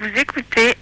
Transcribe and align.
Vous 0.00 0.06
écoutez 0.16 0.76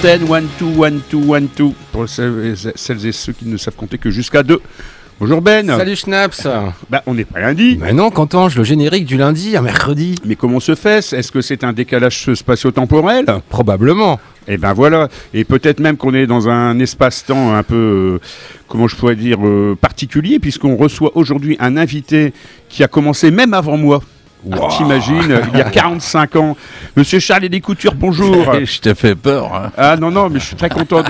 Antenne 0.00 0.32
1, 0.32 0.40
2, 0.58 0.82
1, 0.82 0.90
2, 1.12 1.34
1, 1.34 1.40
2. 1.58 1.64
Pour 1.92 2.08
celles 2.08 3.06
et 3.06 3.12
ceux 3.12 3.34
qui 3.34 3.44
ne 3.44 3.58
savent 3.58 3.74
compter 3.74 3.98
que 3.98 4.08
jusqu'à 4.10 4.42
2. 4.42 4.58
Bonjour 5.20 5.42
Ben. 5.42 5.66
Salut 5.66 5.94
Schnaps 5.94 6.48
Bah, 6.88 7.02
on 7.06 7.12
n'est 7.12 7.26
pas 7.26 7.40
lundi. 7.40 7.76
Mais 7.78 7.92
non, 7.92 8.10
qu'entends-je 8.10 8.56
le 8.56 8.64
générique 8.64 9.04
du 9.04 9.18
lundi 9.18 9.58
à 9.58 9.60
mercredi 9.60 10.14
Mais 10.24 10.36
comment 10.36 10.58
se 10.58 10.74
fait 10.74 11.00
Est-ce 11.12 11.30
que 11.30 11.42
c'est 11.42 11.64
un 11.64 11.74
décalage 11.74 12.32
spatio-temporel? 12.32 13.26
Probablement. 13.50 14.18
Eh 14.48 14.56
ben 14.56 14.72
voilà. 14.72 15.08
Et 15.34 15.44
peut-être 15.44 15.80
même 15.80 15.98
qu'on 15.98 16.14
est 16.14 16.26
dans 16.26 16.48
un 16.48 16.78
espace-temps 16.78 17.54
un 17.54 17.62
peu, 17.62 17.74
euh, 17.74 18.26
comment 18.68 18.88
je 18.88 18.96
pourrais 18.96 19.16
dire, 19.16 19.46
euh, 19.46 19.76
particulier, 19.78 20.38
puisqu'on 20.38 20.76
reçoit 20.76 21.14
aujourd'hui 21.14 21.58
un 21.60 21.76
invité 21.76 22.32
qui 22.70 22.82
a 22.82 22.88
commencé 22.88 23.30
même 23.30 23.52
avant 23.52 23.76
moi. 23.76 24.00
Ah, 24.52 24.68
T'imagines, 24.70 25.40
il 25.52 25.58
y 25.58 25.62
a 25.62 25.68
45 25.70 26.36
ans. 26.36 26.56
Monsieur 26.96 27.18
Charles 27.18 27.44
et 27.52 27.60
Coutures, 27.60 27.94
bonjour. 27.94 28.54
Je 28.64 28.80
t'ai 28.80 28.94
fait 28.94 29.14
peur. 29.14 29.54
hein. 29.54 29.70
Ah 29.76 29.96
non, 29.96 30.10
non, 30.10 30.30
mais 30.30 30.40
je 30.40 30.46
suis 30.46 30.56
très 30.56 30.68
content 30.70 31.02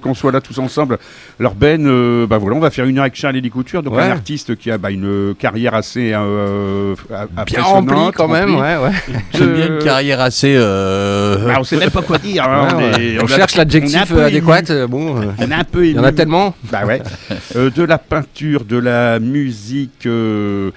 qu'on 0.00 0.14
soit 0.14 0.30
là 0.32 0.40
tous 0.40 0.58
ensemble. 0.58 0.98
Alors 1.40 1.54
Ben, 1.54 1.84
euh, 1.86 2.26
bah 2.26 2.38
voilà, 2.38 2.56
on 2.56 2.60
va 2.60 2.70
faire 2.70 2.84
une 2.84 2.98
heure 2.98 3.02
avec 3.02 3.16
Charles 3.16 3.36
et 3.36 3.50
Coutures, 3.50 3.82
donc 3.82 3.94
Ouais. 3.94 4.02
un 4.04 4.10
artiste 4.10 4.56
qui 4.56 4.70
a 4.70 4.78
bah, 4.78 4.90
une 4.90 5.34
carrière 5.38 5.74
assez 5.74 6.12
euh, 6.14 6.94
a- 7.12 7.26
Bien 7.26 7.62
impressionnante, 7.62 7.90
rempli 7.90 8.12
quand 8.16 8.28
même, 8.28 8.54
remplie. 8.56 8.62
ouais, 8.62 8.76
ouais. 8.76 9.20
J'aime 9.34 9.54
bien 9.54 9.66
une 9.66 9.78
carrière 9.84 10.20
assez. 10.20 10.54
euh, 10.56 11.46
bah, 11.48 11.56
on 11.58 11.64
sait 11.64 11.76
même 11.78 11.90
pas 11.90 12.02
quoi 12.02 12.18
dire. 12.18 12.44
hein, 12.44 12.68
Ouais, 12.68 12.74
on 12.74 12.78
ouais. 12.96 13.04
est- 13.04 13.18
On 13.18 13.22
on 13.22 13.24
a- 13.26 13.36
cherche 13.36 13.56
l'adjectif 13.56 14.12
euh, 14.12 14.26
adéquat. 14.26 14.62
euh, 14.70 14.86
Bon, 14.86 15.16
euh, 15.20 15.24
On 15.38 15.50
est 15.50 15.54
un 15.54 15.64
peu 15.64 15.86
il 15.86 15.96
y 15.96 15.98
en 15.98 16.04
a 16.04 16.12
tellement. 16.12 16.54
Bah 16.70 16.84
ouais. 16.86 17.02
Euh, 17.56 17.70
de 17.70 17.82
la 17.82 17.98
peinture, 17.98 18.64
de 18.64 18.78
la 18.78 19.18
musique, 19.18 20.06
euh, 20.06 20.70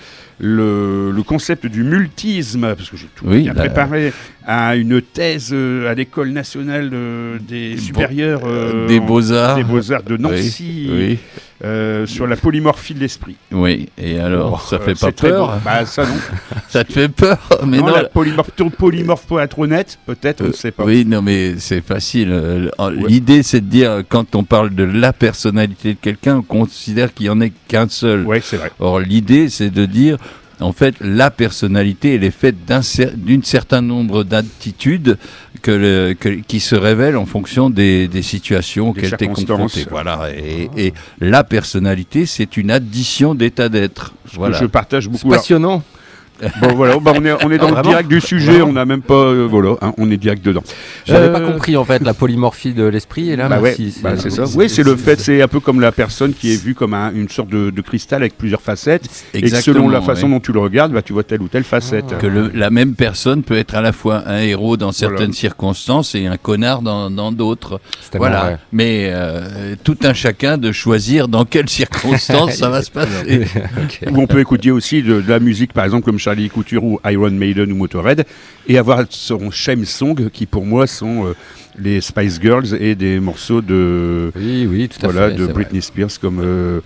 le, 0.43 1.11
le 1.11 1.23
concept 1.23 1.67
du 1.67 1.83
multisme, 1.83 2.73
parce 2.75 2.89
que 2.89 2.97
j'ai 2.97 3.07
tout 3.15 3.25
Oui, 3.27 3.43
bien 3.43 3.53
bah- 3.53 3.61
préparé, 3.65 4.11
à 4.45 4.75
une 4.75 5.01
thèse 5.01 5.51
euh, 5.53 5.89
à 5.89 5.93
l'école 5.93 6.29
nationale 6.31 6.89
euh, 6.93 7.37
des 7.39 7.77
supérieurs 7.77 8.41
euh, 8.45 8.87
des 8.87 8.99
beaux-arts. 8.99 9.55
des 9.55 9.63
beaux-arts 9.63 10.03
de 10.03 10.17
Nancy 10.17 10.89
Oui, 10.91 11.19
euh, 11.63 12.05
sur 12.07 12.25
la 12.27 12.35
polymorphie 12.35 12.93
de 12.95 12.99
l'esprit. 12.99 13.35
oui. 13.51 13.89
Et 13.97 14.19
alors, 14.19 14.61
ça 14.67 14.77
Euh, 14.77 14.79
fait 14.79 14.99
pas 14.99 15.11
peur. 15.11 15.59
Bah 15.63 15.85
ça 15.85 16.05
non. 16.05 16.15
Ça 16.69 16.83
te 16.83 16.91
fait 16.93 17.09
peur 17.09 17.37
Mais 17.67 17.77
non, 17.79 17.87
non. 17.87 17.95
la 17.95 18.03
polymorphe, 18.05 18.51
polymorphe 18.77 19.25
pour 19.27 19.41
être 19.41 19.59
honnête, 19.59 19.99
peut-être, 20.05 20.41
on 20.41 20.45
ne 20.45 20.49
euh, 20.49 20.53
sait 20.53 20.71
pas. 20.71 20.83
Oui, 20.85 21.05
non, 21.05 21.21
mais 21.21 21.55
c'est 21.59 21.81
facile. 21.85 22.71
L'idée, 23.07 23.43
c'est 23.43 23.59
de 23.61 23.65
dire, 23.67 24.03
quand 24.09 24.35
on 24.35 24.43
parle 24.43 24.73
de 24.73 24.83
la 24.83 25.13
personnalité 25.13 25.93
de 25.93 25.99
quelqu'un, 25.99 26.37
on 26.37 26.41
considère 26.41 27.13
qu'il 27.13 27.25
n'y 27.25 27.29
en 27.29 27.41
ait 27.41 27.51
qu'un 27.67 27.87
seul. 27.89 28.25
Ouais, 28.25 28.41
c'est 28.43 28.57
vrai. 28.57 28.71
Or, 28.79 28.99
l'idée, 28.99 29.49
c'est 29.49 29.69
de 29.69 29.85
dire, 29.85 30.17
en 30.61 30.71
fait, 30.73 30.95
la 31.01 31.31
personnalité, 31.31 32.15
elle 32.15 32.23
est 32.23 32.31
faite 32.31 32.65
d'un 32.65 32.81
cer- 32.81 33.11
certain 33.43 33.81
nombre 33.81 34.23
d'attitudes 34.23 35.17
que 35.61 35.71
le- 35.71 36.13
que- 36.13 36.41
qui 36.47 36.59
se 36.59 36.75
révèlent 36.75 37.17
en 37.17 37.25
fonction 37.25 37.69
des, 37.69 38.07
des 38.07 38.21
situations 38.21 38.89
auxquelles 38.89 39.17
tu 39.17 39.23
es 39.23 39.27
confronté. 39.27 39.85
Voilà. 39.89 40.29
Et, 40.35 40.69
et 40.77 40.93
la 41.19 41.43
personnalité, 41.43 42.25
c'est 42.25 42.57
une 42.57 42.71
addition 42.71 43.35
d'états 43.35 43.69
d'être. 43.69 44.13
Voilà. 44.33 44.57
Je 44.59 44.65
partage 44.65 45.03
C'est 45.05 45.09
beaucoup. 45.09 45.27
Alors, 45.27 45.41
passionnant. 45.41 45.83
Bon 46.61 46.73
voilà, 46.75 46.97
bah, 46.99 47.13
on 47.15 47.23
est, 47.25 47.33
on 47.45 47.51
est 47.51 47.57
dans 47.57 47.73
Ah, 47.75 47.81
le 47.81 47.87
direct 47.89 48.09
du 48.09 48.19
sujet, 48.21 48.51
Vraiment 48.53 48.67
on 48.69 48.73
n'a 48.73 48.85
même 48.85 49.01
pas, 49.01 49.13
euh, 49.13 49.47
voilà, 49.49 49.75
hein, 49.81 49.93
on 49.97 50.09
est 50.09 50.17
direct 50.17 50.43
dedans. 50.43 50.63
J'avais 51.05 51.27
Euh, 51.27 51.33
pas 51.33 51.41
compris 51.41 51.77
en 51.77 51.85
fait 51.85 52.01
la 52.03 52.13
polymorphie 52.13 52.73
de 52.73 52.83
l'esprit 52.83 53.29
et 53.31 53.35
là 53.35 53.47
bah 53.47 53.59
ouais, 53.59 53.75
bah, 54.01 54.11
c'est 54.17 54.29
ça. 54.29 54.43
Oui, 54.55 54.69
c'est 54.69 54.83
le 54.83 54.95
fait, 54.95 55.19
c'est 55.19 55.41
un 55.41 55.47
peu 55.47 55.59
comme 55.59 55.79
la 55.79 55.91
personne 55.91 56.33
qui 56.33 56.53
est 56.53 56.61
vue 56.63 56.73
comme 56.75 56.93
un- 56.93 57.11
une 57.13 57.29
sorte 57.29 57.49
de, 57.49 57.69
de 57.69 57.81
cristal 57.81 58.21
avec 58.21 58.37
plusieurs 58.37 58.61
facettes, 58.61 59.07
et 59.33 59.47
selon 59.49 59.87
la 59.89 60.01
façon 60.01 60.27
ouais. 60.27 60.33
dont 60.33 60.39
tu 60.39 60.51
le 60.51 60.59
regardes, 60.59 60.91
bah, 60.93 61.01
tu 61.01 61.13
vois 61.13 61.23
telle 61.23 61.41
ou 61.41 61.47
telle 61.47 61.63
facette. 61.63 62.17
que 62.19 62.27
le- 62.27 62.51
la 62.53 62.69
même 62.69 62.95
personne 62.95 63.43
peut 63.43 63.57
être 63.57 63.75
à 63.75 63.81
la 63.81 63.91
fois 63.93 64.23
un 64.27 64.39
héros 64.39 64.77
dans 64.77 64.91
certaines 64.91 65.17
Voilà. 65.17 65.33
circonstances 65.33 66.15
et 66.15 66.25
un 66.27 66.37
connard 66.37 66.81
dans 66.81 67.09
dans 67.11 67.31
d'autres. 67.31 67.79
Voilà. 68.15 68.39
vrai. 68.41 68.57
Mais 68.71 69.09
euh, 69.11 69.75
tout 69.83 69.97
un 70.03 70.13
chacun 70.13 70.57
de 70.57 70.71
choisir 70.71 71.27
dans 71.27 71.45
quelles 71.45 71.69
circonstances 71.81 72.53
ça 72.55 72.69
va 72.69 72.81
se 72.81 72.91
passer. 72.91 73.45
Ok. 73.83 73.99
Où 74.11 74.19
on 74.21 74.27
peut 74.27 74.39
écouter 74.39 74.71
aussi 74.71 75.01
de, 75.01 75.21
de 75.21 75.29
la 75.29 75.39
musique, 75.39 75.73
par 75.73 75.85
exemple, 75.85 76.03
comme 76.03 76.19
Charlie 76.31 76.49
Couture 76.49 76.83
ou 76.83 76.99
Iron 77.05 77.31
Maiden 77.31 77.71
ou 77.73 77.75
Motorhead, 77.75 78.25
et 78.67 78.77
avoir 78.77 79.03
son 79.09 79.51
shame 79.51 79.83
song 79.83 80.29
qui, 80.31 80.45
pour 80.45 80.65
moi, 80.65 80.87
sont 80.87 81.25
euh, 81.27 81.33
les 81.77 81.99
Spice 81.99 82.39
Girls 82.41 82.73
et 82.79 82.95
des 82.95 83.19
morceaux 83.19 83.61
de, 83.61 84.31
Oui, 84.37 84.65
oui, 84.69 84.87
tout 84.89 85.05
à 85.05 85.09
voilà, 85.11 85.29
fait. 85.29 85.35
de 85.35 85.47
Britney 85.47 85.81
Spears 85.81 86.19
comme 86.21 86.39
euh, 86.41 86.79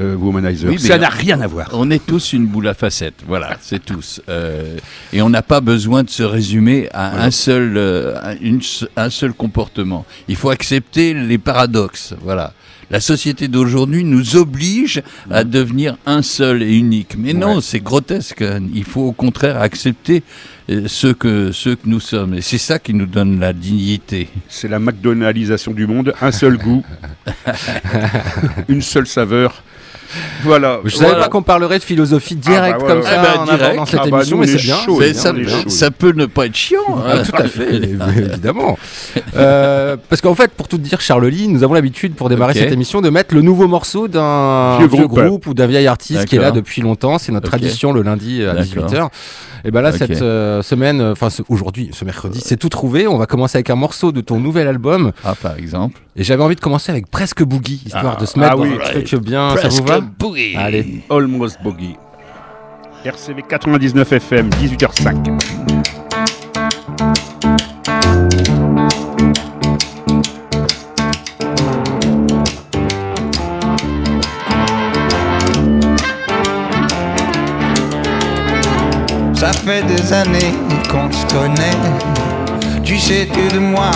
euh, 0.00 0.14
Womanizer. 0.16 0.70
Oui, 0.70 0.78
ça 0.78 0.96
n'a 0.96 1.10
rien 1.10 1.42
à 1.42 1.46
voir. 1.46 1.68
On 1.74 1.90
est 1.90 2.04
tous 2.06 2.32
une 2.32 2.46
boule 2.46 2.68
à 2.68 2.74
facettes, 2.74 3.20
voilà, 3.26 3.58
c'est 3.60 3.84
tous. 3.84 4.22
Euh, 4.30 4.78
et 5.12 5.20
on 5.20 5.28
n'a 5.28 5.42
pas 5.42 5.60
besoin 5.60 6.02
de 6.02 6.08
se 6.10 6.22
résumer 6.22 6.88
à 6.94 7.10
Voilà. 7.10 7.24
un 7.26 7.30
seul, 7.30 7.74
euh, 7.76 8.14
une 8.40 8.60
un 8.96 9.10
seul 9.10 9.34
comportement. 9.34 10.06
Il 10.28 10.36
faut 10.36 10.48
accepter 10.50 11.12
les 11.12 11.38
paradoxes, 11.38 12.14
voilà. 12.22 12.54
La 12.90 13.00
société 13.00 13.48
d'aujourd'hui 13.48 14.04
nous 14.04 14.36
oblige 14.36 15.02
à 15.30 15.42
devenir 15.42 15.96
un 16.06 16.22
seul 16.22 16.62
et 16.62 16.76
unique. 16.76 17.16
Mais 17.18 17.32
non, 17.32 17.56
Ouais. 17.56 17.60
c'est 17.62 17.80
grotesque. 17.80 18.44
Il 18.74 18.84
faut 18.84 19.02
au 19.02 19.12
contraire 19.12 19.60
accepter 19.60 20.22
euh, 20.70 20.84
ce 20.86 21.08
que, 21.08 21.50
ce 21.52 21.70
que 21.70 21.86
nous 21.86 21.98
sommes. 22.00 22.34
Et 22.34 22.40
c'est 22.42 22.58
ça 22.58 22.78
qui 22.78 22.94
nous 22.94 23.06
donne 23.06 23.40
la 23.40 23.52
dignité. 23.52 24.28
C'est 24.48 24.68
la 24.68 24.78
McDonaldisation 24.78 25.72
du 25.72 25.86
monde, 25.88 26.14
un 26.20 26.30
seul 26.30 26.58
goût, 26.58 26.84
une 28.68 28.82
seule 28.82 29.06
saveur. 29.06 29.62
Voilà. 30.44 30.80
Je 30.84 30.90
savais 30.96 31.06
Voilà. 31.10 31.24
pas 31.24 31.28
qu'on 31.30 31.42
parlerait 31.42 31.78
de 31.78 31.84
philosophie 31.84 32.36
direct 32.36 32.76
Ah 32.80 32.82
bah 32.82 32.86
comme 32.92 33.02
ça 33.02 33.08
Ah 33.16 33.22
bah, 33.22 33.40
en 33.40 33.44
direct. 33.44 33.62
abordant 33.62 33.86
cette 33.86 34.00
Ah 34.02 34.08
bah, 34.10 34.16
émission, 34.18 34.36
nous, 34.36 34.40
mais 34.42 34.46
c'est 34.48 34.54
est 34.58 34.62
bien. 34.64 34.76
chaud, 34.76 34.98
bien, 34.98 35.68
ça, 35.68 35.90
peut 35.90 36.12
ne 36.12 36.26
pas 36.26 36.46
être 36.46 36.54
chiant. 36.54 36.78
hein. 36.90 37.02
Ah, 37.06 37.18
tout 37.24 37.32
à 37.36 37.44
fait, 37.44 37.74
évidemment. 37.76 38.78
Euh, 39.36 39.96
parce 40.08 40.20
qu'en 40.20 40.34
fait, 40.34 40.50
pour 40.52 40.68
tout 40.68 40.76
te 40.78 40.82
dire, 40.82 41.00
Charles 41.00 41.26
Lee, 41.26 41.48
nous 41.48 41.62
avons 41.62 41.74
l'habitude 41.74 42.14
pour 42.14 42.28
démarrer 42.28 42.54
cette 42.54 42.72
émission 42.72 43.00
de 43.00 43.10
mettre 43.10 43.34
le 43.34 43.42
nouveau 43.42 43.68
morceau 43.68 44.08
d'un 44.08 44.78
Vieux 44.78 44.88
vieux 44.88 45.06
groupe. 45.06 45.46
ou 45.46 45.54
d'un 45.54 45.66
vieil 45.66 45.86
artiste 45.86 46.24
qui 46.26 46.36
est 46.36 46.40
là 46.40 46.50
depuis 46.50 46.82
longtemps. 46.82 47.18
C'est 47.18 47.32
notre 47.32 47.48
tradition 47.48 47.92
le 47.92 48.02
lundi 48.02 48.42
à 48.44 48.54
D'accord. 48.54 48.88
18h. 48.90 49.08
Et 49.64 49.70
ben 49.72 49.80
là, 49.80 49.90
cette 49.90 50.22
euh, 50.22 50.62
semaine, 50.62 51.00
euh, 51.00 51.12
enfin 51.12 51.28
ce- 51.28 51.42
aujourd'hui, 51.48 51.90
ce 51.92 52.04
mercredi, 52.04 52.40
c'est 52.44 52.56
tout 52.56 52.68
trouvé. 52.68 53.08
On 53.08 53.18
va 53.18 53.26
commencer 53.26 53.56
avec 53.58 53.68
un 53.70 53.74
morceau 53.74 54.12
de 54.12 54.20
ton 54.20 54.38
nouvel 54.38 54.68
album. 54.68 55.10
Ah, 55.24 55.34
par 55.34 55.56
exemple. 55.58 56.00
Et 56.14 56.22
j'avais 56.22 56.42
envie 56.44 56.54
de 56.54 56.60
commencer 56.60 56.92
avec 56.92 57.10
Presque 57.10 57.42
Boogie, 57.42 57.82
histoire 57.84 58.14
Ah, 58.16 58.20
de 58.20 58.26
se 58.26 58.38
mettre 58.38 58.52
ah 58.52 58.56
dans 58.56 58.62
oui. 58.62 58.74
un 58.80 58.88
truc 59.02 59.14
bien. 59.16 59.48
Ça 59.56 59.68
vous 59.68 59.82
Presque 59.82 59.82
boogie. 60.00 60.56
Allez. 60.56 61.02
Almost 61.10 61.62
Boggy. 61.62 61.96
RCV 63.04 63.42
99 63.48 64.12
FM, 64.12 64.50
18h05. 64.50 65.40
Ça 79.34 79.52
fait 79.52 79.82
des 79.84 80.12
années 80.12 80.54
qu'on 80.90 81.12
se 81.12 81.26
connaît. 81.26 81.70
Tu 82.82 82.98
sais 82.98 83.28
tout 83.32 83.54
de 83.54 83.60
moi, 83.60 83.90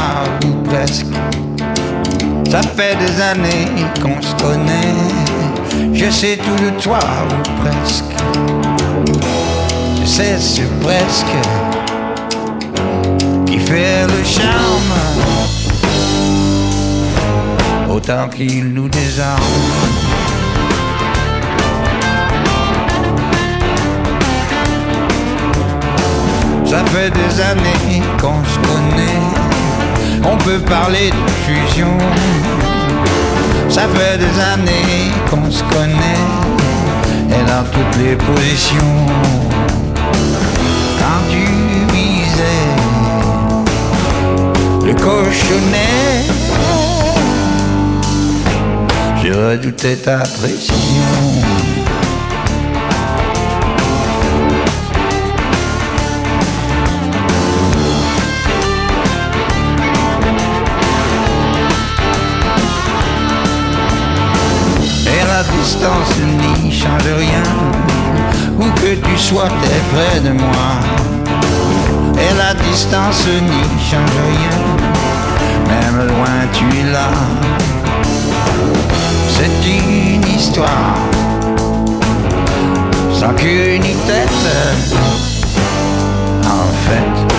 ou 0.45 0.63
presque. 0.69 1.07
Ça 2.51 2.63
fait 2.63 2.97
des 2.97 3.21
années 3.21 3.67
qu'on 4.03 4.21
se 4.21 4.35
connaît. 4.37 5.40
Je 5.93 6.11
sais 6.11 6.37
tout 6.37 6.65
de 6.65 6.71
toi, 6.81 6.99
ou 7.29 7.63
presque. 7.63 8.05
Je 10.01 10.07
c'est 10.07 10.39
ce 10.39 10.63
presque 10.83 11.27
qui 13.47 13.59
fait 13.59 14.07
le 14.07 14.25
charme, 14.25 14.95
autant 17.89 18.29
qu'il 18.29 18.73
nous 18.75 18.89
désarme. 18.89 19.41
Ça 26.65 26.85
fait 26.87 27.11
des 27.11 27.41
années 27.41 28.03
qu'on 28.21 28.45
se 28.45 28.59
connaît, 28.69 29.21
on 30.25 30.37
peut 30.39 30.61
parler 30.61 31.11
de 31.11 31.31
fusion. 31.45 31.99
Ça 33.71 33.83
fait 33.89 34.19
des 34.19 34.41
années 34.41 35.13
qu'on 35.31 35.51
se 35.51 35.63
connaît, 35.63 36.27
et 37.29 37.45
dans 37.47 37.65
toutes 37.71 37.97
les 38.03 38.17
positions. 38.17 39.07
Quand 40.99 41.23
tu 41.31 41.45
visais 41.95 42.71
le 44.85 44.93
cochonnet, 44.95 46.27
je 49.23 49.33
redoutais 49.33 49.97
ta 49.97 50.19
précision. 50.19 51.70
Distance 65.63 66.17
n'y 66.65 66.73
change 66.73 67.13
rien, 67.19 67.43
où 68.59 68.65
que 68.81 68.95
tu 69.07 69.19
sois, 69.19 69.49
t'es 69.63 69.81
près 69.93 70.21
de 70.21 70.31
moi. 70.31 70.71
Et 72.15 72.35
la 72.37 72.55
distance 72.55 73.27
n'y 73.27 73.65
change 73.89 74.17
rien, 74.33 74.57
même 75.69 76.09
loin 76.09 76.39
tu 76.53 76.65
es 76.79 76.93
là. 76.93 77.11
C'est 79.35 79.69
une 79.69 80.27
histoire, 80.37 80.97
sans 83.13 83.35
queue 83.35 83.77
ni 83.77 83.95
tête. 84.09 84.47
En 86.47 86.69
fait, 86.87 87.37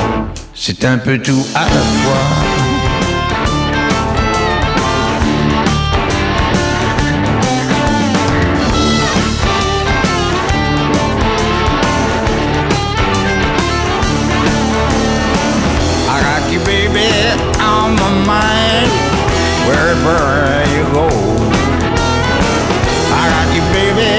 c'est 0.53 0.85
un 0.85 0.97
peu 0.97 1.17
tout 1.17 1.45
à 1.55 1.61
la 1.61 1.83
fois. 2.01 2.70
Wherever 20.05 20.69
you 20.75 20.83
go. 20.93 21.07
I 23.13 23.23
got 23.33 23.47
you, 23.55 23.63
baby, 23.75 24.11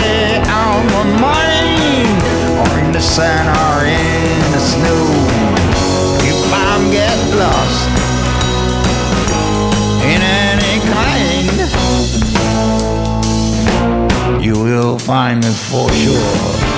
on 0.48 0.80
my 0.94 1.04
mind, 1.20 2.18
or 2.60 2.72
in 2.78 2.88
the 2.92 3.00
sun 3.00 3.44
or 3.62 3.78
in 3.84 4.40
the 4.52 4.60
snow. 4.60 5.04
If 6.30 6.38
I'm 6.52 6.90
get 6.90 7.18
lost 7.36 7.88
in 10.12 10.20
any 10.22 10.74
kind, 10.96 11.54
you 14.42 14.54
will 14.62 14.98
find 14.98 15.44
me 15.44 15.50
for 15.50 15.90
sure. 15.92 16.71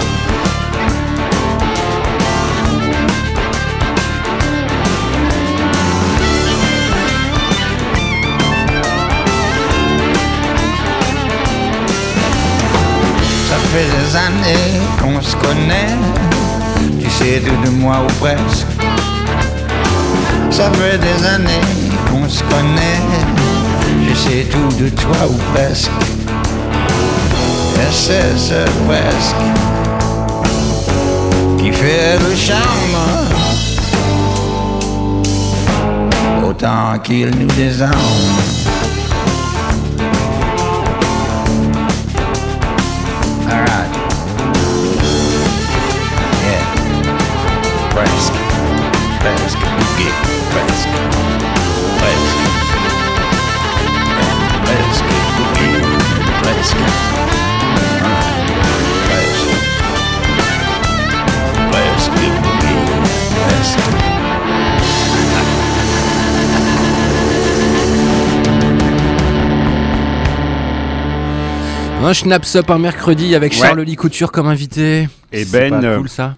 Fait 13.75 13.87
des 13.87 14.17
années 14.17 14.81
qu'on 15.01 15.21
se 15.21 15.35
connaît, 15.35 15.97
tu 17.01 17.11
sais 17.11 17.43
tout 17.45 17.61
de 17.65 17.71
moi 17.71 17.97
ou 18.05 18.13
presque. 18.23 18.67
Ça 20.51 20.71
fait 20.71 20.99
des 20.99 21.27
années 21.27 21.67
qu'on 22.09 22.29
se 22.29 22.43
connaît, 22.45 23.01
je 24.09 24.15
sais 24.15 24.47
tout 24.53 24.71
de 24.81 24.89
toi 24.91 25.27
ou 25.29 25.37
presque. 25.53 25.91
Et 27.83 27.93
c'est 27.93 28.39
ce 28.39 28.63
presque 28.87 29.45
qui 31.59 31.73
fait 31.73 32.17
le 32.21 32.37
charme, 32.37 32.97
autant 36.49 36.97
qu'il 37.03 37.31
nous 37.31 37.53
désarme. 37.57 38.64
Presque. 47.95 48.41
Presque. 49.21 49.59
Boogie. 49.59 50.13
Presque. 50.51 50.89
Presque. 51.99 52.43
Yeah. 54.19 54.37
Presque. 54.65 55.15
Boogie. 55.37 55.79
Presque. 56.43 56.83
Alright. 58.03 58.49
Presque. 59.07 59.55
Presque. 61.71 62.25
Boogie. 62.43 62.79
Presque. 63.47 64.95
Un 72.03 72.13
Schnaps 72.13 72.57
Up 72.57 72.71
un 72.71 72.79
mercredi 72.79 73.35
avec 73.35 73.53
Ouais. 73.53 73.59
Charles-Lee 73.59 73.97
Couture 73.97 74.31
comme 74.31 74.47
invité. 74.49 75.09
Et 75.33 75.45
Ben, 75.47 75.71
pas 75.71 75.83
euh, 75.87 75.99
cool 75.99 76.09
ça 76.09 76.35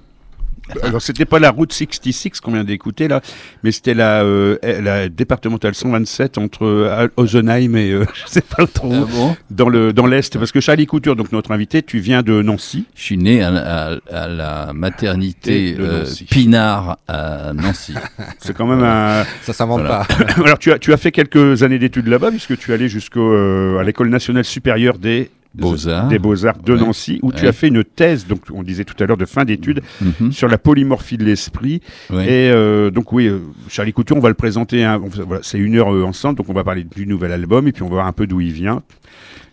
Alors, 0.83 1.01
c'était 1.01 1.25
pas 1.25 1.39
la 1.39 1.51
route 1.51 1.73
66 1.73 2.41
qu'on 2.41 2.53
vient 2.53 2.65
d'écouter 2.65 3.09
là, 3.09 3.21
mais 3.63 3.73
c'était 3.73 3.95
la, 3.95 4.23
euh, 4.23 4.57
la 4.63 5.09
départementale 5.09 5.75
127 5.75 6.39
entre 6.39 6.65
euh, 6.65 7.09
Ozenheim 7.17 7.77
et 7.77 7.91
euh, 7.93 8.05
je 8.15 8.31
sais 8.31 8.41
pas 8.43 8.67
trop 8.67 8.93
Ah 8.93 9.07
bon? 9.11 9.37
dans 9.51 9.69
le 9.69 9.93
dans 9.93 10.07
l'est. 10.07 10.37
Parce 10.39 10.53
que 10.53 10.61
Charlie 10.61 10.87
Couture, 10.87 11.15
donc 11.17 11.31
notre 11.33 11.53
invité, 11.53 11.83
tu 11.83 11.99
viens 11.99 12.23
de 12.23 12.43
Nancy. 12.43 12.85
Je 12.95 13.03
suis 13.03 13.17
né 13.19 13.43
à, 13.43 13.49
à- 13.55 13.97
à 14.13 14.29
la 14.29 14.73
maternité 14.75 15.77
euh, 15.79 16.01
Nancy. 16.01 16.25
Pinard 16.25 16.99
à 17.07 17.53
Nancy. 17.53 17.95
C'est 18.41 18.57
quand 18.57 18.67
même 18.67 18.83
un. 18.83 19.25
Ça 19.43 19.53
s'invente 19.53 19.81
Voilà. 19.83 20.05
pas. 20.05 20.25
Alors, 20.45 20.59
tu 20.59 20.73
as 20.73 20.79
tu 20.79 20.93
as 20.93 20.97
fait 20.97 21.13
quelques 21.13 21.63
années 21.63 21.79
d'études 21.79 22.09
là-bas, 22.09 22.31
puisque 22.31 22.57
tu 22.59 22.71
es 22.71 22.75
allé 22.75 22.89
jusqu'au 22.89 23.33
euh, 23.33 23.79
à 23.79 23.85
l'école 23.85 24.09
nationale 24.09 24.45
supérieure 24.45 24.99
des 24.99 25.31
Beaux-Arts. 25.63 26.09
des 26.09 26.19
beaux-arts 26.19 26.59
de 26.63 26.73
Ouais. 26.75 26.81
Nancy, 26.81 27.19
où 27.23 27.33
tu 27.33 27.47
as 27.47 27.53
fait 27.53 27.69
une 27.69 27.83
thèse, 27.85 28.27
donc 28.27 28.41
on 28.53 28.63
disait 28.63 28.85
tout 28.85 28.95
à 29.03 29.07
l'heure 29.07 29.17
de 29.17 29.25
fin 29.27 29.45
d'études, 29.45 29.83
Mhm. 30.01 30.33
sur 30.33 30.49
la 30.49 30.59
polymorphie 30.59 31.17
de 31.19 31.25
l'esprit. 31.25 31.81
Ouais. 32.11 32.25
Et 32.27 32.51
euh, 32.51 32.91
donc 32.91 33.13
oui, 33.13 33.27
euh, 33.27 33.39
Charlie 33.69 33.93
Couture, 33.93 34.17
on 34.17 34.21
va 34.21 34.29
le 34.29 34.35
présenter. 34.35 34.85
hein, 34.85 35.01
voilà, 35.27 35.43
c'est 35.43 35.59
une 35.59 35.77
heure 35.77 35.93
euh, 35.95 36.03
ensemble, 36.05 36.37
donc 36.39 36.49
on 36.49 36.53
va 36.55 36.65
parler 36.65 36.85
du 36.85 37.07
nouvel 37.07 37.33
album 37.33 37.67
et 37.69 37.73
puis 37.73 37.83
on 37.83 37.89
va 37.89 37.95
voir 37.95 38.07
un 38.07 38.13
peu 38.13 38.27
d'où 38.27 38.41
il 38.41 38.53
vient. 38.53 38.83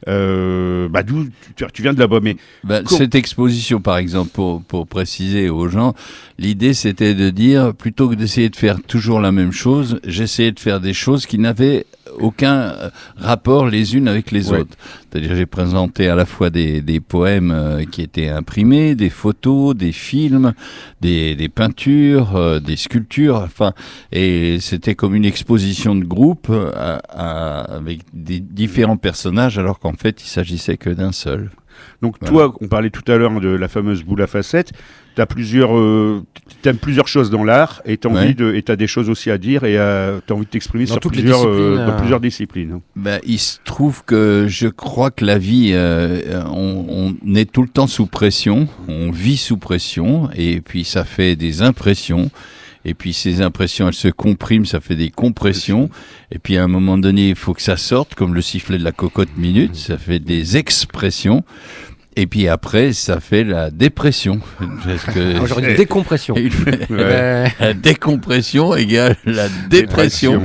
Euh, 0.09 0.89
bah 0.89 1.01
d'où 1.03 1.27
tu, 1.55 1.63
tu 1.71 1.81
viens 1.81 1.93
de 1.93 1.99
là-bas, 1.99 2.19
mais 2.21 2.35
Com- 2.67 2.83
cette 2.87 3.15
exposition, 3.15 3.79
par 3.79 3.97
exemple, 3.97 4.31
pour, 4.33 4.61
pour 4.61 4.85
préciser 4.85 5.49
aux 5.49 5.69
gens, 5.69 5.93
l'idée 6.37 6.73
c'était 6.73 7.13
de 7.13 7.29
dire, 7.29 7.73
plutôt 7.73 8.09
que 8.09 8.15
d'essayer 8.15 8.49
de 8.49 8.55
faire 8.57 8.81
toujours 8.85 9.21
la 9.21 9.31
même 9.31 9.53
chose, 9.53 9.99
j'essayais 10.05 10.51
de 10.51 10.59
faire 10.59 10.81
des 10.81 10.93
choses 10.93 11.25
qui 11.25 11.39
n'avaient 11.39 11.85
aucun 12.19 12.55
euh, 12.55 12.89
rapport 13.17 13.67
les 13.67 13.95
unes 13.95 14.07
avec 14.07 14.31
les 14.31 14.51
Ouais. 14.51 14.59
autres. 14.59 14.75
C'est-à-dire 15.11 15.35
j'ai 15.35 15.45
présenté 15.45 16.07
à 16.07 16.15
la 16.15 16.25
fois 16.25 16.49
des, 16.49 16.81
des 16.81 16.99
poèmes 16.99 17.51
euh, 17.51 17.83
qui 17.85 18.01
étaient 18.01 18.29
imprimés, 18.29 18.95
des 18.95 19.09
photos, 19.09 19.75
des 19.75 19.91
films, 19.91 20.53
des, 21.01 21.35
des 21.35 21.49
peintures, 21.49 22.35
euh, 22.35 22.59
des 22.59 22.75
sculptures, 22.75 23.37
enfin, 23.37 23.73
et 24.11 24.57
c'était 24.59 24.95
comme 24.95 25.15
une 25.15 25.25
exposition 25.25 25.95
de 25.95 26.03
groupe 26.05 26.49
à- 26.75 27.01
à- 27.09 27.61
avec 27.75 28.01
des 28.13 28.39
différents 28.39 28.97
personnages, 28.97 29.57
alors 29.59 29.79
qu'en 29.79 29.93
fait 29.93 30.23
il 30.23 30.27
s'agissait 30.27 30.77
que 30.77 30.89
d'un 30.89 31.11
seul. 31.11 31.51
Donc 32.01 32.15
Voilà. 32.21 32.47
toi, 32.49 32.55
on 32.61 32.67
parlait 32.67 32.89
tout 32.89 33.09
à 33.11 33.15
l'heure 33.17 33.39
de 33.39 33.49
la 33.49 33.67
fameuse 33.67 34.03
boule 34.03 34.21
à 34.21 34.27
facettes. 34.27 34.71
T'as 35.15 35.27
plusieurs, 35.27 35.77
euh, 35.77 36.23
t'aimes 36.63 36.77
plusieurs 36.77 37.07
choses 37.07 37.29
dans 37.29 37.43
l'art 37.43 37.83
et 37.85 37.97
t'as 37.97 38.09
Ouais. 38.09 38.19
envie 38.21 38.33
de, 38.35 38.53
et 38.55 38.63
t'as 38.63 38.75
des 38.75 38.87
choses 38.87 39.09
aussi 39.11 39.29
à 39.29 39.37
dire 39.37 39.63
et 39.63 39.77
euh, 39.77 40.19
t'as 40.25 40.33
envie 40.33 40.45
de 40.45 40.49
t'exprimer 40.49 40.85
Dans 40.85 40.93
sur 40.93 41.01
toutes 41.01 41.15
les 41.15 41.21
plusieurs, 41.21 41.41
disciplines, 41.45 41.75
dans 41.85 41.91
euh. 41.93 41.97
plusieurs 41.99 42.19
disciplines. 42.19 42.71
hein. 42.77 42.81
Ben, 42.95 43.19
il 43.23 43.37
se 43.39 43.59
trouve 43.63 44.03
que 44.05 44.45
je 44.49 44.67
crois 44.67 45.11
que 45.11 45.23
la 45.23 45.37
vie, 45.37 45.69
euh, 45.73 46.41
on, 46.51 47.13
on 47.25 47.35
est 47.35 47.51
tout 47.51 47.61
le 47.61 47.67
temps 47.67 47.85
sous 47.85 48.07
pression, 48.07 48.67
on 48.87 49.11
vit 49.11 49.37
sous 49.37 49.57
pression, 49.57 50.29
et 50.35 50.61
puis 50.61 50.83
ça 50.83 51.03
fait 51.03 51.35
des 51.35 51.61
impressions, 51.61 52.31
et 52.85 52.93
puis 52.93 53.13
ces 53.13 53.41
impressions, 53.41 53.87
elles 53.87 53.93
se 53.93 54.07
compriment, 54.07 54.65
ça 54.65 54.79
fait 54.79 54.95
des 54.95 55.09
compressions, 55.09 55.89
et 56.31 56.39
puis 56.39 56.57
à 56.57 56.63
un 56.63 56.67
moment 56.67 56.97
donné, 56.97 57.29
il 57.29 57.35
faut 57.35 57.53
que 57.53 57.61
ça 57.61 57.77
sorte, 57.77 58.15
comme 58.15 58.33
le 58.33 58.41
sifflet 58.41 58.77
de 58.77 58.83
la 58.83 58.91
cocotte 58.91 59.37
minute, 59.37 59.75
ça 59.75 59.97
fait 59.97 60.19
des 60.19 60.57
expressions, 60.57 61.43
et 62.15 62.27
puis 62.27 62.47
après, 62.47 62.93
ça 62.93 63.19
fait 63.19 63.43
la 63.43 63.71
dépression. 63.71 64.39
Que 65.13 65.37
Ah, 65.37 65.75
décompression. 65.75 66.35
la 66.89 67.73
décompression 67.73 68.75
égale 68.75 69.15
la 69.25 69.47
dépression. 69.69 70.41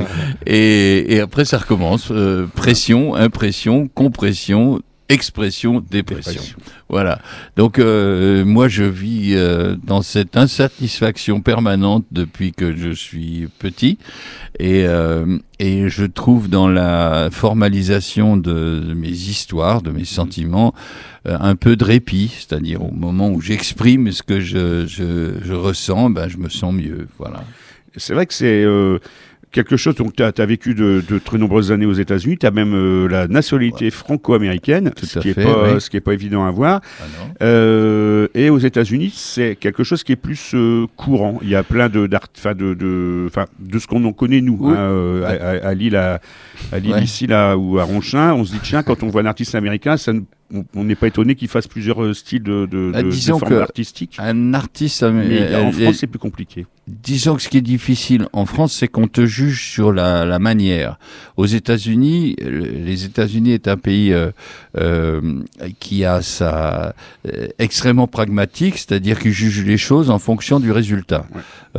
Et, 0.46 1.14
et 1.14 1.20
après, 1.20 1.44
ça 1.44 1.58
recommence. 1.58 2.08
Euh, 2.10 2.46
pression, 2.54 3.14
impression, 3.14 3.88
compression, 3.88 4.80
expression, 5.08 5.80
dépression. 5.80 6.32
Dépression. 6.32 6.58
Voilà. 6.88 7.20
Donc, 7.56 7.78
euh, 7.78 8.44
moi, 8.44 8.68
je 8.68 8.84
vis 8.84 9.34
euh, 9.34 9.76
dans 9.82 10.02
cette 10.02 10.36
insatisfaction 10.36 11.40
permanente 11.40 12.04
depuis 12.10 12.52
que 12.52 12.76
je 12.76 12.90
suis 12.90 13.48
petit. 13.58 13.98
Et, 14.58 14.84
euh, 14.86 15.38
et 15.58 15.88
je 15.88 16.04
trouve 16.04 16.48
dans 16.48 16.68
la 16.68 17.28
formalisation 17.30 18.36
de, 18.36 18.80
de 18.80 18.94
mes 18.94 19.08
histoires, 19.08 19.82
de 19.82 19.90
mes 19.90 20.04
sentiments, 20.04 20.74
euh, 21.26 21.36
un 21.40 21.56
peu 21.56 21.76
de 21.76 21.84
répit. 21.84 22.32
C'est-à-dire 22.34 22.82
au 22.82 22.92
moment 22.92 23.30
où 23.30 23.40
j'exprime 23.40 24.10
ce 24.12 24.22
que 24.22 24.40
je, 24.40 24.86
je, 24.86 25.34
je 25.42 25.52
ressens, 25.54 26.10
ben, 26.10 26.28
je 26.28 26.38
me 26.38 26.48
sens 26.48 26.74
mieux. 26.74 27.06
Voilà. 27.18 27.44
C'est 27.96 28.14
vrai 28.14 28.26
que 28.26 28.34
c'est 28.34 28.62
euh, 28.64 28.98
quelque 29.52 29.76
chose, 29.76 29.94
donc 29.94 30.14
tu 30.16 30.22
as, 30.22 30.46
vécu 30.46 30.74
de, 30.74 31.02
de 31.08 31.18
très 31.18 31.38
nombreuses 31.38 31.72
années 31.72 31.86
aux 31.86 31.92
États-Unis, 31.92 32.38
tu 32.38 32.46
as 32.46 32.50
même 32.50 32.74
euh, 32.74 33.08
la 33.08 33.26
nationalité 33.28 33.90
franco-américaine, 33.90 34.92
ce 35.02 35.18
qui 35.18 35.30
est 35.30 35.34
pas 35.34 35.74
oui. 35.74 35.80
ce 35.80 35.88
qui 35.90 35.96
est 35.96 36.00
pas 36.02 36.12
évident 36.14 36.44
à 36.44 36.50
voir. 36.50 36.80
Ah 37.00 37.04
Euh, 37.42 38.28
et 38.34 38.50
aux 38.50 38.58
États-Unis, 38.58 39.12
c'est 39.14 39.56
quelque 39.56 39.84
chose 39.84 40.02
qui 40.04 40.12
est 40.12 40.16
plus 40.16 40.52
euh, 40.54 40.86
courant. 40.96 41.38
Il 41.42 41.48
y 41.48 41.54
a 41.54 41.62
plein 41.62 41.88
de 41.88 42.06
d'art, 42.06 42.26
enfin 42.36 42.54
de, 42.54 42.74
de, 42.74 43.24
enfin 43.28 43.46
de 43.58 43.78
ce 43.78 43.86
qu'on 43.86 44.04
en 44.04 44.12
connaît 44.12 44.40
nous, 44.40 44.58
Oui. 44.60 44.72
hein, 44.74 44.78
euh, 44.78 45.24
à, 45.24 45.66
à- 45.66 45.68
à 45.70 45.74
Lille, 45.74 45.96
à, 45.96 46.20
à 46.72 46.78
Lille 46.78 46.92
Ouais. 46.92 47.02
ici 47.02 47.26
là 47.26 47.56
ou 47.56 47.78
à 47.78 47.84
Ronchin, 47.84 48.32
on 48.34 48.44
se 48.44 48.52
dit 48.52 48.60
tiens 48.62 48.82
quand 48.82 49.02
on 49.02 49.08
voit 49.08 49.22
un 49.22 49.26
artiste 49.26 49.54
américain, 49.54 49.96
ça 49.96 50.12
ne- 50.12 50.20
on- 50.74 50.84
n'est 50.84 50.94
pas 50.94 51.06
étonné 51.08 51.34
qu'il 51.34 51.48
fasse 51.48 51.66
plusieurs 51.68 52.02
euh, 52.02 52.14
styles 52.14 52.42
de, 52.42 52.66
de, 52.66 52.92
Ah, 52.94 53.02
de- 53.02 53.08
de 53.10 53.14
formes 53.14 53.42
que- 53.48 53.54
artistiques. 53.54 54.16
Un 54.18 54.54
artiste, 54.54 55.02
Mais 55.02 55.54
en 55.56 55.72
France, 55.72 55.96
c'est 55.96 56.06
plus 56.06 56.18
compliqué. 56.18 56.66
Disons 56.88 57.36
que 57.36 57.42
ce 57.42 57.50
qui 57.50 57.58
est 57.58 57.60
difficile 57.60 58.28
en 58.32 58.46
France, 58.46 58.72
c'est 58.72 58.88
qu'on 58.88 59.08
te 59.08 59.26
juge 59.26 59.70
sur 59.70 59.92
la, 59.92 60.24
la 60.24 60.38
manière. 60.38 60.98
Aux 61.36 61.44
États-Unis, 61.44 62.34
les 62.40 63.04
États-Unis 63.04 63.52
est 63.52 63.68
un 63.68 63.76
pays 63.76 64.12
euh, 64.12 64.30
euh, 64.78 65.42
qui 65.80 66.06
a 66.06 66.22
sa 66.22 66.94
euh, 67.26 67.48
extrêmement 67.58 68.06
pragmatique, 68.06 68.78
c'est-à-dire 68.78 69.18
qu'il 69.18 69.32
juge 69.32 69.64
les 69.64 69.76
choses 69.76 70.08
en 70.08 70.18
fonction 70.18 70.60
du 70.60 70.72
résultat. 70.72 71.26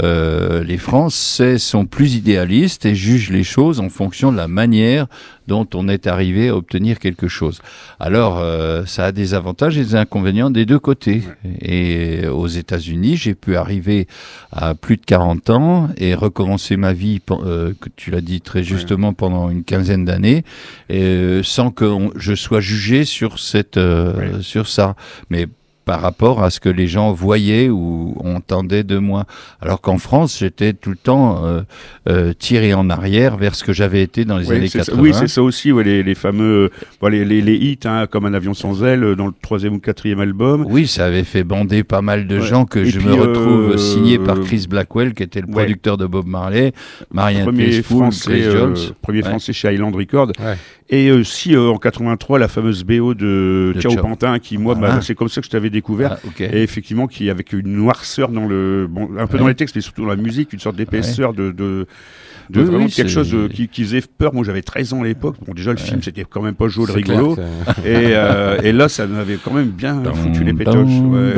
Euh, 0.01 0.63
les 0.63 0.77
Français 0.77 1.57
sont 1.57 1.85
plus 1.85 2.13
idéalistes 2.15 2.85
et 2.85 2.93
jugent 2.93 3.31
les 3.31 3.43
choses 3.43 3.79
en 3.79 3.89
fonction 3.89 4.31
de 4.31 4.37
la 4.37 4.47
manière 4.47 5.07
dont 5.49 5.67
on 5.73 5.89
est 5.89 6.07
arrivé 6.07 6.47
à 6.49 6.55
obtenir 6.55 6.99
quelque 6.99 7.27
chose. 7.27 7.59
Alors, 7.99 8.37
euh, 8.39 8.85
ça 8.85 9.05
a 9.05 9.11
des 9.11 9.33
avantages 9.33 9.77
et 9.77 9.83
des 9.83 9.95
inconvénients 9.95 10.51
des 10.51 10.65
deux 10.65 10.79
côtés. 10.79 11.23
Et 11.61 12.27
aux 12.27 12.47
États-Unis, 12.47 13.17
j'ai 13.17 13.33
pu 13.33 13.57
arriver 13.57 14.07
à 14.51 14.75
plus 14.75 14.97
de 14.97 15.05
40 15.05 15.49
ans 15.49 15.89
et 15.97 16.13
recommencer 16.13 16.77
ma 16.77 16.93
vie, 16.93 17.19
euh, 17.31 17.73
que 17.81 17.89
tu 17.95 18.11
l'as 18.11 18.21
dit 18.21 18.41
très 18.41 18.63
justement, 18.63 19.11
pendant 19.13 19.49
une 19.49 19.63
quinzaine 19.63 20.05
d'années, 20.05 20.43
euh, 20.91 21.41
sans 21.43 21.71
que 21.71 21.85
on- 21.85 22.11
je 22.15 22.35
sois 22.35 22.61
jugé 22.61 23.03
sur 23.03 23.39
cette, 23.39 23.77
euh, 23.77 24.41
sur 24.41 24.67
ça. 24.67 24.95
Mais 25.31 25.47
par 25.85 26.01
rapport 26.01 26.43
à 26.43 26.51
ce 26.51 26.59
que 26.59 26.69
les 26.69 26.85
gens 26.87 27.11
voyaient 27.13 27.69
ou 27.69 28.15
entendaient 28.23 28.83
de 28.83 28.97
moi. 28.99 29.25
Alors 29.59 29.81
qu'en 29.81 29.97
France, 29.97 30.37
j'étais 30.39 30.73
tout 30.73 30.91
le 30.91 30.95
temps 30.95 31.43
euh, 31.45 31.61
euh, 32.07 32.33
tiré 32.37 32.73
en 32.75 32.89
arrière 32.91 33.37
vers 33.37 33.55
ce 33.55 33.63
que 33.63 33.73
j'avais 33.73 34.03
été 34.03 34.23
dans 34.23 34.37
les 34.37 34.47
Ouais, 34.47 34.57
années 34.57 34.67
c'est 34.67 34.79
ça. 34.83 34.91
80. 34.91 35.01
Oui, 35.01 35.11
c'est 35.13 35.27
ça 35.27 35.41
aussi, 35.41 35.71
ouais, 35.71 35.83
les, 35.83 36.03
les 36.03 36.13
fameux 36.15 36.69
bon, 37.01 37.07
les, 37.07 37.25
les, 37.25 37.41
les 37.41 37.55
hits, 37.55 37.79
hein, 37.85 38.05
comme 38.07 38.25
un 38.25 38.33
avion 38.35 38.53
sans 38.53 38.83
aile, 38.83 39.03
euh, 39.03 39.15
dans 39.15 39.25
le 39.27 39.33
troisième 39.41 39.73
ou 39.75 39.79
quatrième 39.79 40.19
album. 40.19 40.65
Oui, 40.69 40.85
ça 40.85 41.05
avait 41.05 41.23
fait 41.23 41.43
bander 41.43 41.83
pas 41.83 42.01
mal 42.01 42.27
de 42.27 42.37
Ouais. 42.39 42.45
gens 42.45 42.65
que 42.65 42.79
Et 42.79 42.85
je 42.85 42.99
puis, 42.99 43.07
me 43.07 43.13
retrouve 43.13 43.71
euh, 43.73 43.77
signé 43.77 44.19
par 44.19 44.39
Chris 44.41 44.67
Blackwell, 44.69 45.13
qui 45.15 45.23
était 45.23 45.41
le 45.41 45.47
ouais. 45.47 45.53
producteur 45.53 45.97
de 45.97 46.05
Bob 46.05 46.27
Marley, 46.27 46.71
Marianne 47.11 47.45
premier 47.45 47.71
Faithfull, 47.71 47.97
français, 47.97 48.29
Chris 48.29 48.43
euh, 48.43 48.51
Jones. 48.51 48.77
premier 49.01 49.23
Ouais. 49.23 49.29
français 49.29 49.53
chez 49.53 49.73
Island 49.73 49.95
Records. 49.95 50.31
Ouais. 50.39 50.55
Et 50.91 51.11
aussi 51.11 51.55
euh, 51.55 51.69
en 51.69 51.77
83, 51.77 52.39
la 52.39 52.47
fameuse 52.47 52.83
BO 52.83 53.13
de, 53.13 53.73
De 53.75 53.79
Ciao. 53.81 53.95
Pantin, 53.97 54.39
qui 54.39 54.57
moi, 54.57 54.73
Voilà. 54.73 54.95
bah, 54.95 55.01
c'est 55.03 55.13
comme 55.13 55.29
ça 55.29 55.39
que 55.41 55.45
je 55.45 55.51
t'avais 55.51 55.69
découvert. 55.79 56.17
Ah. 56.23 56.43
Et 56.43 56.61
effectivement, 56.63 57.07
qui 57.07 57.29
avec 57.29 57.53
une 57.53 57.73
noirceur 57.75 58.29
dans 58.29 58.45
le, 58.47 58.87
bon, 58.89 59.09
un 59.17 59.27
peu 59.27 59.33
Ouais. 59.35 59.39
dans 59.39 59.47
les 59.47 59.55
textes, 59.55 59.75
mais 59.75 59.81
surtout 59.81 60.01
dans 60.03 60.09
la 60.09 60.15
musique, 60.15 60.53
une 60.53 60.59
sorte 60.59 60.75
d'épaisseur 60.75 61.33
de, 61.33 61.51
de, 61.51 61.87
de 62.49 62.59
Oui, 62.61 62.65
vraiment 62.67 62.85
oui, 62.85 62.91
quelque 62.91 63.09
chose 63.11 63.33
euh, 63.33 63.47
qui, 63.47 63.67
qui 63.67 63.83
faisait 63.83 64.01
peur. 64.17 64.33
Moi, 64.33 64.43
j'avais 64.43 64.61
13 64.61 64.93
ans 64.93 65.01
à 65.01 65.05
l'époque. 65.05 65.35
Bon, 65.45 65.53
déjà, 65.53 65.71
le 65.71 65.77
film, 65.77 66.01
c'était 66.01 66.25
quand 66.29 66.41
même 66.41 66.55
pas 66.55 66.67
jaune 66.67 66.89
rigolo. 66.89 67.35
que- 67.35 67.41
Et, 67.87 68.13
euh, 68.15 68.59
et 68.63 68.71
là, 68.71 68.89
ça 68.89 69.05
m'avait 69.07 69.37
quand 69.43 69.53
même 69.53 69.69
bien 69.69 70.03
foutu 70.13 70.43
les 70.43 70.53
pétoches. 70.53 70.75
ouais. 70.75 71.33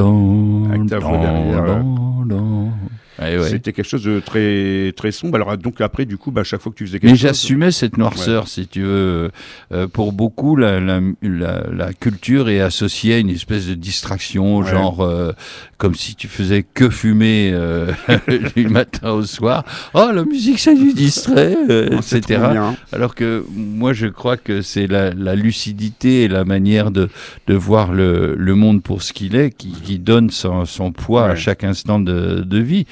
Avec 0.70 0.88
ta 0.88 1.00
voix 1.00 1.18
derrière. 1.18 1.84
Ouais, 3.22 3.38
ouais. 3.38 3.50
C'était 3.50 3.72
quelque 3.74 3.88
chose 3.88 4.04
de 4.04 4.20
très 4.20 4.92
très 4.96 5.12
sombre. 5.12 5.36
Alors 5.36 5.58
donc 5.58 5.80
après, 5.82 6.06
du 6.06 6.18
coup, 6.18 6.32
bah, 6.32 6.44
chaque 6.44 6.62
fois 6.62 6.72
que 6.72 6.78
tu 6.78 6.86
faisais 6.88 7.00
quelque 7.00 7.12
Mais 7.12 7.18
chose, 7.18 7.28
j'assumais 7.28 7.72
cette 7.72 7.98
noirceur, 7.98 8.48
si 8.48 8.68
tu 8.68 8.82
veux. 8.82 9.32
Euh, 9.72 9.88
pour 9.88 10.12
beaucoup, 10.12 10.56
la, 10.56 10.80
la, 10.80 11.00
la, 11.22 11.64
la 11.72 11.94
culture 11.94 12.50
est 12.50 12.62
associée 12.62 13.16
à 13.16 13.18
une 13.20 13.30
espèce 13.30 13.68
de 13.68 13.74
distraction, 13.76 14.64
genre 14.64 15.02
euh, 15.02 15.32
comme 15.78 15.96
si 15.96 16.16
tu 16.16 16.28
faisais 16.28 16.64
que 16.64 16.90
fumer 16.90 17.52
euh, 17.54 17.92
du 18.56 18.68
matin 18.68 19.12
au 19.12 19.24
soir. 19.24 19.64
Oh, 19.94 20.10
la 20.14 20.24
musique, 20.26 20.60
ça 20.60 20.74
nous 20.74 20.94
distrait, 20.94 21.56
Oh, 21.70 21.96
etc. 21.96 22.40
Alors 22.92 23.16
que 23.16 23.46
moi, 23.56 23.94
je 23.94 24.08
crois 24.08 24.38
que 24.38 24.62
c'est 24.62 24.88
la, 24.88 25.12
la 25.14 25.36
lucidité 25.36 26.24
et 26.24 26.28
la 26.28 26.44
manière 26.44 26.92
de, 26.92 27.10
de 27.48 27.54
voir 27.54 27.94
le, 27.94 28.36
le 28.36 28.56
monde 28.56 28.82
pour 28.84 29.02
ce 29.04 29.14
qu'il 29.14 29.36
est 29.36 29.52
qui, 29.52 29.72
qui 29.72 30.00
donne 30.00 30.30
son, 30.30 30.66
son 30.66 30.92
poids 30.92 31.26
à 31.28 31.36
chaque 31.36 31.64
instant 31.64 32.00
de, 32.00 32.42
de 32.42 32.58
vie. 32.60 32.86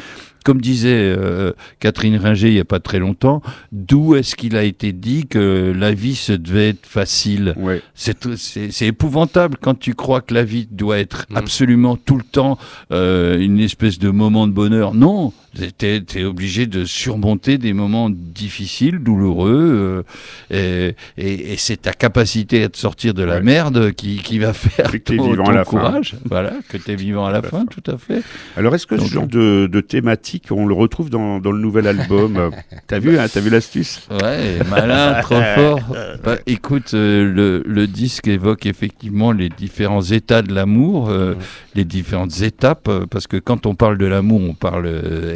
Comme 0.45 0.61
disait 0.61 0.89
euh, 1.17 1.51
Catherine 1.79 2.15
Ringer 2.17 2.47
il 2.47 2.53
n'y 2.53 2.59
a 2.59 2.65
pas 2.65 2.79
très 2.79 2.99
longtemps, 2.99 3.41
d'où 3.71 4.15
est-ce 4.15 4.35
qu'il 4.35 4.55
a 4.55 4.63
été 4.63 4.91
dit 4.93 5.27
que 5.27 5.73
la 5.75 5.91
vie 5.93 6.15
se 6.15 6.31
devait 6.33 6.69
être 6.69 6.85
facile? 6.85 7.53
Ouais. 7.57 7.81
c'est 7.93 8.19
tout- 8.19 8.37
c'est 8.37 8.71
c'est 8.71 8.87
épouvantable 8.87 9.57
quand 9.59 9.77
tu 9.77 9.93
crois 9.95 10.21
que 10.21 10.33
la 10.33 10.43
vie 10.43 10.67
doit 10.71 10.97
être 10.99 11.25
Mhm. 11.29 11.37
absolument 11.37 11.95
tout 11.97 12.17
le 12.17 12.23
temps 12.23 12.57
euh, 12.91 13.39
une 13.39 13.59
espèce 13.59 13.99
de 13.99 14.09
moment 14.09 14.47
de 14.47 14.53
bonheur. 14.53 14.93
Non, 14.93 15.33
t'es 15.77 16.03
es 16.15 16.23
obligé 16.23 16.65
de 16.67 16.85
surmonter 16.85 17.57
des 17.57 17.73
moments 17.73 18.09
difficiles, 18.09 18.99
douloureux, 18.99 20.03
euh, 20.51 20.93
et, 21.17 21.23
et- 21.23 21.53
et 21.53 21.57
c'est 21.57 21.77
ta 21.81 21.93
capacité 21.93 22.63
à 22.63 22.69
te 22.69 22.77
sortir 22.77 23.13
de 23.13 23.23
la 23.23 23.35
Ouais. 23.35 23.41
merde 23.43 23.91
qui, 23.93 24.17
qui 24.17 24.39
va 24.39 24.53
faire 24.53 24.91
Que 24.91 24.97
ton, 24.97 25.29
vivant 25.31 25.45
à 25.45 25.53
la 25.53 25.63
fin. 25.65 25.69
courage. 25.71 26.15
Voilà, 26.25 26.53
que 26.69 26.77
tu 26.77 26.91
es 26.91 26.95
vivant 26.95 27.25
à 27.25 27.31
la 27.31 27.41
fin, 27.51 27.65
tout 27.65 27.83
à 27.91 27.97
fait. 27.97 28.21
Alors 28.57 28.75
est-ce 28.75 28.87
que 28.87 28.95
Donc, 28.95 29.07
ce 29.07 29.13
genre 29.13 29.27
de, 29.27 29.67
de 29.71 29.81
thématique, 29.81 30.45
on 30.51 30.65
le 30.65 30.73
retrouve 30.73 31.09
dans, 31.09 31.39
dans 31.39 31.51
le 31.51 31.59
nouvel 31.59 31.87
album? 31.87 32.51
T'as 32.87 32.99
vu, 32.99 33.17
hein, 33.19 33.27
t'as 33.31 33.39
vu 33.39 33.49
l'astuce? 33.49 34.01
Ouais, 34.11 34.59
malin, 34.69 35.21
trop 35.21 35.41
fort. 35.55 35.95
Bah, 36.23 36.37
écoute, 36.47 36.93
euh, 36.93 37.31
le, 37.31 37.63
le 37.65 37.87
disque 37.87 38.27
évoque 38.27 38.65
effectivement 38.65 39.31
les 39.31 39.49
différents 39.49 40.01
états 40.01 40.41
de 40.41 40.53
l'amour, 40.53 41.09
euh, 41.09 41.35
les 41.75 41.85
différentes 41.85 42.41
étapes, 42.41 42.89
parce 43.09 43.27
que 43.27 43.37
quand 43.37 43.65
on 43.65 43.75
parle 43.75 43.97
de 43.97 44.05
l'amour, 44.05 44.41
on 44.41 44.53
parle 44.53 44.87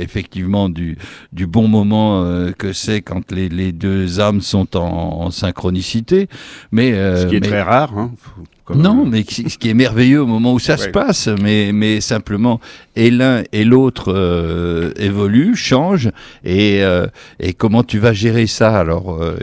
effectivement 0.04 0.70
du, 0.70 0.98
du 1.32 1.48
bon 1.48 1.68
moment 1.68 2.24
euh, 2.24 2.52
que 2.52 2.74
c'est 2.74 3.02
quand 3.02 3.32
les, 3.32 3.50
les 3.50 3.72
deux 3.72 4.20
âmes 4.20 4.42
sont 4.42 4.78
en, 4.78 4.82
en 5.26 5.32
synchronicité. 5.32 6.28
Mais, 6.72 6.94
euh, 6.94 7.24
Ce 7.24 7.28
qui 7.28 7.38
est 7.38 7.40
mais- 7.40 7.48
très 7.48 7.62
rare. 7.62 7.98
Hein, 7.98 8.12
faut- 8.18 8.44
comme- 8.66 8.82
non, 8.82 9.06
mais 9.06 9.26
ce 9.28 9.58
qui 9.58 9.70
est 9.70 9.74
merveilleux 9.74 10.22
au 10.22 10.26
moment 10.26 10.54
où 10.54 10.60
ça 10.60 10.78
se 10.78 10.88
passe, 10.88 11.28
mais, 11.42 11.72
mais 11.74 12.00
simplement, 12.00 12.62
et 12.96 13.12
l'un 13.12 13.44
et 13.52 13.66
l'autre 13.66 14.14
euh, 14.14 14.92
évoluent, 14.96 15.56
changent, 15.56 16.12
et, 16.46 16.82
euh, 16.82 17.08
et 17.42 17.54
comment 17.54 17.84
tu 17.84 18.00
vas 18.00 18.14
gérer 18.14 18.48
ça 18.48 18.80
Alors, 18.80 19.22
euh, 19.22 19.36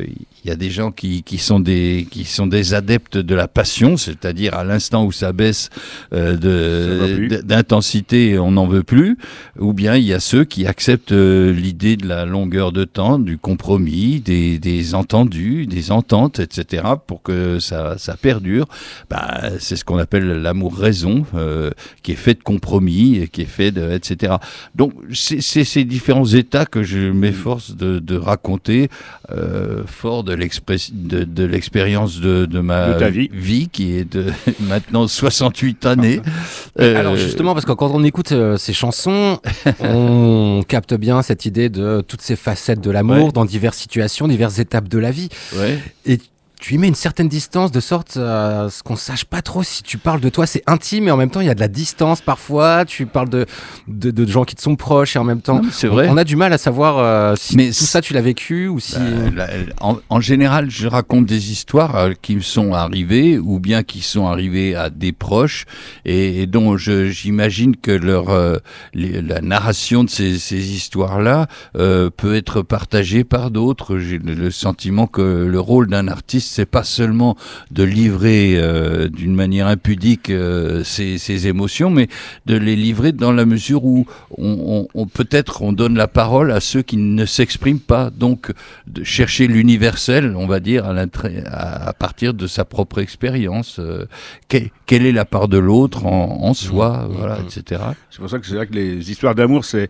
il 0.45 0.51
y 0.51 0.53
a 0.53 0.57
des 0.57 0.71
gens 0.71 0.91
qui, 0.91 1.23
qui, 1.23 1.39
sont 1.39 1.61
des, 1.61 2.07
qui 2.11 2.25
sont 2.25 2.47
des 2.47 2.75
adeptes 2.75 3.19
de 3.19 3.35
la 3.35 3.49
passion, 3.49 3.97
c'est-à-dire 3.97 4.55
à, 4.55 4.65
l'instant 4.65 5.05
où 5.05 5.13
ça 5.13 5.33
baisse 5.33 5.71
euh, 6.13 7.41
d'intensité, 7.43 8.39
on 8.39 8.53
n'en 8.53 8.67
veut 8.67 8.83
plus, 8.83 9.19
ou 9.59 9.73
bien 9.73 9.97
il 9.97 10.05
y 10.05 10.15
a 10.15 10.21
ceux 10.21 10.45
qui 10.45 10.67
acceptent 10.67 11.13
euh, 11.13 11.53
l'idée 11.53 11.97
de 11.97 12.07
la 12.07 12.25
longueur 12.25 12.73
de 12.73 12.85
temps, 12.85 13.19
du 13.19 13.39
compromis, 13.39 14.21
des, 14.21 14.59
des 14.59 14.95
entendus, 14.95 15.67
des 15.67 15.93
ententes, 15.93 16.39
etc., 16.39 16.85
pour 17.07 17.23
que 17.23 17.59
ça, 17.59 17.99
ça 17.99 18.17
perdure. 18.17 18.67
Bah, 19.11 19.43
c'est 19.59 19.77
ce 19.77 19.85
qu'on 19.85 19.99
appelle 19.99 20.43
l'amour-raison, 20.43 21.27
euh, 21.35 21.71
qui 22.03 22.13
est 22.13 22.17
fait 22.17 22.35
de 22.35 22.43
compromis, 22.43 23.19
et 23.19 23.29
qui 23.29 23.43
est 23.43 23.47
fait 23.47 23.73
de, 23.73 23.93
etc. 23.93 24.35
Donc, 24.75 24.93
c'est 25.13 25.41
ces 25.41 25.85
différents 25.85 26.27
états 26.27 26.67
que 26.67 26.83
je 26.83 27.11
m'efforce 27.11 27.77
de, 27.77 27.99
de 27.99 28.17
raconter, 28.17 28.89
euh, 29.31 29.83
fort 29.87 30.25
de 30.25 30.30
de, 30.37 31.25
de 31.25 31.45
l'expérience 31.45 32.21
de, 32.21 32.47
de 32.47 32.61
ma 32.61 32.95
De 32.95 32.99
ta 32.99 33.11
vie. 33.11 33.69
qui 33.73 33.97
est 33.97 34.05
de 34.11 34.27
maintenant 34.61 35.07
68 35.07 35.87
années. 35.87 36.21
Euh, 36.79 36.97
Alors 36.99 37.17
justement, 37.17 37.53
parce 37.53 37.67
que 37.67 37.73
quand 37.73 37.91
on 37.93 38.05
écoute 38.05 38.33
euh, 38.33 38.57
ces 38.57 38.73
chansons, 38.73 39.39
on 39.81 40.63
capte 40.67 40.95
bien 40.95 41.21
cette 41.21 41.45
idée 41.45 41.69
de 41.69 42.01
toutes 42.07 42.23
ces 42.23 42.37
facettes 42.37 42.81
de 42.81 42.91
l'amour 42.91 43.27
Ouais. 43.27 43.33
dans 43.33 43.45
diverses 43.45 43.77
situations, 43.77 44.29
diverses 44.29 44.59
étapes 44.61 44.89
de 44.89 44.99
la 44.99 45.11
vie. 45.11 45.29
ouais. 45.57 45.79
Et 46.07 46.19
tu 46.61 46.75
y 46.75 46.79
mets 46.79 46.89
une 46.89 46.95
certaine 46.95 47.29
distance 47.29 47.73
de 47.73 47.81
sorte 47.81 48.17
à 48.19 48.69
ce 48.71 48.83
qu'on 48.83 48.97
sache 48.97 49.25
pas 49.25 49.41
trop 49.43 49.63
si 49.63 49.83
tu 49.83 49.97
parles 49.99 50.21
de 50.21 50.29
toi. 50.29 50.47
C'est 50.47 50.63
intime 50.67 51.09
et 51.09 51.11
en 51.11 51.17
même 51.17 51.31
temps 51.31 51.41
il 51.41 51.47
y 51.47 51.51
a 51.51 51.55
de 51.55 51.61
la 51.61 51.69
distance 51.69 52.21
parfois. 52.21 52.85
Tu 52.85 53.07
parles 53.07 53.31
de, 53.31 53.47
de, 53.89 54.11
de 54.11 54.27
gens 54.27 54.45
qui 54.45 54.55
te 54.57 54.63
sont 54.63 54.77
proches 54.77 55.17
et 55.17 55.19
en 55.19 55.25
même 55.25 55.41
temps 55.41 55.63
c'est 55.73 55.87
vrai. 55.87 56.09
on 56.11 56.17
a 56.19 56.25
du 56.25 56.37
mal 56.37 56.53
à 56.53 56.59
savoir 56.59 56.99
euh, 56.99 57.35
si 57.39 57.57
Mais 57.57 57.69
tout 57.69 57.73
ça 57.85 58.01
tu 58.03 58.13
l'as 58.13 58.21
vécu 58.21 58.69
ou 58.69 58.79
si. 58.79 58.97
Bah, 59.35 59.47
la- 59.47 59.49
en, 59.81 59.99
en 60.11 60.21
général, 60.21 60.71
je 60.71 60.87
raconte 60.87 61.25
des 61.27 61.51
histoires 61.51 61.97
euh, 61.97 62.13
qui 62.21 62.37
me 62.37 62.41
sont 62.43 62.75
arrivées 62.75 63.39
ou 63.39 63.59
bien 63.59 63.83
qui 63.83 64.03
sont 64.03 64.27
arrivées 64.27 64.75
à 64.77 64.91
des 64.91 65.13
proches 65.13 65.65
et, 66.05 66.43
et 66.43 66.47
dont 66.47 66.77
j'imagine 66.77 67.75
que 67.77 67.91
leur, 67.93 68.29
euh, 68.31 68.57
les- 68.95 69.23
la 69.23 69.41
narration 69.41 70.05
de 70.05 70.11
ces, 70.11 70.39
ces 70.39 70.73
histoires-là 70.75 71.47
euh, 71.77 72.11
peut 72.15 72.35
être 72.35 72.63
partagée 72.63 73.25
par 73.25 73.51
d'autres. 73.51 73.99
J'ai 73.99 74.19
le 74.19 74.51
sentiment 74.51 75.07
que 75.07 75.23
le 75.23 75.61
rôle 75.61 75.87
d'un 75.89 76.09
artiste, 76.09 76.50
c'est 76.51 76.67
pas 76.67 76.85
seulement 76.85 77.37
de 77.71 77.83
livrer 77.85 78.55
euh, 78.57 79.09
d'une 79.09 79.35
manière 79.35 79.67
impudique 79.69 80.31
euh, 80.31 80.83
ses, 80.85 81.19
ses 81.19 81.47
émotions, 81.47 81.91
mais 81.91 82.09
de 82.47 82.57
les 82.57 82.77
livrer 82.77 83.13
dans 83.13 83.33
la 83.33 83.45
mesure 83.47 83.85
où 83.85 84.07
on, 84.37 84.87
on- 84.95 85.01
on- 85.03 85.07
peut-être 85.07 85.63
on 85.63 85.73
donne 85.73 85.97
la 85.97 86.09
parole 86.09 86.51
à 86.51 86.61
ceux 86.61 86.83
qui 86.83 86.97
ne 86.97 87.25
s'expriment 87.25 87.79
pas. 87.81 88.11
Donc 88.11 88.53
de 88.87 89.05
chercher 89.05 89.47
l'universel, 89.47 90.35
on 90.37 90.47
va 90.47 90.61
dire, 90.61 90.87
à, 90.87 90.93
l'intré- 90.93 91.45
à, 91.47 91.89
à 91.89 91.93
partir 91.93 92.35
de 92.35 92.47
sa 92.47 92.65
propre 92.65 92.99
expérience. 93.01 93.79
Euh, 93.79 94.07
que- 94.49 94.59
quelle 94.87 95.07
est 95.07 95.13
la 95.13 95.25
part 95.25 95.49
de 95.49 95.59
l'autre 95.59 96.07
en, 96.07 96.41
en 96.43 96.55
soi, 96.55 97.07
Mmh, 97.09 97.13
voilà, 97.17 97.37
mmh. 97.39 97.45
etc. 97.47 97.83
C'est 98.11 98.19
pour 98.21 98.29
ça 98.31 98.39
que 98.39 98.47
c'est 98.47 98.55
vrai 98.55 98.67
que 98.67 98.75
les 98.75 99.11
histoires 99.11 99.35
d'amour, 99.35 99.65
c'est 99.65 99.89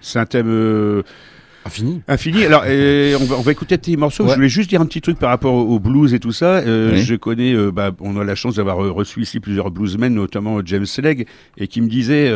c'est 0.00 0.18
un 0.18 0.26
thème 0.26 0.48
euh, 0.48 1.02
Infini. 1.64 2.02
infini. 2.08 2.44
Alors, 2.44 2.62
euh, 2.66 3.16
on, 3.20 3.24
va, 3.24 3.36
on 3.36 3.42
va 3.42 3.52
écouter 3.52 3.78
tes 3.78 3.96
morceaux. 3.96 4.24
Ouais. 4.24 4.30
Je 4.30 4.34
voulais 4.36 4.48
juste 4.48 4.68
dire 4.70 4.80
un 4.80 4.86
petit 4.86 5.00
truc 5.00 5.18
par 5.18 5.30
rapport 5.30 5.54
au, 5.54 5.74
au 5.74 5.78
blues 5.80 6.12
et 6.14 6.18
tout 6.20 6.32
ça. 6.32 6.56
Euh, 6.58 6.92
Oui. 6.94 7.02
Je 7.02 7.14
connais, 7.14 7.54
euh, 7.54 7.70
bah, 7.70 7.92
on 8.00 8.18
a 8.20 8.24
la 8.24 8.34
chance 8.34 8.56
d'avoir 8.56 8.76
reçu 8.78 9.22
ici 9.22 9.40
plusieurs 9.40 9.70
bluesmen, 9.70 10.12
notamment 10.14 10.60
James 10.64 10.86
Legg, 11.02 11.26
et 11.58 11.68
qui 11.68 11.80
me 11.80 11.88
disait, 11.88 12.30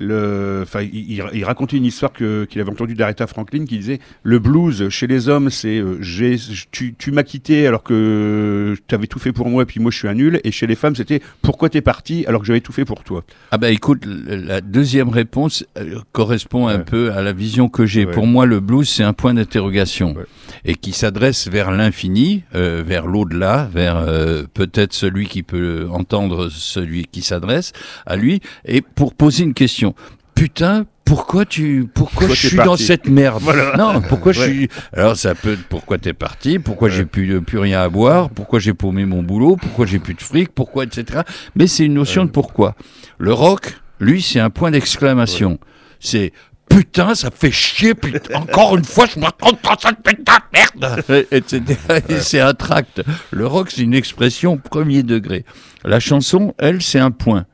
le, 0.00 0.64
il, 0.92 1.44
racontait 1.44 1.76
une 1.76 1.84
histoire 1.84 2.12
que- 2.12 2.44
qu'il 2.44 2.60
avait 2.60 2.70
entendue 2.70 2.94
d'Aretha 2.94 3.26
Franklin, 3.26 3.64
qui 3.64 3.78
disait 3.78 3.98
le 4.22 4.38
blues 4.38 4.88
chez 4.88 5.06
les 5.06 5.28
hommes, 5.28 5.50
c'est 5.50 5.82
j'ai, 6.00 6.36
tu, 6.70 6.94
tu 6.94 7.12
m'as 7.12 7.22
quitté 7.22 7.66
alors 7.66 7.82
que 7.82 8.74
tu 8.86 8.94
avais 8.94 9.06
tout 9.06 9.18
fait 9.18 9.32
pour 9.32 9.48
moi, 9.48 9.62
et 9.62 9.66
puis 9.66 9.80
moi 9.80 9.90
je 9.90 9.98
suis 9.98 10.08
un 10.08 10.14
nul, 10.14 10.40
et 10.44 10.50
chez 10.50 10.66
les 10.66 10.74
femmes, 10.74 10.96
c'était 10.96 11.20
pourquoi 11.42 11.68
t'es 11.68 11.80
parti 11.80 12.24
alors 12.26 12.40
que 12.40 12.46
j'avais 12.46 12.60
tout 12.60 12.72
fait 12.72 12.84
pour 12.84 13.04
toi? 13.04 13.24
Ah 13.50 13.58
bah 13.58 13.70
écoute, 13.70 14.02
la 14.06 14.60
deuxième 14.60 15.08
réponse 15.08 15.64
correspond 16.12 16.68
un 16.68 16.74
Ouais. 16.78 16.84
peu 16.84 17.12
à 17.12 17.22
la 17.22 17.32
vision 17.32 17.68
que 17.68 17.86
j'ai. 17.86 18.04
Ouais. 18.06 18.12
Pour 18.12 18.26
moi, 18.26 18.46
le 18.46 18.53
blues, 18.60 18.88
c'est 18.88 19.02
un 19.02 19.12
point 19.12 19.34
d'interrogation 19.34 20.14
Ouais. 20.14 20.24
et 20.64 20.74
qui 20.74 20.92
s'adresse 20.92 21.48
vers 21.48 21.70
l'infini, 21.70 22.42
euh, 22.54 22.82
vers 22.86 23.06
l'au-delà, 23.06 23.68
vers 23.72 23.96
euh, 23.96 24.44
peut-être 24.52 24.92
celui 24.92 25.26
qui 25.26 25.42
peut 25.42 25.86
entendre 25.90 26.48
celui 26.50 27.06
qui 27.06 27.22
s'adresse 27.22 27.72
à 28.06 28.16
lui, 28.16 28.40
et 28.64 28.80
pour 28.82 29.14
poser 29.14 29.44
une 29.44 29.54
question. 29.54 29.94
Putain, 30.34 30.84
pourquoi 31.04 31.44
tu, 31.44 31.86
pourquoi 31.94 32.20
Pourquoi 32.20 32.34
je 32.34 32.48
suis 32.48 32.56
dans 32.56 32.76
cette 32.76 33.08
merde? 33.08 33.40
Voilà. 33.42 33.76
Non, 33.76 34.00
pourquoi 34.00 34.32
je 34.32 34.40
suis. 34.42 34.68
Alors 34.92 35.16
ça 35.16 35.34
peut 35.34 35.56
pourquoi 35.68 35.98
t'es 35.98 36.12
parti, 36.14 36.58
pourquoi 36.58 36.88
Ouais. 36.88 36.94
j'ai 36.94 37.04
plus, 37.04 37.40
plus 37.42 37.58
rien 37.58 37.82
à 37.82 37.88
boire, 37.88 38.30
pourquoi 38.30 38.58
j'ai 38.58 38.72
paumé 38.74 39.04
mon 39.04 39.22
boulot, 39.22 39.56
pourquoi 39.56 39.86
j'ai 39.86 39.98
plus 39.98 40.14
de 40.14 40.22
fric, 40.22 40.48
pourquoi, 40.52 40.84
etc. 40.84 41.20
Mais 41.54 41.66
c'est 41.66 41.84
une 41.84 41.94
notion 41.94 42.22
Ouais. 42.22 42.26
de 42.28 42.32
pourquoi. 42.32 42.74
Le 43.18 43.32
rock, 43.32 43.76
lui, 44.00 44.22
c'est 44.22 44.40
un 44.40 44.50
point 44.50 44.70
d'exclamation. 44.72 45.58
C'est 46.00 46.32
putain, 46.68 47.14
ça 47.14 47.30
fait 47.30 47.50
chier, 47.50 47.94
putain, 47.94 48.40
encore 48.40 48.76
une 48.76 48.84
fois, 48.84 49.06
je 49.06 49.18
me 49.18 49.26
retrouve 49.26 49.58
dans 49.62 49.78
cette 49.78 50.02
putain 50.02 50.38
de 50.38 50.42
merde. 50.52 52.04
Et 52.10 52.20
c'est 52.20 52.40
un 52.40 52.54
tract. 52.54 53.02
Le 53.30 53.46
rock, 53.46 53.70
c'est 53.70 53.82
une 53.82 53.94
expression 53.94 54.56
premier 54.56 55.02
degré. 55.02 55.44
La 55.84 56.00
chanson, 56.00 56.54
elle, 56.58 56.82
c'est 56.82 56.98
un 56.98 57.10
point. 57.10 57.46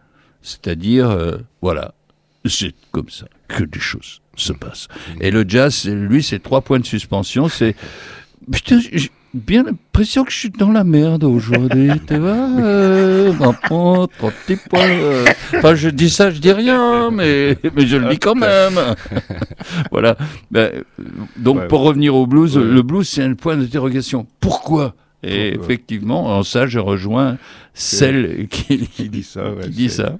C'est-à-dire, 0.42 1.10
euh, 1.10 1.38
voilà, 1.60 1.92
c'est 2.46 2.74
comme 2.92 3.10
ça 3.10 3.26
que 3.48 3.64
les 3.64 3.80
choses 3.80 4.22
se 4.36 4.52
passent. 4.52 4.88
Et 5.20 5.30
le 5.30 5.44
jazz, 5.46 5.86
lui, 5.86 6.22
c'est 6.22 6.38
trois 6.38 6.62
points 6.62 6.78
de 6.78 6.86
suspension. 6.86 7.48
C'est 7.48 7.76
putain, 8.50 8.80
bien 9.34 9.62
l'impression 9.64 10.24
que 10.24 10.32
je 10.32 10.36
suis 10.38 10.50
dans 10.50 10.70
la 10.72 10.84
merde 10.84 11.24
aujourd'hui. 11.24 11.90
tu 12.08 12.16
vois 12.16 12.48
euh, 12.60 13.32
trois 13.64 14.06
petits 14.08 14.56
points. 14.68 14.80
euh. 14.88 15.24
Enfin, 15.56 15.74
je 15.74 15.88
dis 15.88 16.10
ça, 16.10 16.30
je 16.30 16.38
dis 16.40 16.52
rien, 16.52 17.10
mais 17.10 17.56
mais 17.74 17.86
je 17.86 17.96
le 17.96 18.08
dis 18.10 18.18
quand 18.18 18.34
même. 18.34 18.78
voilà. 19.90 20.16
Ben, 20.50 20.70
donc, 21.36 21.58
Ouais. 21.60 21.68
pour 21.68 21.80
revenir 21.82 22.14
au 22.14 22.26
blues, 22.26 22.56
Ouais. 22.56 22.64
le 22.64 22.82
blues, 22.82 23.08
c'est 23.08 23.22
un 23.22 23.34
point 23.34 23.56
d'interrogation. 23.56 24.26
Pourquoi? 24.40 24.94
Et 25.22 25.50
Pourquoi? 25.52 25.64
effectivement, 25.64 26.26
en 26.38 26.42
ça, 26.42 26.66
je 26.66 26.78
rejoins 26.78 27.36
celle 27.74 28.48
qui, 28.48 28.78
Qui 28.88 29.08
dit 29.08 29.22
ça, 29.22 29.50
ouais, 29.52 29.64
qui 29.64 29.70
dit 29.70 29.88
c'est- 29.90 30.02
ça. 30.02 30.16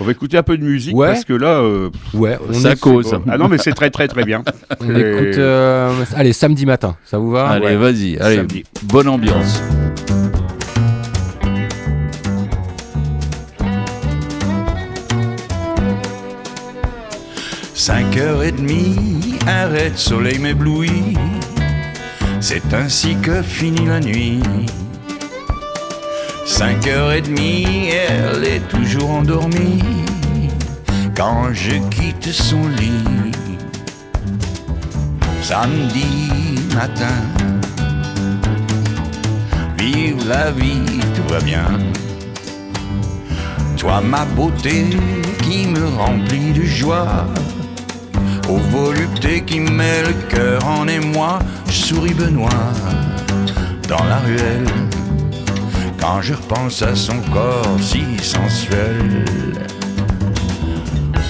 On 0.00 0.04
va 0.04 0.12
écouter 0.12 0.38
un 0.38 0.42
peu 0.42 0.56
de 0.56 0.62
musique 0.64 0.94
Ouais. 0.96 1.08
parce 1.08 1.24
que 1.24 1.32
là, 1.32 1.60
euh, 1.60 1.90
Ouais, 2.14 2.38
on, 2.48 2.52
Ça 2.52 2.72
est- 2.72 2.80
cause. 2.80 3.10
bon. 3.10 3.22
ah 3.28 3.36
non 3.38 3.48
mais 3.48 3.58
c'est 3.58 3.72
très 3.72 3.90
très 3.90 4.08
très 4.08 4.24
bien. 4.24 4.42
on 4.80 4.84
écoute. 4.84 5.38
euh, 5.38 6.04
allez, 6.14 6.32
samedi 6.32 6.64
matin, 6.66 6.96
ça 7.04 7.18
vous 7.18 7.30
va? 7.30 7.48
Allez, 7.48 7.66
ouais. 7.66 7.76
vas-y, 7.76 8.18
allez, 8.18 8.36
Samedi. 8.36 8.64
bonne 8.84 9.08
ambiance. 9.08 9.60
Cinq 17.74 18.16
heures 18.16 18.42
et 18.42 18.52
demie, 18.52 19.36
arrête, 19.46 19.98
soleil 19.98 20.38
m'éblouit. 20.38 21.14
C'est 22.40 22.72
ainsi 22.74 23.16
que 23.22 23.42
finit 23.42 23.86
la 23.86 24.00
nuit. 24.00 24.40
Cinq 26.46 26.86
heures 26.86 27.12
et 27.12 27.22
demie, 27.22 27.88
elle 27.90 28.44
est 28.44 28.68
toujours 28.68 29.10
endormie. 29.10 29.82
Quand 31.16 31.52
je 31.52 31.72
quitte 31.90 32.32
son 32.32 32.68
lit, 32.68 33.32
samedi 35.42 36.30
matin, 36.72 37.20
vive 39.76 40.28
la 40.28 40.52
vie, 40.52 41.00
tout 41.16 41.34
va 41.34 41.40
bien. 41.40 41.66
Toi, 43.76 44.00
ma 44.00 44.24
beauté 44.24 44.86
qui 45.42 45.66
me 45.66 45.84
remplit 45.96 46.52
de 46.52 46.62
joie, 46.62 47.26
aux 48.48 48.58
voluptés 48.70 49.42
qui 49.42 49.58
met 49.58 50.02
le 50.02 50.12
cœur 50.28 50.64
en 50.64 50.86
émoi, 50.86 51.40
je 51.66 51.72
souris 51.72 52.14
Benoît 52.14 52.48
dans 53.88 54.04
la 54.04 54.18
ruelle. 54.20 54.66
Quand 56.00 56.20
je 56.22 56.34
repense 56.34 56.82
à 56.82 56.94
son 56.94 57.20
corps 57.32 57.78
si 57.80 58.04
sensuel, 58.22 59.24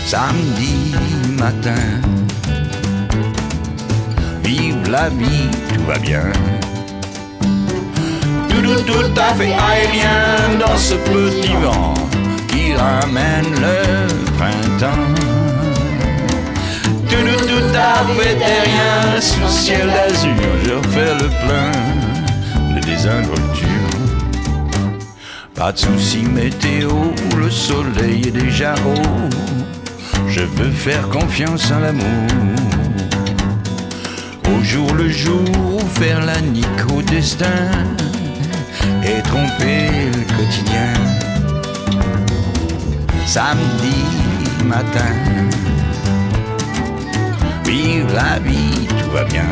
samedi 0.06 0.94
matin, 1.38 1.84
vive 4.44 4.90
la 4.90 5.08
vie, 5.08 5.48
tout 5.72 5.82
va 5.86 5.98
bien. 5.98 6.32
Tout, 8.48 8.62
tout, 8.62 8.82
tout 8.82 9.20
à 9.20 9.34
fait 9.34 9.52
aérien 9.52 10.58
dans 10.58 10.76
ce 10.76 10.94
petit 10.94 11.54
vent 11.62 11.94
qui 12.48 12.74
ramène 12.74 13.52
le 13.60 14.06
printemps. 14.36 15.14
Tout, 17.08 17.16
tout, 17.16 17.46
tout 17.46 17.76
à 17.76 18.04
fait 18.14 18.36
terrien 18.36 19.20
sous 19.20 19.48
ciel 19.48 19.86
d'azur, 19.86 20.30
je 20.64 20.72
refais 20.72 21.14
le 21.14 21.28
plein 21.46 22.74
de 22.74 22.80
désinvolture. 22.80 23.75
Pas 25.56 25.72
de 25.72 25.78
soucis 25.78 26.26
météo, 26.26 26.90
le 27.38 27.50
soleil 27.50 28.28
est 28.28 28.30
déjà 28.30 28.74
haut. 28.74 29.30
Je 30.28 30.42
veux 30.42 30.70
faire 30.70 31.08
confiance 31.08 31.70
à 31.72 31.80
l'amour. 31.80 32.28
Au 34.54 34.62
jour 34.62 34.92
le 34.92 35.08
jour, 35.08 35.80
faire 35.94 36.22
la 36.26 36.38
nique 36.42 36.66
au 36.94 37.00
destin 37.00 37.70
et 39.02 39.22
tromper 39.22 39.88
le 40.14 40.36
quotidien. 40.36 40.92
Samedi 43.24 44.04
matin, 44.66 45.14
vive 47.64 48.12
la 48.14 48.38
vie, 48.40 48.86
tout 48.88 49.10
va 49.10 49.24
bien. 49.24 49.46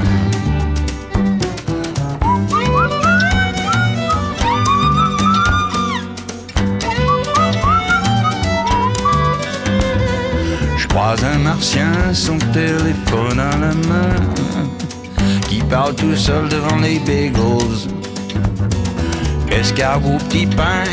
Son 12.12 12.38
téléphone 12.52 13.38
à 13.38 13.56
la 13.56 13.74
main, 13.88 14.14
qui 15.48 15.60
parle 15.62 15.94
tout 15.94 16.16
seul 16.16 16.48
devant 16.48 16.76
les 16.76 16.98
bagels. 16.98 17.90
Escargot, 19.50 20.18
petit 20.28 20.46
pain 20.46 20.84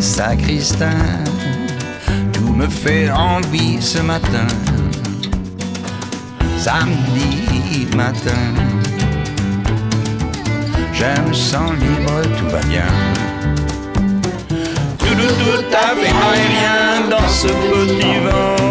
sacristain, 0.00 1.24
tout 2.32 2.52
me 2.52 2.66
fait 2.68 3.10
envie 3.10 3.80
ce 3.80 3.98
matin. 4.00 4.46
Samedi 6.58 7.86
matin, 7.94 8.54
je 10.92 11.28
me 11.28 11.32
sens 11.32 11.72
libre, 11.72 12.22
tout 12.38 12.48
va 12.50 12.60
bien. 12.68 12.92
Tout, 14.98 15.06
tout, 15.06 15.34
tout 15.44 15.64
aérien 15.76 17.08
dans 17.10 17.28
ce 17.28 17.48
petit 17.48 18.18
vent. 18.24 18.65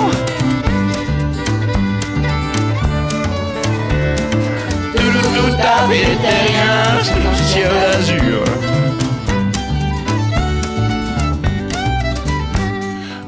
À 5.59 5.87
fait 5.87 6.15
terrien 6.21 6.75
le 7.23 7.35
ciel 7.47 7.71
azur. 7.97 8.43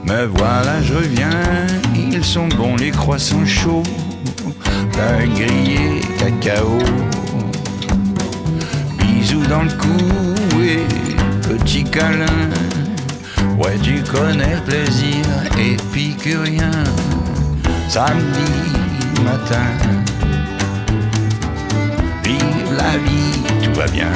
Me 0.04 0.26
voilà, 0.26 0.82
je 0.82 0.94
reviens, 0.94 1.68
ils 1.96 2.24
sont 2.24 2.48
bons 2.48 2.78
les 2.78 2.92
croissants 2.92 3.46
chauds, 3.46 3.84
pain 4.94 5.28
grillé, 5.36 6.02
cacao, 6.18 6.80
bisous 9.00 9.46
dans 9.48 9.64
le 9.64 9.72
cou 9.72 10.62
et 10.62 10.88
petit 11.48 11.84
câlin. 11.84 12.26
Ouais, 13.58 13.78
tu 13.82 14.02
connais 14.04 14.58
plaisir 14.66 15.26
épicurien, 15.58 16.72
samedi 17.90 18.52
matin. 19.24 20.07
Tout 23.64 23.74
va 23.74 23.88
bien. 23.88 24.12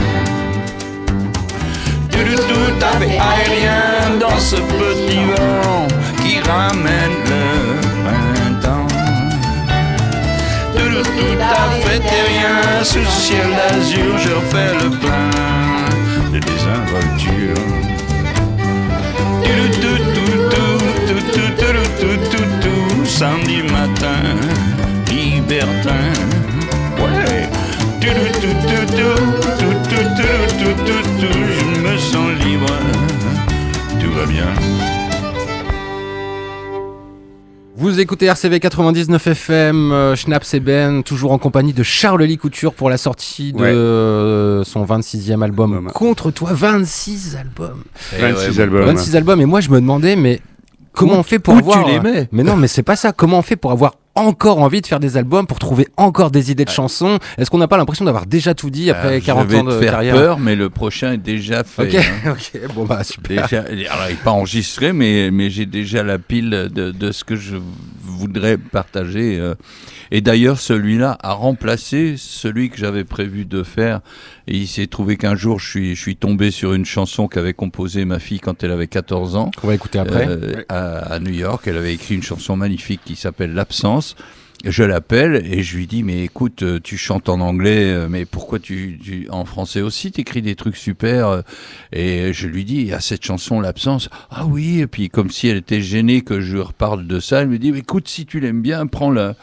Tout, 2.11 2.35
tout, 2.35 2.85
à 2.85 2.99
fait 2.99 3.17
aérien 3.17 4.17
dans 4.19 4.39
ce 4.39 4.55
petit 4.55 5.23
vent 5.35 5.87
qui 6.23 6.39
ramène 6.39 7.17
le 7.29 7.43
printemps. 8.03 8.87
Tout, 10.75 11.03
tout, 11.03 11.41
à 11.41 11.69
fait 11.85 11.99
terrien 11.99 12.83
sous 12.83 13.05
ciel 13.05 13.49
d'azur, 13.55 14.17
je 14.17 14.29
refais 14.29 14.73
le 14.73 14.89
plein 14.97 16.31
de 16.31 16.39
désinvolture. 16.39 17.63
Tout, 19.43 19.69
tout, 19.81 20.01
tout, 20.15 20.41
tout, 20.49 20.79
tout, 21.07 21.21
tout, 21.33 21.51
tout, 21.57 21.79
tout, 21.99 22.19
tout, 22.31 22.49
tout, 22.61 23.05
samedi 23.05 23.61
matin, 23.63 24.23
libertin. 25.09 26.30
Je 31.19 31.81
me 31.81 31.97
sens 31.97 32.31
libre, 32.45 32.65
tout 33.99 34.11
va 34.13 34.25
bien. 34.25 34.45
Vous 37.75 37.99
écoutez 37.99 38.25
RCV 38.27 38.59
99 38.59 39.25
FM, 39.27 39.91
euh, 39.91 40.15
Schnaps 40.15 40.53
et 40.53 40.59
Ben, 40.59 41.01
toujours 41.03 41.31
en 41.31 41.37
compagnie 41.39 41.73
de 41.73 41.81
Charles 41.83 42.23
Lee 42.23 42.37
Couture 42.37 42.73
pour 42.73 42.89
la 42.91 42.97
sortie 42.97 43.53
de 43.53 43.59
Ouais. 43.59 43.69
euh, 43.69 44.63
son 44.63 44.85
26e 44.85 45.41
album. 45.43 45.73
Album. 45.73 45.91
Contre 45.91 46.29
toi, 46.31 46.49
26 46.53 47.35
albums. 47.37 47.83
26 48.19 48.59
albums. 48.61 48.85
26 48.85 49.15
albums, 49.15 49.41
et 49.41 49.45
moi 49.45 49.61
je 49.61 49.69
me 49.69 49.79
demandais, 49.79 50.15
mais 50.15 50.39
comment 50.93 51.15
on 51.19 51.23
fait 51.23 51.39
pour 51.39 51.55
où 51.55 51.57
avoir. 51.57 51.83
tu 51.85 51.91
les 51.91 51.97
euh, 51.97 52.01
mets 52.01 52.29
Mais 52.31 52.43
non, 52.43 52.55
mais 52.55 52.67
c'est 52.67 52.83
pas 52.83 52.95
ça. 52.95 53.11
Comment 53.13 53.39
on 53.39 53.43
fait 53.43 53.55
pour 53.55 53.71
avoir 53.71 53.95
encore 54.15 54.59
envie 54.59 54.81
de 54.81 54.87
faire 54.87 54.99
des 54.99 55.17
albums, 55.17 55.47
pour 55.47 55.59
trouver 55.59 55.87
encore 55.97 56.31
des 56.31 56.51
idées 56.51 56.65
de 56.65 56.69
chansons 56.69 57.19
Est-ce 57.37 57.49
qu'on 57.49 57.57
n'a 57.57 57.67
pas 57.67 57.77
l'impression 57.77 58.05
d'avoir 58.05 58.25
déjà 58.25 58.53
tout 58.53 58.69
dit 58.69 58.89
après 58.89 59.17
Euh, 59.17 59.21
40 59.23 59.43
je 59.43 59.47
vais 59.53 59.59
ans 59.59 59.63
de 59.63 59.79
faire 59.79 59.91
carrière 59.93 60.15
peur, 60.15 60.39
mais 60.39 60.55
le 60.55 60.69
prochain 60.69 61.13
est 61.13 61.17
déjà 61.17 61.63
fait. 61.63 61.83
Ok, 61.97 62.05
hein. 62.25 62.31
ok, 62.31 62.73
bon 62.75 62.85
bah 62.85 63.03
super. 63.03 63.47
Déjà, 63.47 63.61
alors, 63.61 64.05
il 64.09 64.11
n'est 64.11 64.15
pas 64.23 64.31
enregistré, 64.31 64.93
mais, 64.93 65.29
mais 65.31 65.49
j'ai 65.49 65.65
déjà 65.65 66.03
la 66.03 66.17
pile 66.19 66.49
de, 66.49 66.91
de 66.91 67.11
ce 67.11 67.23
que 67.23 67.35
je 67.35 67.57
voudrais 68.21 68.57
partager. 68.57 69.39
euh. 69.39 69.55
Et 70.11 70.21
d'ailleurs, 70.21 70.59
celui-là 70.59 71.17
a 71.21 71.33
remplacé 71.33 72.15
celui 72.17 72.69
que 72.69 72.77
j'avais 72.77 73.03
prévu 73.03 73.45
de 73.45 73.63
faire. 73.63 74.01
Et 74.47 74.57
il 74.57 74.67
s'est 74.67 74.87
trouvé 74.87 75.17
qu'un 75.17 75.35
jour, 75.35 75.59
je 75.59 75.69
suis, 75.69 75.95
je 75.95 76.01
suis 76.01 76.15
tombé 76.15 76.51
sur 76.51 76.73
une 76.73 76.85
chanson 76.85 77.27
qu'avait 77.27 77.53
composée 77.53 78.05
ma 78.05 78.19
fille 78.19 78.39
quand 78.39 78.63
elle 78.63 78.71
avait 78.71 78.87
14 78.87 79.35
ans. 79.35 79.51
On 79.63 79.67
va 79.67 79.75
écouter 79.75 79.99
après. 79.99 80.27
Euh, 80.27 80.63
à, 80.69 81.13
à 81.13 81.19
New 81.19 81.33
York. 81.33 81.63
Elle 81.67 81.77
avait 81.77 81.93
écrit 81.93 82.15
une 82.15 82.23
chanson 82.23 82.55
magnifique 82.55 83.01
qui 83.03 83.15
s'appelle 83.15 83.53
L'absence. 83.53 84.15
Je 84.63 84.83
l'appelle 84.83 85.41
et 85.43 85.63
je 85.63 85.75
lui 85.75 85.87
dis 85.87 86.03
mais 86.03 86.23
écoute 86.23 86.61
euh, 86.61 86.79
tu 86.79 86.95
chantes 86.95 87.29
en 87.29 87.39
anglais 87.39 87.91
euh, 87.91 88.07
mais 88.07 88.25
pourquoi 88.25 88.59
tu, 88.59 89.27
en 89.31 89.43
français 89.43 89.81
aussi 89.81 90.11
t'écris 90.11 90.43
des 90.43 90.55
trucs 90.55 90.77
super 90.77 91.27
euh. 91.29 91.41
et 91.91 92.31
je 92.31 92.47
lui 92.47 92.63
dis 92.63 92.93
a 92.93 92.99
cette 92.99 93.25
chanson 93.25 93.59
l'absence. 93.59 94.09
Ah 94.29 94.45
oui 94.45 94.81
et 94.81 94.87
puis 94.87 95.09
comme 95.09 95.31
si 95.31 95.47
elle 95.47 95.57
était 95.57 95.81
gênée 95.81 96.21
que 96.21 96.41
je 96.41 96.57
reparle 96.57 97.07
de 97.07 97.19
ça 97.19 97.41
elle 97.41 97.47
me 97.47 97.57
dit 97.57 97.73
écoute 97.75 98.07
si 98.07 98.27
tu 98.27 98.39
l'aimes 98.39 98.61
bien 98.61 98.85
prends-la. 98.85 99.35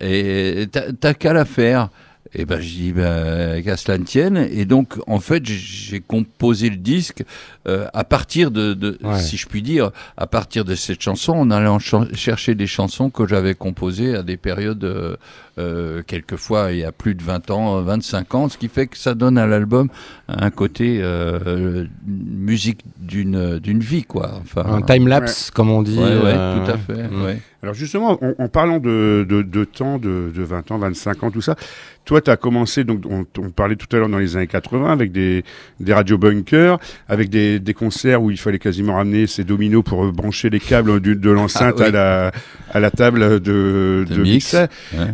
Et 0.00 0.66
t'as 0.70 0.92
t'as 0.92 1.14
qu'à 1.14 1.32
la 1.32 1.44
faire 1.44 1.88
et 2.34 2.44
ben 2.44 2.60
je 2.60 2.68
dis 2.68 2.92
ben, 2.92 3.62
qu'à 3.62 3.76
cela 3.76 3.98
ne 3.98 4.04
tienne 4.04 4.36
et 4.50 4.64
donc 4.64 4.94
en 5.06 5.20
fait 5.20 5.44
j'ai- 5.46 5.54
j'ai 5.56 6.00
composé 6.00 6.70
le 6.70 6.76
disque 6.76 7.24
euh, 7.68 7.86
à 7.94 8.04
partir 8.04 8.50
de, 8.50 8.74
de 8.74 8.98
Ouais. 9.02 9.18
si 9.18 9.36
je 9.36 9.46
puis 9.46 9.62
dire 9.62 9.90
à 10.16 10.26
partir 10.26 10.64
de 10.64 10.74
cette 10.74 11.00
chanson 11.02 11.32
en 11.32 11.50
allant 11.50 11.78
chercher 11.78 12.54
des 12.54 12.66
chansons 12.66 13.10
que 13.10 13.26
j'avais 13.26 13.54
composées 13.54 14.14
à 14.16 14.22
des 14.22 14.36
périodes 14.36 14.82
euh, 14.84 15.16
euh, 15.58 16.02
quelquefois 16.06 16.72
il 16.72 16.78
y 16.78 16.84
a 16.84 16.92
plus 16.92 17.14
de 17.14 17.22
20 17.22 17.50
ans 17.50 17.78
euh, 17.78 17.82
25 17.82 18.34
ans 18.34 18.48
ce 18.48 18.58
qui 18.58 18.68
fait 18.68 18.86
que 18.88 18.96
ça 18.98 19.14
donne 19.14 19.38
à 19.38 19.46
l'album 19.46 19.88
un 20.28 20.50
côté 20.50 20.98
euh, 21.02 21.84
musique 22.06 22.80
d'une 22.98 23.58
d'une 23.58 23.80
vie 23.80 24.02
quoi 24.04 24.32
enfin 24.40 24.64
Un 24.66 24.82
time-lapse, 24.82 25.50
comme 25.50 25.70
on 25.70 25.82
dit. 25.82 25.96
ouais, 25.98 26.04
ouais, 26.04 26.34
euh, 26.34 26.64
tout 26.64 26.70
à 26.72 26.76
fait 26.78 27.08
mm. 27.08 27.38
Alors 27.62 27.74
justement, 27.74 28.18
en, 28.22 28.34
en 28.38 28.48
parlant 28.48 28.78
de, 28.78 29.26
de, 29.28 29.42
de 29.42 29.64
temps, 29.64 29.98
de, 29.98 30.30
de 30.34 30.42
20 30.42 30.70
ans, 30.72 30.78
25 30.78 31.22
ans, 31.24 31.30
tout 31.30 31.40
ça, 31.40 31.56
toi, 32.04 32.20
tu 32.20 32.30
as 32.30 32.36
commencé, 32.36 32.84
donc 32.84 33.02
on, 33.08 33.24
on 33.38 33.50
parlait 33.50 33.76
tout 33.76 33.86
à 33.94 33.98
l'heure 33.98 34.08
dans 34.08 34.18
les 34.18 34.36
années 34.36 34.46
80, 34.46 34.92
avec 34.92 35.10
des, 35.10 35.42
des 35.80 35.92
radios 35.94 36.18
bunkers, 36.18 36.78
avec 37.08 37.28
des, 37.30 37.58
des 37.58 37.74
concerts 37.74 38.22
où 38.22 38.30
il 38.30 38.38
fallait 38.38 38.58
quasiment 38.58 38.94
ramener 38.96 39.26
ses 39.26 39.42
dominos 39.42 39.82
pour 39.82 40.12
brancher 40.12 40.50
les 40.50 40.60
câbles 40.60 41.00
de 41.00 41.30
l'enceinte 41.30 41.76
Ah 41.78 41.82
oui. 41.82 41.88
à, 41.88 41.90
la, 41.90 42.32
à 42.72 42.80
la 42.80 42.90
table 42.90 43.40
de, 43.40 44.04
mix. 44.18 44.52
Ouais. 44.54 44.68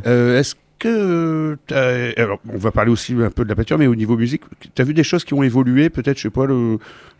Euh, 0.06 0.38
Est-ce 0.38 0.54
t'as- 1.66 2.12
alors 2.22 2.38
on 2.52 2.58
va 2.58 2.70
parler 2.70 2.90
aussi 2.90 3.14
un 3.14 3.30
peu 3.30 3.44
de 3.44 3.48
la 3.48 3.54
peinture, 3.54 3.78
mais 3.78 3.86
au 3.86 3.94
niveau 3.94 4.16
musique, 4.16 4.42
tu 4.74 4.82
as 4.82 4.84
vu 4.84 4.94
des 4.94 5.04
choses 5.04 5.24
qui 5.24 5.34
ont 5.34 5.42
évolué, 5.42 5.90
peut-être, 5.90 6.16
je 6.18 6.22
sais 6.22 6.30
pas, 6.30 6.46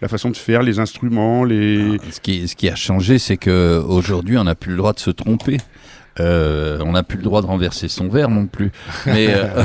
la 0.00 0.08
façon 0.08 0.30
de 0.30 0.36
faire, 0.36 0.62
les 0.62 0.78
instruments, 0.78 1.44
les. 1.44 1.98
Ce 2.10 2.20
qui, 2.20 2.48
ce 2.48 2.56
qui 2.56 2.68
a 2.68 2.74
changé, 2.74 3.18
c'est 3.18 3.36
que 3.36 3.82
aujourd'hui, 3.86 4.36
on 4.38 4.44
n'a 4.44 4.54
plus 4.54 4.72
le 4.72 4.76
droit 4.78 4.92
de 4.92 4.98
se 5.00 5.10
tromper. 5.10 5.58
Euh, 6.20 6.78
on 6.84 6.92
n'a 6.92 7.02
plus 7.02 7.16
le 7.18 7.24
droit 7.24 7.40
de 7.42 7.46
renverser 7.46 7.88
son 7.88 8.08
verre 8.08 8.28
non 8.28 8.46
plus. 8.46 8.70
Mais 9.06 9.28
euh, 9.30 9.62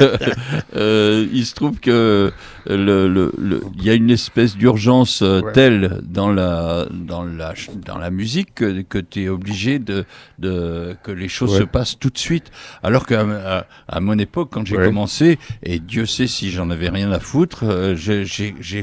euh, 0.76 1.26
il 1.32 1.44
se 1.46 1.54
trouve 1.54 1.80
que 1.80 2.32
le, 2.66 3.08
le, 3.08 3.32
le- 3.38 3.62
il 3.76 3.84
y 3.84 3.90
a 3.90 3.94
une 3.94 4.10
espèce 4.10 4.56
d'urgence 4.56 5.22
euh, 5.22 5.40
telle 5.54 6.00
dans 6.02 6.30
la, 6.32 6.86
dans 6.90 7.24
la, 7.24 7.54
dans 7.86 7.98
la 7.98 8.10
musique 8.10 8.54
que, 8.54 8.82
que 8.82 8.98
tu 8.98 9.24
es 9.24 9.28
obligé 9.28 9.78
de, 9.78 10.04
de, 10.38 10.96
que 11.02 11.10
les 11.12 11.28
choses 11.28 11.48
Ouais. 11.48 11.60
se 11.60 11.64
passent 11.64 11.98
tout 11.98 12.10
de 12.10 12.18
suite. 12.18 12.50
Alors 12.82 13.06
qu'à 13.06 13.20
à, 13.22 13.64
à 13.88 14.00
mon 14.00 14.18
époque, 14.18 14.50
quand 14.52 14.66
j'ai 14.66 14.76
Ouais. 14.76 14.84
commencé, 14.84 15.38
et 15.62 15.78
Dieu 15.80 16.04
sait 16.06 16.26
si 16.26 16.50
j'en 16.50 16.70
avais 16.70 16.88
rien 16.90 17.10
à 17.10 17.18
foutre, 17.20 17.64
euh, 17.64 17.94
j'ai- 17.96 18.24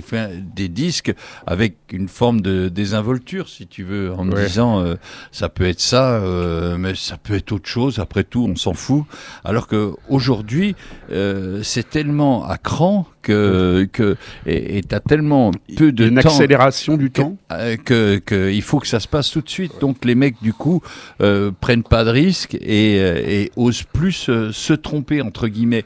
fait 0.02 0.32
des 0.56 0.68
disques 0.68 1.14
avec 1.48 1.78
une 1.94 2.08
forme 2.10 2.42
de 2.42 2.68
désinvolture, 2.70 3.48
si 3.48 3.66
tu 3.68 3.84
veux, 3.84 4.12
en 4.14 4.26
me 4.26 4.36
disant 4.46 4.84
ça 5.32 5.48
peut 5.48 5.66
être 5.66 5.80
ça, 5.80 6.16
euh, 6.16 6.76
mais 6.78 6.96
ça 7.06 7.18
peut 7.18 7.36
être 7.36 7.52
autre 7.52 7.70
chose. 7.70 8.00
Après 8.00 8.24
tout, 8.24 8.48
on 8.52 8.56
s'en 8.56 8.74
fout. 8.74 9.04
Alors 9.44 9.68
que 9.68 9.94
aujourd'hui, 10.10 10.76
euh, 11.12 11.62
c'est 11.64 11.90
tellement 11.90 12.46
à 12.48 12.58
cran 12.58 13.08
que 13.22 13.88
que 13.92 14.18
et 14.46 14.82
t'as 14.84 15.00
tellement 15.00 15.52
peu 15.78 15.92
de 15.92 16.08
une 16.08 16.20
temps 16.20 16.30
accélération 16.30 16.98
du 16.98 17.10
que- 17.10 17.22
temps 17.22 17.38
euh, 17.52 17.76
que, 17.78 18.18
que 18.20 18.52
il 18.52 18.62
faut 18.62 18.80
que 18.80 18.88
ça 18.88 19.00
se 19.00 19.08
passe 19.08 19.32
tout 19.32 19.42
de 19.42 19.50
suite. 19.50 19.74
Donc 19.82 20.06
les 20.06 20.16
mecs 20.16 20.42
du 20.42 20.54
coup 20.54 20.82
euh, 21.22 21.52
prennent 21.60 21.84
pas 21.84 22.04
de 22.04 22.12
risques 22.12 22.56
et, 22.56 23.00
euh, 23.00 23.22
et 23.26 23.52
osent 23.56 23.84
plus 23.84 24.30
se 24.52 24.74
tromper 24.74 25.22
entre 25.22 25.48
guillemets. 25.48 25.86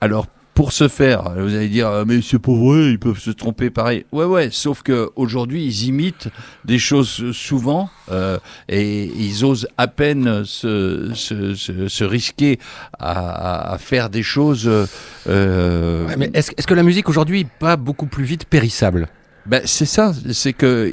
Alors 0.00 0.26
pour 0.54 0.72
ce 0.72 0.86
faire, 0.88 1.22
vous 1.36 1.54
allez 1.54 1.68
dire 1.68 1.88
Ah, 1.88 2.04
mais 2.06 2.20
c'est 2.22 2.38
pas 2.38 2.52
vrai, 2.52 2.90
ils 2.92 2.98
peuvent 2.98 3.18
se 3.18 3.30
tromper 3.30 3.70
pareil. 3.70 4.04
Ouais 4.12 4.24
ouais, 4.24 4.48
sauf 4.52 4.82
que 4.82 5.10
aujourd'hui 5.16 5.64
ils 5.64 5.84
imitent 5.88 6.28
des 6.64 6.78
choses 6.78 7.20
euh, 7.22 7.32
souvent 7.32 7.90
euh, 8.12 8.38
et 8.68 9.04
ils 9.04 9.44
osent 9.44 9.66
à 9.78 9.88
peine 9.88 10.44
se, 10.44 11.10
se, 11.14 11.54
se, 11.54 11.88
se 11.88 12.04
risquer 12.04 12.58
à, 12.98 13.72
à- 13.72 13.78
faire 13.78 14.10
des 14.10 14.22
choses. 14.22 14.68
euh, 14.68 14.86
euh, 15.28 16.06
Ouais, 16.06 16.16
mais 16.16 16.30
est-ce 16.34 16.52
est-ce 16.56 16.66
que 16.66 16.74
la 16.74 16.82
musique 16.82 17.08
aujourd'hui 17.08 17.40
est 17.40 17.48
pas 17.58 17.76
beaucoup 17.76 18.06
plus 18.06 18.24
vite 18.24 18.44
périssable? 18.44 19.08
Ben, 19.46 19.62
c'est 19.64 19.84
ça, 19.86 20.12
c'est 20.32 20.52
que, 20.52 20.92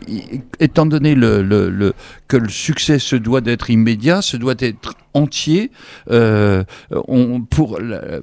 étant 0.60 0.86
donné 0.86 1.16
le, 1.16 1.42
le, 1.42 1.70
le- 1.70 1.94
que 2.28 2.38
le 2.38 2.50
succès 2.50 3.00
se 3.00 3.16
doit 3.16 3.42
d'être 3.42 3.70
immédiat, 3.70 4.22
se 4.22 4.38
doit 4.38 4.56
être 4.60 4.96
entier, 5.14 5.72
euh, 6.10 6.64
on, 7.08 7.42
pour, 7.42 7.80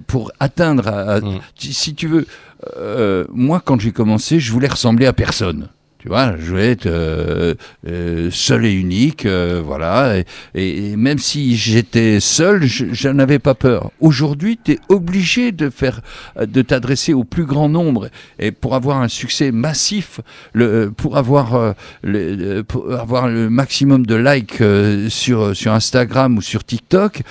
pour 0.07 0.33
atteindre, 0.41 0.89
à- 0.89 1.15
à- 1.15 1.21
Mm. 1.21 1.41
si 1.57 1.73
si 1.73 1.95
tu 1.95 2.07
veux, 2.09 2.27
euh, 2.77 3.25
moi 3.33 3.61
quand 3.65 3.81
j'ai 3.81 3.93
commencé, 3.93 4.39
je 4.41 4.53
voulais 4.53 4.69
ressembler 4.69 5.07
à 5.07 5.13
personne. 5.13 5.69
Tu 5.99 6.09
vois, 6.09 6.37
je 6.39 6.51
voulais 6.51 6.71
être 6.71 6.87
euh, 6.87 7.55
euh, 7.89 8.31
seul 8.31 8.65
et 8.65 8.73
unique, 8.73 9.27
euh, 9.27 9.61
voilà. 9.65 10.19
Et, 10.55 10.93
et 10.93 10.97
même 10.97 11.19
si 11.19 11.57
j'étais 11.57 12.21
seul, 12.21 12.65
je, 12.67 13.09
n'avais 13.09 13.41
pas 13.41 13.55
peur. 13.55 13.91
Aujourd'hui, 14.01 14.59
tu 14.63 14.73
es 14.73 14.79
obligé 14.89 15.51
de 15.51 15.71
faire, 15.71 16.01
de 16.41 16.63
t'adresser 16.63 17.13
au 17.15 17.25
plus 17.25 17.45
grand 17.45 17.69
nombre. 17.69 18.09
Et 18.39 18.53
pour 18.53 18.75
avoir 18.77 19.01
un 19.03 19.09
succès 19.09 19.51
massif, 19.51 20.21
le, 20.53 20.93
pour 20.97 21.17
avoir 21.17 21.55
euh, 21.57 21.73
le, 22.03 22.63
pour 22.63 22.93
avoir 22.93 23.29
le 23.29 23.51
maximum 23.51 24.07
de 24.07 24.15
likes 24.15 24.61
euh, 24.61 25.09
sur 25.09 25.55
sur 25.57 25.73
Instagram 25.73 26.39
ou 26.39 26.43
sur 26.43 26.63
TikTok, 26.65 27.23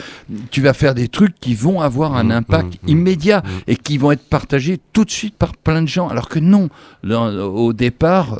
tu 0.51 0.61
vas 0.61 0.73
faire 0.73 0.93
des 0.93 1.07
trucs 1.07 1.39
qui 1.39 1.55
vont 1.55 1.81
avoir 1.81 2.15
un 2.15 2.27
Mmh, 2.27 2.31
impact 2.31 2.73
mmh, 2.73 2.87
mmh, 2.87 2.89
immédiat 2.89 3.39
mmh. 3.39 3.49
et 3.67 3.75
qui 3.77 3.97
vont 3.97 4.11
être 4.11 4.27
partagés 4.27 4.79
tout 4.93 5.05
de 5.05 5.11
suite 5.11 5.35
par 5.37 5.55
plein 5.55 5.81
de 5.81 5.87
gens. 5.87 6.09
Alors 6.09 6.27
que 6.27 6.39
non, 6.39 6.69
dans- 7.03 7.31
au 7.31 7.71
départ, 7.73 8.39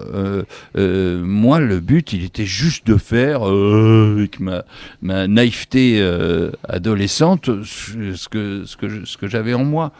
moi, 0.75 1.59
le 1.59 1.79
but, 1.79 2.13
il 2.13 2.23
était 2.23 2.45
juste 2.45 2.87
de 2.87 2.97
faire, 2.97 3.47
euh, 3.47 4.15
avec 4.17 4.39
ma, 4.39 4.63
naïveté 5.01 5.99
euh, 5.99 6.51
adolescente, 6.67 7.49
ce 7.63 8.27
que, 8.27 8.65
ce 8.65 8.77
que, 8.77 9.05
ce 9.05 9.17
que 9.17 9.27
j'avais 9.27 9.53
en 9.53 9.63
moi. 9.63 9.91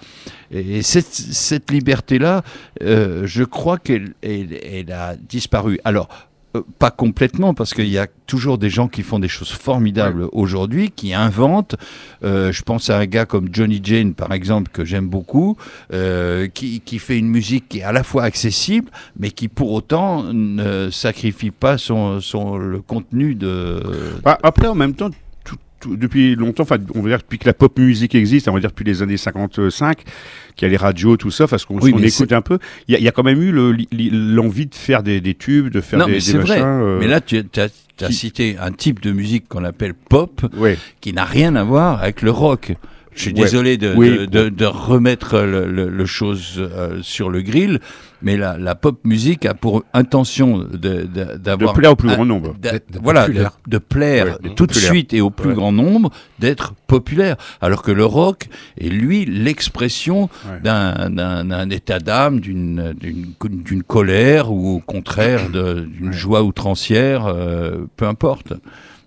Et 0.52 0.82
cette, 0.82 1.72
liberté-là, 1.72 2.44
euh, 2.82 3.24
je 3.26 3.44
crois 3.44 3.78
qu'elle 3.78 4.14
elle, 4.22 4.58
elle 4.64 4.92
a 4.92 5.16
disparu. 5.16 5.80
Alors, 5.84 6.10
euh, 6.56 6.62
pas 6.80 6.92
complètement, 6.92 7.54
parce 7.54 7.74
qu'il 7.74 7.90
y 7.90 7.98
a 7.98 8.08
toujours 8.26 8.58
des 8.58 8.70
gens 8.70 8.88
qui 8.88 9.04
font 9.04 9.20
des 9.20 9.28
choses 9.28 9.52
formidables 9.52 10.28
aujourd'hui, 10.32 10.92
qui 10.92 11.14
inventent. 11.14 11.76
Euh, 12.24 12.52
je 12.52 12.62
pense 12.64 12.90
à 12.90 13.00
un 13.00 13.06
gars 13.06 13.26
comme 13.26 13.50
Johnny 13.52 13.82
Jane, 13.84 14.14
par 14.14 14.32
exemple, 14.32 14.72
que 14.72 14.86
j'aime 14.86 15.08
beaucoup, 15.08 15.58
euh, 15.94 16.48
qui, 16.48 16.80
qui 16.82 17.00
fait 17.00 17.18
une 17.18 17.28
musique 17.28 17.68
qui 17.68 17.80
est 17.80 17.84
à 17.84 17.92
la 17.92 18.04
fois 18.04 18.24
accessible, 18.24 18.90
mais 19.20 19.32
qui 19.32 19.48
pour 19.50 19.72
autant 19.72 20.24
ne 20.32 20.90
sacrifie 20.90 21.52
pas 21.52 21.78
son, 21.78 22.22
son, 22.22 22.58
le 22.58 22.82
contenu 22.82 23.36
de... 23.36 23.82
Bah, 24.24 24.38
après, 24.42 24.68
en 24.68 24.76
même 24.76 24.94
temps, 24.94 25.10
tout- 25.80 25.96
depuis 25.96 26.36
longtemps, 26.36 26.64
enfin, 26.64 26.78
on 26.96 27.02
va 27.02 27.10
dire 27.10 27.18
depuis 27.20 27.38
que 27.38 27.46
la 27.46 27.54
pop 27.54 27.78
musique 27.80 28.16
existe, 28.16 28.48
on 28.48 28.54
va 28.54 28.60
dire 28.60 28.70
depuis 28.72 28.86
les 28.86 29.02
années 29.02 29.18
55, 29.18 30.04
qu'il 30.56 30.66
y 30.66 30.70
a 30.70 30.70
les 30.70 30.78
radios, 30.78 31.18
tout 31.18 31.32
ça, 31.32 31.48
parce 31.48 31.66
qu'on 31.66 31.78
Oui, 31.80 31.94
écoute 32.04 32.34
un 32.34 32.42
peu, 32.42 32.58
il 32.88 32.94
y, 32.94 32.96
a- 32.96 33.00
il 33.00 33.04
y 33.04 33.08
a 33.08 33.12
quand 33.12 33.24
même 33.24 33.42
eu 33.42 33.52
le- 33.52 33.76
l'envie 34.36 34.66
de 34.66 34.76
faire 34.76 35.04
des, 35.04 35.22
des 35.22 35.36
tubes, 35.36 35.70
de 35.70 35.82
faire 35.82 36.00
non, 36.00 36.06
des, 36.06 36.12
mais 36.14 36.18
des 36.18 36.24
c'est 36.24 36.38
vrai. 36.38 36.60
machins. 36.60 36.82
euh, 36.82 36.98
Mais 37.00 37.08
là, 37.08 37.22
tu 37.22 37.38
as, 37.58 37.70
qui- 38.08 38.14
cité 38.14 38.58
un 38.60 38.72
type 38.72 39.02
de 39.02 39.12
musique 39.12 39.48
qu'on 39.48 39.64
appelle 39.64 39.94
pop, 39.94 40.46
ouais. 40.58 40.78
qui 41.02 41.14
n'a 41.14 41.26
rien 41.26 41.56
à 41.56 41.64
voir 41.64 42.02
avec 42.02 42.22
le 42.22 42.32
rock. 42.32 42.74
Je 43.18 43.22
suis 43.24 43.34
Ouais. 43.34 43.42
désolé 43.42 43.78
de, 43.78 43.94
Oui. 43.96 44.10
de, 44.12 44.26
de- 44.28 44.50
de 44.50 44.66
remettre 44.66 45.40
le, 45.40 45.66
le- 45.70 45.90
le 45.90 46.06
chose 46.06 46.54
euh, 46.60 47.00
sur 47.02 47.30
le 47.30 47.42
grill, 47.42 47.80
mais 48.22 48.38
la, 48.38 48.58
la 48.58 48.76
pop 48.76 49.00
musique 49.06 49.46
a 49.46 49.54
pour 49.56 49.84
intention 49.94 50.60
de- 50.60 50.66
de- 50.78 51.04
De 51.04 51.38
d'avoir 51.38 51.74
plaire 51.74 51.92
au 51.92 51.96
plus 51.96 52.10
un- 52.12 52.14
grand 52.14 52.26
nombre. 52.26 52.56
voilà, 53.02 53.28
de, 53.68 53.78
plaire 53.80 54.38
Ouais, 54.44 54.54
tout 54.56 54.68
de 54.68 54.74
suite 54.74 55.14
et 55.14 55.22
au 55.22 55.30
plus 55.32 55.50
Ouais. 55.50 55.56
grand 55.56 55.72
nombre, 55.72 56.12
d'être 56.40 56.74
populaire. 56.86 57.38
Alors 57.60 57.82
que 57.82 57.92
le 57.92 58.06
rock 58.06 58.48
est 58.80 58.90
lui 58.90 59.26
l'expression 59.26 60.30
d'un- 60.64 61.10
état 61.72 62.00
d'âme, 62.00 62.40
d'une 62.40 62.94
d'une 63.00 63.34
d'une 63.64 63.84
colère 63.84 64.52
ou 64.52 64.76
au 64.76 64.80
contraire 64.80 65.50
d'une 65.50 66.12
joie 66.14 66.44
outrancière, 66.44 67.26
euh, 67.26 67.86
peu 67.98 68.06
importe. 68.06 68.54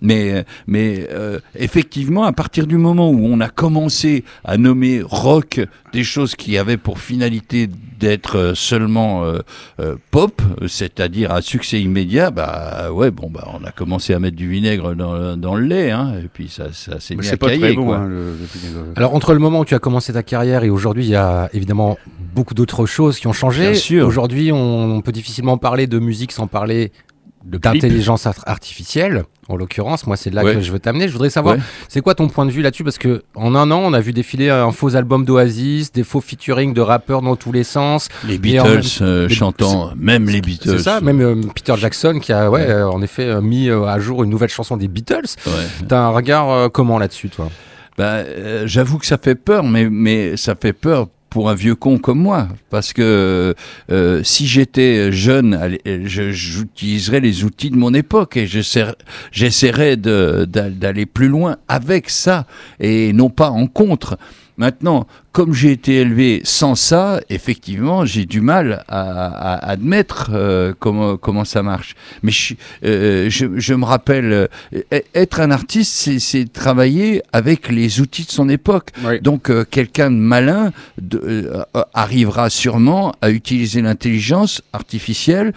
Mais, 0.03 0.45
mais 0.67 1.07
euh, 1.11 1.39
effectivement, 1.55 2.25
à 2.25 2.33
partir 2.33 2.67
du 2.67 2.77
moment 2.77 3.11
où 3.11 3.21
on 3.27 3.41
a 3.41 3.49
commencé 3.49 4.25
à 4.45 4.57
nommer 4.57 5.03
rock 5.05 5.61
des 5.93 6.05
choses 6.05 6.37
qui 6.37 6.57
avaient 6.57 6.77
pour 6.77 6.99
finalité 7.01 7.69
d'être 7.99 8.39
euh, 8.39 8.55
seulement 8.55 9.25
euh, 9.25 9.41
euh, 9.81 9.97
pop, 10.11 10.41
euh, 10.63 10.69
c'est-à-dire 10.69 11.33
à 11.33 11.43
succès 11.43 11.81
immédiat, 11.81 12.31
bah 12.31 12.91
ouais, 12.93 13.11
bon, 13.11 13.29
bah 13.29 13.47
on 13.61 13.65
a 13.65 13.73
commencé 13.73 14.15
à 14.15 14.19
mettre 14.19 14.37
du 14.37 14.49
vinaigre 14.49 14.95
dans, 14.95 15.37
dans 15.37 15.55
le 15.55 15.67
lait, 15.67 15.91
hein, 15.91 16.15
et 16.25 16.29
puis 16.33 16.49
ça, 16.49 16.73
ça 16.73 16.99
s'est 17.01 17.15
Mais 17.17 17.23
mis 17.23 17.27
à 17.27 17.31
c'est 17.31 17.37
pas 17.37 17.49
cailler, 17.49 17.61
très 17.61 17.73
bon. 17.75 17.85
quoi. 17.87 17.97
hein, 17.99 18.07
le- 18.09 18.33
le- 18.33 18.93
Alors 18.97 19.15
entre 19.15 19.35
le 19.35 19.39
moment 19.39 19.61
où 19.61 19.65
tu 19.65 19.75
as 19.75 19.79
commencé 19.81 20.13
ta 20.13 20.23
carrière 20.23 20.65
et 20.65 20.71
aujourd'hui, 20.71 21.05
il 21.05 21.11
y 21.11 21.17
a 21.17 21.51
évidemment 21.53 21.99
beaucoup 22.35 22.55
d'autres 22.55 22.87
choses 22.87 23.19
qui 23.19 23.27
ont 23.27 23.33
changé. 23.35 23.63
Bien 23.71 23.75
sûr. 23.75 24.07
Aujourd'hui, 24.07 24.51
on, 24.53 24.97
on 24.97 25.01
peut 25.03 25.13
difficilement 25.13 25.59
parler 25.59 25.87
de 25.87 25.99
musique 25.99 26.33
sans 26.33 26.47
parler. 26.47 26.93
D'intelligence 27.45 28.27
art- 28.27 28.43
artificielle. 28.47 29.25
En 29.49 29.57
l'occurrence, 29.57 30.07
moi, 30.07 30.17
c'est 30.17 30.31
là 30.31 30.45
Ouais. 30.45 30.55
que 30.55 30.61
je 30.61 30.71
veux 30.71 30.79
t'amener. 30.79 31.09
Je 31.09 31.13
voudrais 31.13 31.31
savoir, 31.31 31.57
Ouais. 31.57 31.61
c'est 31.89 32.01
quoi 32.01 32.15
ton 32.15 32.29
point 32.29 32.47
de 32.47 32.51
vue 32.53 32.63
là-dessus? 32.63 32.85
Parce 32.85 32.99
que 32.99 33.23
en 33.35 33.55
un 33.57 33.71
an, 33.73 33.81
on 33.83 33.93
a 33.93 34.01
vu 34.01 34.13
défiler 34.13 34.49
un 34.51 34.71
faux 34.71 34.95
album 34.95 35.25
d'Oasis, 35.25 35.91
des 35.91 36.05
faux 36.05 36.21
featuring 36.21 36.73
de 36.75 36.81
rappeurs 36.81 37.23
dans 37.23 37.35
tous 37.37 37.51
les 37.51 37.65
sens. 37.65 38.09
Les 38.25 38.35
même- 38.35 38.41
Beatles 38.43 38.87
euh, 39.03 39.27
les- 39.27 39.35
chantant, 39.35 39.91
même 39.97 40.29
les 40.29 40.41
Beatles. 40.41 40.69
C'est 40.71 40.79
ça, 40.85 41.01
même 41.01 41.21
euh, 41.21 41.35
Peter 41.55 41.75
Jackson 41.77 42.21
qui 42.23 42.33
a, 42.33 42.49
ouais, 42.51 42.61
Ouais. 42.61 42.71
euh, 42.71 42.89
en 42.91 43.03
effet, 43.03 43.41
mis 43.41 43.69
à 43.71 43.99
jour 43.99 44.23
une 44.23 44.31
nouvelle 44.31 44.51
chanson 44.51 44.77
des 44.77 44.87
Beatles. 44.89 45.27
T'as 45.89 45.99
un 46.01 46.11
regard 46.11 46.71
comment 46.71 46.99
là-dessus, 46.99 47.29
toi? 47.31 47.49
Bah, 47.99 48.23
j'avoue 48.67 48.99
que 48.99 49.07
ça 49.07 49.19
fait 49.19 49.35
peur, 49.35 49.65
mais, 49.65 49.89
mais 49.91 50.37
ça 50.37 50.55
fait 50.55 50.73
peur 50.73 51.09
pour 51.31 51.49
un 51.49 51.55
vieux 51.55 51.75
con 51.77 51.99
comme 51.99 52.19
moi. 52.19 52.49
Parce 52.69 52.93
que 52.93 53.55
euh, 53.91 54.21
si 54.25 54.47
j'étais 54.47 55.11
jeune, 55.13 55.79
je- 55.87 56.31
j'utiliserais 56.33 57.21
les 57.21 57.45
outils 57.45 57.71
de 57.71 57.77
mon 57.77 57.95
époque 57.95 58.37
et 58.37 58.47
j'essaierais- 58.47 59.97
d'aller 59.97 61.07
plus 61.07 61.29
loin 61.29 61.57
avec 61.69 62.11
ça 62.11 62.47
et 62.81 63.13
non 63.13 63.31
pas 63.31 63.51
en 63.51 63.67
contre. 63.67 64.19
Maintenant, 64.65 65.07
comme 65.33 65.55
j'ai 65.55 65.73
été 65.73 65.93
élevé 66.03 66.43
sans 66.45 66.75
ça, 66.75 67.23
effectivement, 67.31 68.05
j'ai 68.05 68.27
du 68.27 68.43
mal 68.43 68.85
à, 68.89 69.55
à 69.55 69.71
admettre 69.71 70.33
euh, 70.35 70.75
comment, 70.79 71.17
comment 71.17 71.47
ça 71.47 71.63
marche. 71.63 71.95
Mais 72.23 72.31
je, 72.31 72.53
euh, 72.85 73.31
je, 73.31 73.47
je 73.59 73.73
me 73.73 73.87
rappelle, 73.87 74.33
euh, 74.75 75.01
être 75.15 75.41
un 75.41 75.51
artiste, 75.51 75.95
c'est- 76.19 76.53
travailler 76.53 77.23
avec 77.33 77.71
les 77.71 78.03
outils 78.03 78.27
de 78.27 78.31
son 78.31 78.51
époque. 78.51 78.89
Ouais. 79.03 79.19
Donc, 79.21 79.49
euh, 79.49 79.65
quelqu'un 79.65 80.11
de 80.11 80.17
malin 80.17 80.73
de- 81.01 81.23
euh, 81.25 81.83
arrivera 81.95 82.51
sûrement 82.51 83.15
à 83.23 83.31
utiliser 83.31 83.81
l'intelligence 83.81 84.61
artificielle 84.75 85.55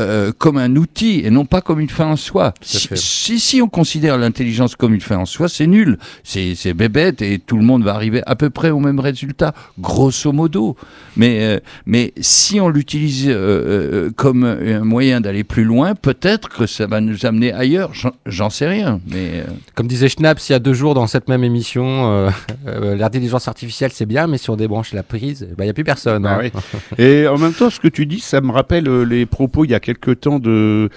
euh, 0.00 0.32
comme 0.36 0.56
un 0.58 0.74
outil 0.76 1.22
et 1.24 1.30
non 1.30 1.44
pas 1.44 1.60
comme 1.60 1.80
une 1.80 1.88
fin 1.88 2.06
en 2.06 2.16
soi. 2.16 2.52
Si, 2.60 2.88
fait. 2.88 2.96
si, 2.96 3.38
si 3.38 3.62
on 3.62 3.68
considère 3.68 4.18
l'intelligence 4.18 4.74
comme 4.74 4.94
une 4.94 5.00
fin 5.00 5.18
en 5.18 5.26
soi, 5.26 5.48
c'est 5.48 5.66
nul, 5.66 5.98
c'est 6.22 6.74
bébête 6.74 7.22
et 7.22 7.38
tout 7.38 7.56
le 7.56 7.64
monde 7.64 7.84
va 7.84 7.94
arriver 7.94 8.22
à 8.26 8.34
peu 8.36 8.50
près 8.50 8.70
au 8.70 8.80
même 8.80 8.98
résultat, 9.00 9.54
grosso 9.78 10.32
modo. 10.32 10.76
Mais, 11.16 11.38
euh, 11.42 11.60
mais 11.86 12.12
si 12.20 12.60
on 12.60 12.68
l'utilise 12.68 13.28
euh, 13.28 13.34
euh, 13.34 14.10
comme 14.16 14.44
un 14.44 14.80
moyen 14.84 15.20
d'aller 15.20 15.44
plus 15.44 15.64
loin, 15.64 15.94
peut-être 15.94 16.48
que 16.48 16.66
ça 16.66 16.86
va 16.86 17.00
nous 17.00 17.24
amener 17.26 17.52
ailleurs, 17.52 17.92
j'en- 18.26 18.50
sais 18.50 18.66
rien. 18.68 19.00
Mais 19.08 19.40
euh, 19.40 19.44
Comme 19.74 19.86
disait 19.86 20.08
Schnaps 20.08 20.48
il 20.48 20.52
y 20.52 20.54
a 20.54 20.58
deux 20.58 20.74
jours 20.74 20.94
dans 20.94 21.06
cette 21.06 21.28
même 21.28 21.44
émission, 21.44 22.10
euh, 22.12 22.30
euh, 22.66 22.96
l'intelligence 22.96 23.48
artificielle 23.48 23.90
c'est 23.92 24.06
bien, 24.06 24.26
mais 24.26 24.38
si 24.38 24.50
on 24.50 24.56
débranche 24.56 24.92
la 24.92 25.02
prise, 25.02 25.46
il 25.58 25.64
n'y 25.64 25.70
a 25.70 25.72
plus 25.72 25.84
personne. 25.84 26.22
Bah 26.24 26.38
hein. 26.42 26.50
oui. 26.54 26.60
Et 26.98 27.26
en 27.26 27.38
même 27.38 27.52
temps, 27.52 27.70
ce 27.70 27.80
que 27.80 27.88
tu 27.88 28.06
dis, 28.06 28.20
ça 28.20 28.40
me 28.40 28.52
rappelle 28.52 28.84
les 29.02 29.26
propos 29.26 29.64
il 29.64 29.70
y 29.70 29.74
a 29.74 29.80
quelque 29.84 30.10
temps 30.10 30.38
de 30.40 30.88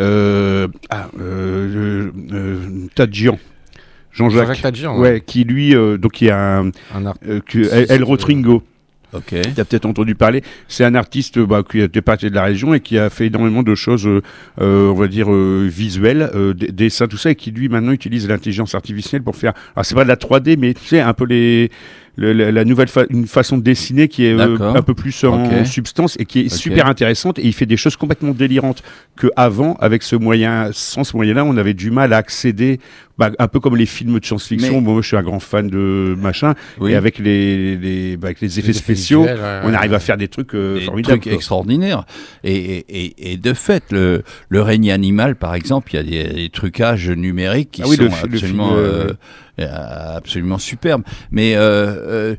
euh, 0.00 0.68
ah, 0.90 1.08
euh, 1.18 2.10
euh, 2.32 2.58
Tadjian. 2.94 3.38
Jean-Jacques. 4.12 4.40
Jean-Jacques 4.48 4.62
Tadjian, 4.62 4.98
ouais. 4.98 5.22
qui 5.24 5.44
lui, 5.44 5.74
euh, 5.74 5.96
donc 5.96 6.20
il 6.20 6.26
y 6.26 6.30
a 6.30 6.58
un, 6.58 6.66
Un 6.94 7.14
euh, 7.26 7.86
El, 7.88 8.04
Rotringo. 8.04 8.62
ok. 9.14 9.34
Tu 9.54 9.60
as 9.60 9.64
peut-être 9.64 9.86
entendu 9.86 10.14
parler. 10.14 10.42
C'est 10.68 10.84
un 10.84 10.94
artiste 10.94 11.38
bah, 11.38 11.62
qui 11.68 11.80
était 11.80 12.02
parti 12.02 12.28
de 12.28 12.34
la 12.34 12.44
région 12.44 12.74
et 12.74 12.80
qui 12.80 12.98
a 12.98 13.08
fait 13.08 13.28
énormément 13.28 13.62
de 13.62 13.74
choses, 13.74 14.06
euh, 14.06 14.20
euh, 14.60 14.88
on 14.90 14.94
va 14.94 15.06
dire, 15.08 15.32
euh, 15.32 15.66
visuelles, 15.70 16.30
euh, 16.34 16.52
des- 16.52 16.72
dessins, 16.72 17.06
tout 17.08 17.16
ça, 17.16 17.30
et 17.30 17.34
qui 17.36 17.52
lui 17.52 17.70
maintenant 17.70 17.92
utilise 17.92 18.28
l'intelligence 18.28 18.74
artificielle 18.74 19.22
pour 19.22 19.34
faire. 19.36 19.54
Alors 19.74 19.86
c'est 19.86 19.94
pas 19.94 20.04
de 20.04 20.08
la 20.08 20.16
3D, 20.16 20.56
mais 20.58 20.74
tu 20.74 20.84
sais, 20.84 21.00
un 21.00 21.14
peu 21.14 21.24
les. 21.24 21.70
Le- 22.16 22.32
la, 22.32 22.52
la 22.52 22.64
nouvelle 22.64 22.88
fa- 22.88 23.06
une 23.10 23.26
façon 23.26 23.56
de 23.56 23.62
dessiner 23.62 24.06
qui 24.08 24.26
est 24.26 24.34
euh, 24.48 24.56
un 24.76 24.82
peu 24.82 24.94
plus 24.94 25.24
en 25.24 25.64
substance 25.64 26.16
et 26.20 26.24
qui 26.26 26.40
est 26.40 26.48
super 26.50 26.86
intéressante 26.86 27.38
et 27.38 27.46
il 27.46 27.52
fait 27.54 27.66
des 27.66 27.76
choses 27.78 27.96
complètement 27.96 28.32
délirantes. 28.32 28.82
Que 29.16 29.28
avant 29.36 29.74
avec 29.80 30.02
ce 30.02 30.16
moyen 30.16 30.70
sans 30.72 31.04
ce 31.04 31.16
moyen 31.16 31.34
là 31.34 31.44
on 31.44 31.56
avait 31.56 31.74
du 31.74 31.90
mal 31.90 32.12
à 32.12 32.18
accéder 32.18 32.80
bah, 33.18 33.30
un 33.38 33.48
peu 33.48 33.60
comme 33.60 33.76
les 33.76 33.86
films 33.86 34.18
de 34.18 34.24
science-fiction 34.24 34.74
Mais- 34.74 34.80
moi 34.80 35.00
je 35.02 35.06
suis 35.08 35.16
un 35.16 35.22
grand 35.22 35.40
fan 35.40 35.68
de 35.68 36.16
machin 36.18 36.54
Oui. 36.80 36.92
et 36.92 36.94
avec 36.94 37.18
les, 37.18 37.76
les, 37.76 38.16
bah, 38.16 38.28
avec 38.28 38.40
les 38.40 38.58
effets 38.58 38.68
Les 38.68 38.72
spéciaux 38.74 39.20
visuels, 39.22 39.38
ouais, 39.40 39.60
on 39.64 39.68
ouais. 39.68 39.74
arrive 39.74 39.94
à 39.94 40.00
faire 40.00 40.16
des 40.16 40.28
trucs 40.28 40.54
euh, 40.54 40.78
des 40.78 40.84
formidables. 40.86 41.18
trucs 41.20 41.24
quoi. 41.24 41.32
extraordinaires. 41.34 42.04
Et, 42.44 43.32
et, 43.32 43.36
de 43.36 43.52
fait, 43.54 43.84
le, 43.92 44.22
le 44.48 44.62
règne 44.62 44.90
animal, 44.92 45.36
par 45.36 45.54
exemple, 45.54 45.90
il 45.92 45.96
y 45.96 45.98
a 45.98 46.02
des, 46.28 46.34
des 46.34 46.48
trucages 46.50 47.08
numériques 47.10 47.70
qui 47.72 47.82
Ah 47.82 47.88
oui, 47.88 47.96
sont 47.96 48.04
le 48.04 48.10
fi- 48.10 48.26
le 48.28 48.34
absolument, 48.34 48.68
film, 48.68 48.78
euh, 48.78 49.12
euh, 49.60 50.16
absolument 50.16 50.58
superbes. 50.58 51.02
Mais 51.30 51.54
euh, 51.56 51.60
euh, 51.62 52.36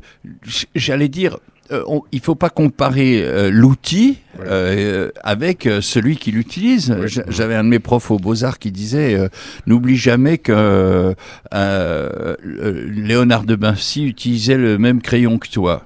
j'allais 0.74 1.08
dire, 1.08 1.38
on- 1.86 2.02
il 2.12 2.20
faut 2.20 2.34
pas 2.34 2.50
comparer 2.50 3.22
euh, 3.22 3.50
l'outil 3.50 4.18
Ouais. 4.38 4.44
euh, 4.48 5.10
avec 5.22 5.66
euh, 5.66 5.80
celui 5.80 6.16
qui 6.16 6.30
l'utilise. 6.32 6.90
Ouais. 6.90 7.06
J'avais 7.28 7.54
un 7.54 7.64
de 7.64 7.68
mes 7.68 7.78
profs 7.78 8.10
aux 8.10 8.18
Beaux-Arts 8.18 8.58
qui 8.58 8.70
disait 8.72 9.14
euh, 9.14 9.28
N'oublie 9.66 9.96
jamais 9.96 10.38
que 10.38 10.52
euh, 10.52 11.14
euh, 11.54 12.34
Léonard 12.42 13.44
de 13.44 13.54
Vinci 13.56 14.04
utilisait 14.04 14.56
le 14.56 14.78
même 14.78 15.00
crayon 15.00 15.38
que 15.38 15.48
toi. 15.48 15.82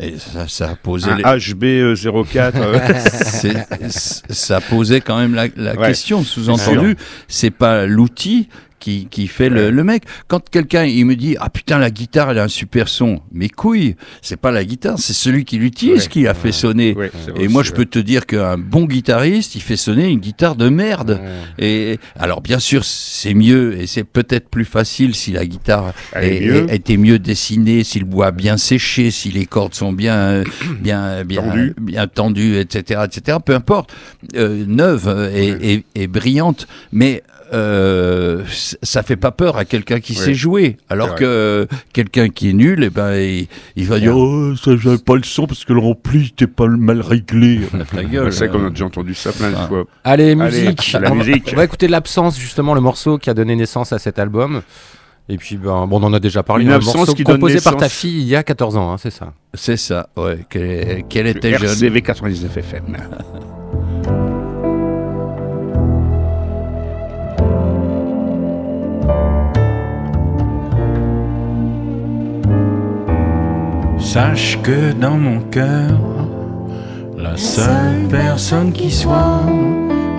Et 0.00 0.14
ça, 0.18 0.46
les- 1.16 1.24
HB04. 1.24 2.52
euh, 2.56 2.78
c'est- 3.24 3.66
c'est- 3.88 4.32
ça 4.32 4.60
posait 4.60 5.00
quand 5.00 5.18
même 5.18 5.34
la, 5.34 5.46
la 5.56 5.74
Ouais, 5.74 5.88
question. 5.88 6.22
Sous-entendu, 6.22 6.96
c'est 7.26 7.50
pas 7.50 7.84
l'outil 7.86 8.48
qui, 8.78 9.06
qui 9.10 9.26
fait 9.26 9.48
le, 9.48 9.70
le 9.70 9.84
mec. 9.84 10.04
Quand 10.28 10.48
quelqu'un 10.50 10.84
il 10.84 11.04
me 11.06 11.16
dit 11.16 11.36
ah 11.40 11.50
putain 11.50 11.78
la 11.78 11.90
guitare 11.90 12.30
elle 12.30 12.38
a 12.38 12.44
un 12.44 12.48
super 12.48 12.88
son, 12.88 13.20
mes 13.32 13.48
couilles, 13.48 13.96
c'est 14.22 14.36
pas 14.40 14.50
la 14.50 14.64
guitare, 14.64 14.98
c'est 14.98 15.12
celui 15.12 15.44
qui 15.44 15.58
l'utilise 15.58 16.04
Ouais. 16.04 16.08
qui 16.08 16.26
a 16.26 16.34
fait 16.34 16.52
sonner. 16.52 16.94
ouais, 16.94 17.10
c'est 17.24 17.30
vrai 17.32 17.44
Et 17.44 17.48
moi 17.48 17.62
je 17.62 17.72
peux 17.72 17.84
te 17.86 17.98
dire 17.98 18.26
qu'un 18.26 18.56
bon 18.58 18.84
guitariste 18.84 19.54
il 19.54 19.60
fait 19.62 19.76
sonner 19.76 20.08
une 20.08 20.20
guitare 20.20 20.56
de 20.56 20.68
merde. 20.68 21.20
Et 21.58 21.98
alors 22.18 22.40
bien 22.40 22.58
sûr 22.58 22.84
c'est 22.84 23.34
mieux 23.34 23.78
et 23.80 23.86
c'est 23.86 24.04
peut-être 24.04 24.48
plus 24.48 24.64
facile 24.64 25.14
si 25.14 25.32
la 25.32 25.44
guitare 25.46 25.92
est 26.14 26.40
mieux. 26.40 26.72
était 26.72 26.96
mieux 26.96 27.18
dessinée, 27.18 27.84
si 27.84 27.98
le 27.98 28.04
bois 28.06 28.30
bien 28.30 28.56
séché, 28.56 29.10
si 29.10 29.30
les 29.30 29.46
cordes 29.46 29.74
sont 29.74 29.92
bien 29.92 30.42
bien 30.80 31.24
bien 31.24 31.42
Tendues. 31.42 31.74
bien 31.80 32.06
tendues, 32.06 32.58
etc., 32.58 33.02
etc. 33.04 33.38
Peu 33.44 33.54
importe, 33.54 33.94
euh, 34.36 34.64
neuve 34.66 35.30
et, 35.34 35.72
et- 35.72 35.84
et 35.94 36.06
brillante, 36.06 36.66
mais 36.92 37.22
euh, 37.52 38.42
ça 38.82 39.02
fait 39.02 39.16
pas 39.16 39.30
peur 39.30 39.56
à 39.56 39.64
quelqu'un 39.64 40.00
qui 40.00 40.14
sait 40.14 40.34
jouer, 40.34 40.76
alors 40.88 41.14
que 41.14 41.66
quelqu'un 41.92 42.28
qui 42.28 42.50
est 42.50 42.52
nul, 42.52 42.84
eh 42.84 42.90
ben 42.90 43.14
il, 43.14 43.46
il 43.76 43.86
va 43.86 43.98
dire 44.00 44.16
oh 44.16 44.54
ça 44.56 44.72
j'avais 44.76 44.98
pas 44.98 45.16
le 45.16 45.22
son 45.22 45.46
parce 45.46 45.64
que 45.64 45.72
le 45.72 45.80
rempli 45.80 46.26
était 46.26 46.46
pas 46.46 46.66
mal 46.66 47.00
réglé. 47.00 47.60
Ta 47.94 48.04
gueule. 48.04 48.32
C'est 48.32 48.48
vrai 48.48 48.58
qu'on 48.58 48.66
a 48.66 48.70
déjà 48.70 48.84
entendu 48.86 49.14
ça 49.14 49.32
plein 49.32 49.50
de 49.50 49.56
Ah. 49.58 49.66
fois. 49.68 49.84
Allez, 50.04 50.24
Allez, 50.32 50.34
musique. 50.34 50.92
la 50.92 51.10
on, 51.10 51.14
va- 51.16 51.24
musique. 51.24 51.50
on 51.52 51.56
va 51.56 51.64
écouter 51.64 51.88
l'absence, 51.88 52.38
justement, 52.38 52.74
le 52.74 52.80
morceau 52.80 53.18
qui 53.18 53.30
a 53.30 53.34
donné 53.34 53.56
naissance 53.56 53.92
à 53.92 53.98
cet 53.98 54.18
album. 54.18 54.62
Et 55.30 55.36
puis, 55.36 55.56
ben, 55.56 55.86
bon, 55.86 56.00
on 56.00 56.04
en 56.04 56.12
a 56.14 56.20
déjà 56.20 56.42
parlé. 56.42 56.64
Une 56.64 56.70
hein, 56.72 56.76
absence 56.76 56.96
morceau 56.96 57.14
qui 57.14 57.22
donne 57.24 57.36
composé 57.36 57.60
par 57.60 57.76
ta 57.76 57.88
fille 57.88 58.20
il 58.22 58.26
y 58.28 58.34
a 58.36 58.42
14 58.42 58.76
ans, 58.78 58.92
hein, 58.92 58.96
c'est 58.98 59.10
ça. 59.10 59.32
C'est 59.54 59.76
ça, 59.76 60.08
ouais, 60.16 60.38
qu'elle 60.48 61.04
qu'elle 61.08 61.26
était 61.26 61.52
jeune. 61.58 61.68
RCV 61.68 62.00
99 62.02 62.56
FM. 62.56 62.96
Sache 74.08 74.58
que 74.62 74.92
dans 74.92 75.18
mon 75.18 75.40
cœur, 75.50 75.90
la 77.18 77.36
seule 77.36 78.08
personne 78.08 78.72
qui 78.72 78.90
soit, 78.90 79.42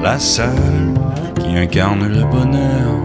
la 0.03 0.19
seule 0.19 0.93
qui 1.39 1.57
incarne 1.57 2.07
le 2.07 2.23
bonheur, 2.25 2.99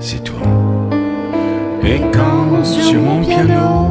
c'est 0.00 0.24
toi. 0.24 0.48
Et 1.84 2.00
quand 2.12 2.64
sur 2.64 3.00
mon 3.00 3.22
piano, 3.22 3.90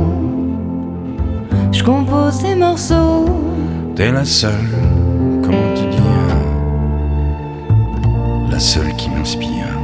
Je 1.72 1.82
compose 1.82 2.44
des 2.44 2.56
morceaux, 2.56 3.24
t'es 3.96 4.12
la 4.12 4.26
seule, 4.26 4.70
comment 5.44 5.74
te 5.76 5.86
dire, 5.96 6.36
la 8.52 8.60
seule 8.60 8.94
qui 8.98 9.10
m'inspire. 9.12 9.80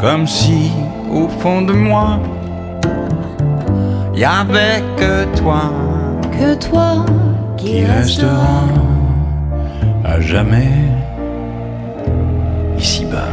Comme 0.00 0.28
si 0.28 0.70
au 1.12 1.26
fond 1.40 1.62
de 1.62 1.72
moi, 1.72 2.20
y 4.16 4.24
avait 4.24 4.82
que 4.96 5.24
toi. 5.36 5.70
que 6.32 6.54
toi 6.54 7.04
qui, 7.56 7.66
qui 7.66 7.84
restera 7.84 8.64
à 10.04 10.20
jamais 10.20 10.72
ici-bas. 12.78 13.32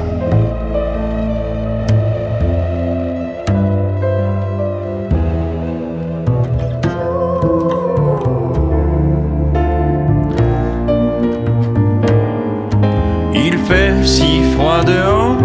Il 13.33 13.57
fait 13.57 14.05
si 14.05 14.43
froid 14.53 14.83
dehors, 14.83 15.37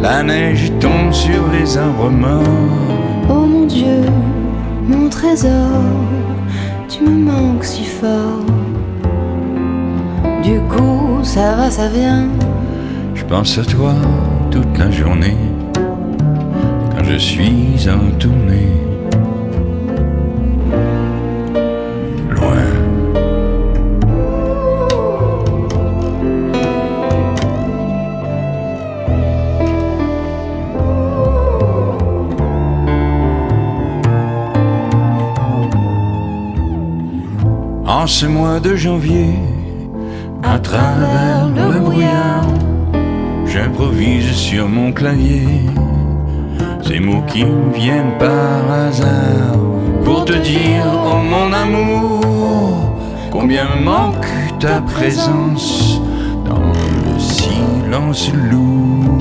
la 0.00 0.22
neige 0.22 0.72
tombe 0.80 1.12
sur 1.12 1.46
les 1.52 1.78
arbres 1.78 2.10
morts. 2.10 3.17
Mon 5.08 5.12
trésor, 5.12 5.70
tu 6.86 7.02
me 7.02 7.24
manques 7.24 7.64
si 7.64 7.82
fort. 7.82 8.44
Du 10.42 10.60
coup, 10.68 11.20
ça 11.22 11.54
va, 11.54 11.70
ça 11.70 11.88
vient. 11.88 12.28
Je 13.14 13.24
pense 13.24 13.56
à 13.56 13.64
toi 13.64 13.94
toute 14.50 14.76
la 14.76 14.90
journée 14.90 15.38
quand 15.74 17.04
je 17.04 17.16
suis 17.16 17.88
en 17.88 18.18
tournée. 18.18 18.87
Ce 38.08 38.24
mois 38.24 38.58
de 38.58 38.74
janvier, 38.74 39.34
à 40.42 40.58
travers 40.58 41.46
le 41.54 41.78
brouillard, 41.78 42.46
J'improvise 43.46 44.30
sur 44.32 44.68
mon 44.68 44.92
clavier 44.92 45.46
ces 46.82 47.00
mots 47.00 47.22
qui 47.26 47.44
me 47.44 47.72
viennent 47.74 48.16
par 48.18 48.70
hasard 48.70 49.56
pour 50.04 50.24
te 50.24 50.32
dire, 50.32 50.84
oh 50.86 51.18
mon 51.22 51.52
amour, 51.52 52.20
combien 53.30 53.68
manque 53.82 54.26
ta 54.58 54.80
présence 54.80 56.00
dans 56.46 56.72
le 56.72 57.18
silence 57.18 58.30
lourd 58.50 59.18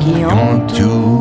qui 0.00 0.24
entoure 0.24 1.13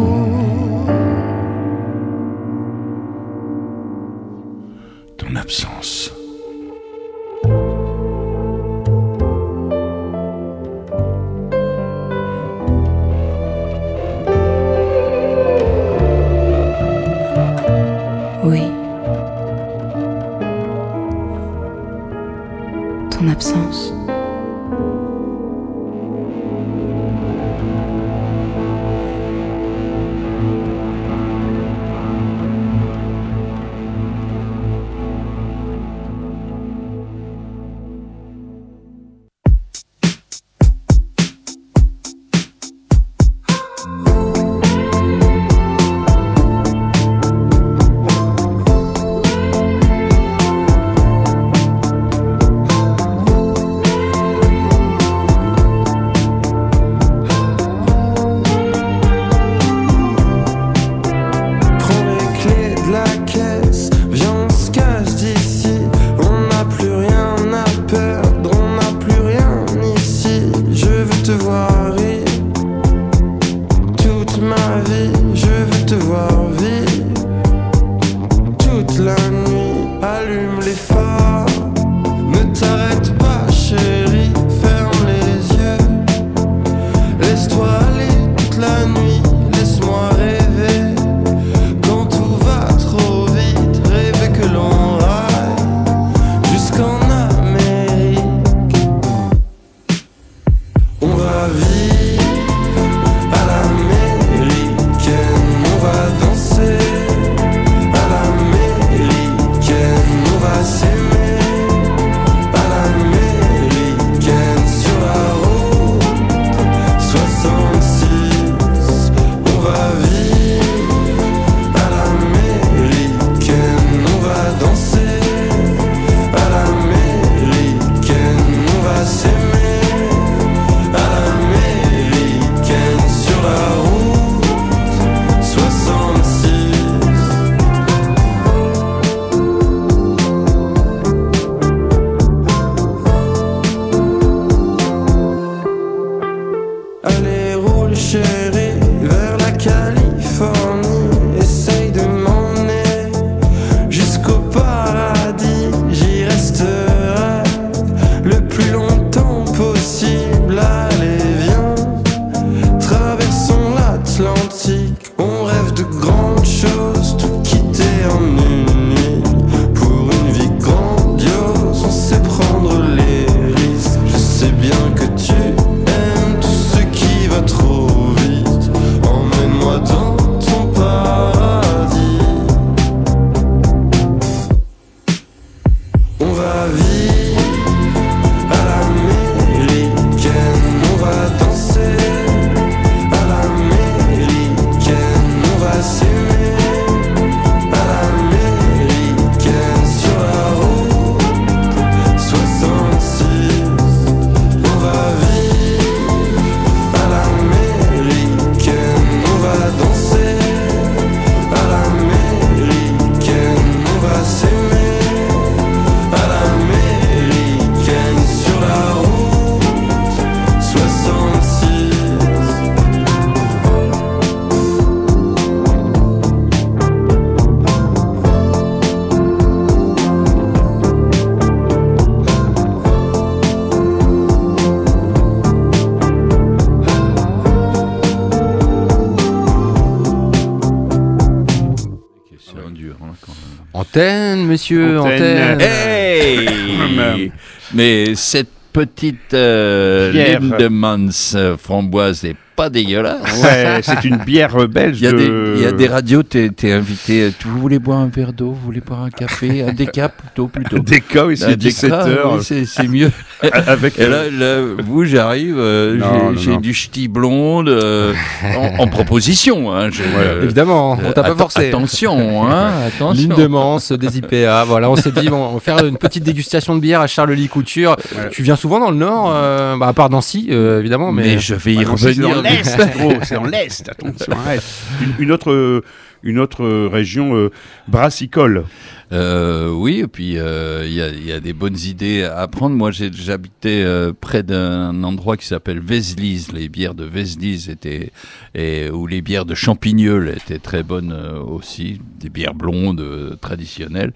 Antenne, 243.73 244.45
monsieur, 244.45 244.99
Antenne. 244.99 245.53
antenne. 245.55 245.61
Hey 245.61 247.31
Mais 247.73 248.15
cette 248.15 248.51
petite 248.71 249.33
euh, 249.33 250.11
Bière. 250.11 250.39
Lindemans 250.41 251.09
euh, 251.35 251.57
framboise 251.57 252.23
n'est 252.23 252.35
pas 252.55 252.69
dégueulasse. 252.69 253.41
Ouais, 253.43 253.79
c'est 253.81 254.03
une 254.03 254.17
bière 254.17 254.55
belge. 254.67 254.97
Il 255.01 255.05
y, 255.05 255.07
a 255.07 255.11
des, 255.11 255.27
de- 255.27 255.53
il 255.57 255.61
y 255.63 255.65
a 255.65 255.71
des 255.71 255.87
radios, 255.87 256.23
t'es 256.23 256.51
es 256.63 256.71
invité. 256.71 257.23
euh, 257.23 257.29
tu- 257.37 257.47
Vous 257.47 257.59
voulez 257.59 257.79
boire 257.79 257.99
un 257.99 258.07
verre 258.07 258.33
d'eau 258.33 258.49
Vous 258.51 258.65
voulez 258.65 258.81
boire 258.81 259.03
un 259.03 259.09
café 259.09 259.63
Un 259.63 259.73
déca 259.73 260.09
plutôt 260.09 260.47
plutôt 260.47 260.79
des 260.79 261.01
cas, 261.01 261.25
oui, 261.25 261.33
Un 261.33 261.47
c'est 261.49 261.55
déca, 261.57 262.05
17h. 262.05 262.49
oui, 262.51 262.65
c'est 262.67 262.87
mieux. 262.87 263.11
avec 263.67 263.97
Et 263.99 264.07
là, 264.07 264.23
là, 264.31 264.61
vous, 264.85 265.05
j'arrive, 265.05 265.57
euh, 265.57 266.35
j'ai- 266.37 266.57
du 266.57 266.73
ch'ti 266.73 267.07
blonde 267.07 267.69
euh, 267.69 268.13
en, 268.57 268.83
en 268.83 268.87
proposition. 268.97 269.73
Hein, 269.73 269.89
je- 269.91 270.03
Ouais, 270.03 270.43
Évidemment, 270.43 270.97
on 271.03 271.11
t'a 271.11 271.23
pas 271.23 271.35
forcé. 271.35 271.69
Attention, 271.69 272.45
hein, 272.47 272.69
attention. 272.87 273.13
Ligne 273.13 273.35
de 273.35 273.47
Mance, 273.47 273.91
des 273.91 274.17
IPA, 274.19 274.63
voilà, 274.65 274.89
on 274.91 274.95
s'est 274.95 275.11
dit, 275.11 275.27
bon, 275.29 275.47
on 275.51 275.53
va 275.55 275.59
faire 275.59 275.83
une 275.85 275.97
petite 275.97 276.23
dégustation 276.23 276.75
de 276.75 276.81
bière 276.81 277.01
à 277.01 277.07
Charles-Lee 277.07 277.47
Couture. 277.47 277.95
Ouais. 278.15 278.29
Tu 278.31 278.43
viens 278.43 278.55
souvent 278.55 278.79
dans 278.79 278.91
le 278.91 278.97
Nord, 278.97 279.31
euh, 279.33 279.75
bah, 279.77 279.87
à 279.87 279.93
part 279.93 280.09
Nancy, 280.09 280.47
euh, 280.51 280.79
évidemment, 280.79 281.11
mais... 281.11 281.23
mais, 281.23 281.39
je 281.39 281.55
vais 281.55 281.73
y 281.73 281.83
revenir. 281.83 282.42
l'Est, 282.43 282.77
gros, 282.97 283.13
c'est 283.23 283.35
dans 283.35 283.45
l'Est, 283.45 283.89
attention, 283.89 284.33
arrête. 284.33 284.63
Une, 285.01 285.23
une 285.25 285.31
autre, 285.31 285.51
euh, 285.51 285.81
une 286.21 286.39
autre 286.39 286.63
euh, 286.63 286.87
région 286.91 287.35
euh, 287.35 287.49
brassicole. 287.87 288.65
Euh, 289.11 289.69
oui, 289.69 289.99
et 289.99 290.07
puis 290.07 290.37
euh, 290.39 290.83
il 290.87 290.93
y, 290.93 291.01
a, 291.01 291.09
il 291.09 291.23
y 291.25 291.31
a 291.31 291.39
des 291.39 291.53
bonnes 291.53 291.77
idées 291.85 292.23
à 292.23 292.47
prendre. 292.47 292.75
Moi, 292.75 292.89
j'ai- 292.91 293.11
j'habitais 293.13 293.83
euh, 293.83 294.11
près 294.19 294.41
d'un 294.41 295.03
endroit 295.03 295.37
qui 295.37 295.45
s'appelle 295.45 295.79
Vézelise. 295.79 296.51
Les 296.51 296.67
bières 296.69 296.95
de 296.95 297.03
Vézelise 297.03 297.69
étaient, 297.69 298.11
et, 298.55 298.89
ou 298.89 299.05
les 299.05 299.21
bières 299.21 299.45
de 299.45 299.53
Champignol 299.55 300.33
étaient 300.35 300.57
très 300.59 300.81
bonnes 300.81 301.11
euh, 301.11 301.39
aussi. 301.39 301.99
Des 302.19 302.29
bières 302.29 302.55
blondes 302.55 303.01
euh, 303.01 303.35
traditionnelles. 303.35 304.13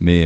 Mais 0.00 0.24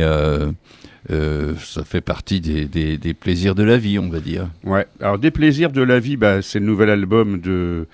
euh, 1.11 1.53
ça 1.57 1.83
fait 1.83 2.01
partie 2.01 2.39
des, 2.39 2.65
des- 2.65 2.97
des 2.97 3.13
plaisirs 3.13 3.55
de 3.55 3.63
la 3.63 3.77
vie, 3.77 3.99
on 3.99 4.09
va 4.09 4.19
dire. 4.19 4.47
Ouais. 4.63 4.85
Alors, 5.01 5.19
Des 5.19 5.31
plaisirs 5.31 5.71
de 5.71 5.81
la 5.81 5.99
vie, 5.99 6.15
bah, 6.17 6.41
c'est 6.41 6.59
le 6.59 6.65
nouvel 6.65 6.89
album 6.89 7.39
de 7.41 7.87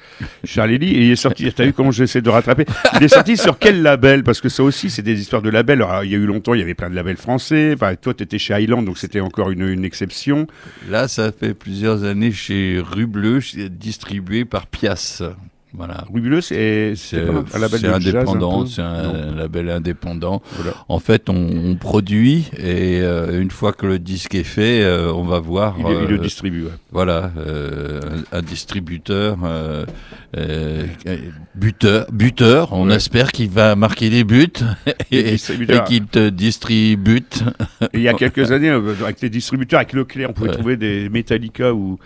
Charlie 0.43 0.78
Lee. 0.78 0.91
Et 0.93 1.05
il 1.05 1.12
est 1.12 1.16
sorti, 1.16 1.51
t'as 1.53 1.66
vu 1.66 1.74
comment 1.74 1.91
j'essaie 1.91 2.22
de 2.22 2.30
rattraper? 2.30 2.66
Il 2.97 3.03
est 3.03 3.07
sorti 3.07 3.36
sur 3.38 3.57
quel 3.57 3.82
label? 3.82 4.24
Parce 4.24 4.41
que 4.41 4.49
ça 4.49 4.64
aussi, 4.64 4.89
c'est 4.89 5.01
des 5.01 5.20
histoires 5.20 5.41
de 5.41 5.49
labels. 5.49 5.82
Alors, 5.82 6.03
il 6.03 6.12
y 6.12 6.16
a 6.16 6.18
eu 6.18 6.26
longtemps, 6.26 6.53
il 6.53 6.60
y 6.60 6.64
avait 6.64 6.76
plein 6.76 6.89
de 6.89 6.95
labels 6.95 7.18
français. 7.18 7.72
Enfin, 7.74 7.95
toi, 7.95 8.14
tu 8.14 8.24
étais 8.24 8.38
chez 8.38 8.53
Highland, 8.53 8.84
donc 8.84 8.97
c'était 8.97 9.22
encore 9.22 9.49
une, 9.51 9.68
une 9.68 9.86
exception. 9.86 10.45
Là, 10.89 11.07
ça 11.07 11.32
fait 11.32 11.53
plusieurs 11.53 12.03
années 12.03 12.32
chez 12.32 12.80
Rue 12.84 13.07
Bleue, 13.07 13.39
chez- 13.39 13.70
distribué 13.70 14.45
par 14.45 14.68
Pias. 14.68 15.22
Voilà. 15.74 16.03
Rubuleux, 16.11 16.41
c'est 16.41 16.93
un 17.13 17.59
label 17.59 17.86
indépendant, 17.93 18.65
c'est 18.65 18.82
un 18.82 19.36
label 19.36 19.70
indépendant. 19.70 20.41
Voilà. 20.55 20.74
En 20.88 20.97
fait, 20.99 21.30
on, 21.30 21.36
on 21.36 21.76
produit 21.76 22.49
et 22.57 23.01
euh, 23.01 23.39
une 23.39 23.51
fois 23.51 23.72
que 23.74 23.86
le 23.86 23.99
disque 23.99 24.34
est 24.34 24.43
fait, 24.43 24.82
euh, 24.82 25.13
on 25.13 25.24
va 25.24 25.39
voir. 25.39 25.76
Il, 25.78 25.86
il 25.86 26.07
le 26.07 26.15
euh, 26.15 26.17
distribue. 26.17 26.63
ouais. 26.63 26.72
voilà, 26.91 27.32
un, 28.32 28.38
un 28.38 28.41
distributeur, 28.41 29.38
buteur, 31.55 32.05
buteur. 32.11 32.74
On 32.74 32.89
Ouais. 32.89 32.95
espère 32.95 33.32
qu'il 33.32 33.49
va 33.49 33.76
marquer 33.76 34.09
des 34.09 34.24
buts 34.24 34.47
et, 35.11 35.36
qu'il 35.88 36.05
te 36.07 36.30
distribue. 36.30 37.22
Et 37.93 37.97
il 37.99 38.01
y 38.01 38.07
a 38.07 38.13
quelques 38.13 38.51
années, 38.51 38.70
avec 38.70 39.22
les 39.22 39.30
distributeurs, 39.30 39.80
avec 39.80 39.93
Leclerc, 39.93 40.32
on 40.32 40.34
pouvait 40.34 40.49
Ouais. 40.49 40.55
trouver 40.55 40.78
des 40.78 41.09
Metallica 41.09 41.74
ou, 41.74 41.99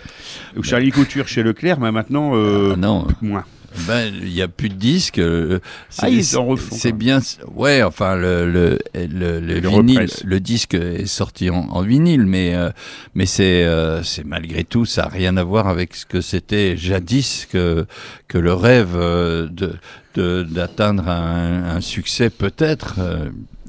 ou 0.58 0.64
Charlie 0.64 0.92
Couture 0.92 1.28
chez 1.30 1.44
Leclerc, 1.44 1.80
mais 1.80 1.92
maintenant, 1.94 2.34
Ah 2.36 2.76
non, 2.76 3.08
moins. 3.22 3.46
Ben, 3.88 4.14
il 4.22 4.30
n'y 4.34 4.42
a 4.42 4.48
plus 4.48 4.70
de 4.70 4.76
disques. 4.76 5.20
euh, 5.20 5.60
Ah, 6.00 6.10
ils 6.10 6.38
en 6.38 6.46
refont, 6.46 6.76
C'est 6.76 6.92
bien. 6.92 7.20
Ouais, 7.56 7.82
enfin, 7.84 8.16
le, 8.16 8.50
le, 8.52 8.80
le, 8.94 9.40
le 9.40 9.60
le 9.60 9.68
vinyle, 9.82 10.00
le 10.26 10.40
disque 10.40 10.74
est 10.76 11.06
sorti 11.06 11.50
en, 11.50 11.68
en 11.70 11.82
vinyle, 11.82 12.26
mais, 12.26 12.54
euh, 12.56 12.70
mais 13.16 13.26
c'est 13.26 13.64
euh, 13.66 14.04
c'est 14.04 14.24
malgré 14.26 14.64
tout, 14.64 14.86
ça 14.86 15.04
n'a 15.04 15.08
rien 15.10 15.38
à 15.38 15.44
voir 15.44 15.68
avec 15.68 15.96
ce 15.96 16.06
que 16.06 16.22
c'était 16.22 16.78
jadis, 16.78 17.48
que, 17.52 17.86
que 18.28 18.38
le 18.38 18.54
rêve 18.54 18.96
euh, 18.96 19.48
de 19.50 19.74
de- 20.16 20.44
d'atteindre 20.44 21.08
un, 21.10 21.64
un 21.78 21.82
succès 21.82 22.30
peut-être. 22.30 23.00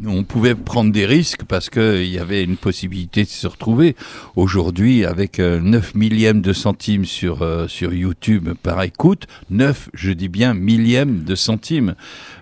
Euh, 0.07 0.09
on 0.11 0.23
pouvait 0.25 0.55
prendre 0.55 0.93
des 0.93 1.07
risques 1.07 1.45
parce 1.47 1.71
qu'il 1.71 2.07
y 2.07 2.19
avait 2.19 2.43
une 2.45 2.57
possibilité 2.57 3.23
de 3.25 3.29
se 3.29 3.47
retrouver. 3.47 3.97
Aujourd'hui, 4.37 5.05
avec 5.05 5.39
euh, 5.41 5.61
9 5.61 5.95
millièmes 5.95 6.41
de 6.41 6.53
centimes 6.53 7.05
sur, 7.05 7.43
euh, 7.43 7.69
sur 7.69 7.93
YouTube 7.93 8.51
par 8.63 8.83
écoute, 8.83 9.27
9, 9.51 9.91
je 9.95 10.13
dis 10.13 10.29
bien 10.29 10.55
millièmes 10.55 11.25
de 11.25 11.35
centimes, 11.35 11.95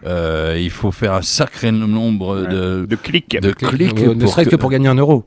euh, 0.06 0.58
il 0.60 0.70
faut 0.70 0.92
faire 0.92 1.14
un 1.14 1.22
sacré 1.22 1.72
nombre 1.72 2.46
de, 2.46 2.86
De 2.88 2.96
clics. 2.96 3.38
de 3.40 3.52
clics 3.52 3.98
Euh, 3.98 4.14
ne 4.14 4.26
serait-ce 4.26 4.48
que 4.50 4.56
que- 4.56 4.60
pour 4.60 4.70
gagner 4.70 4.88
un 4.88 4.94
euro. 4.96 5.24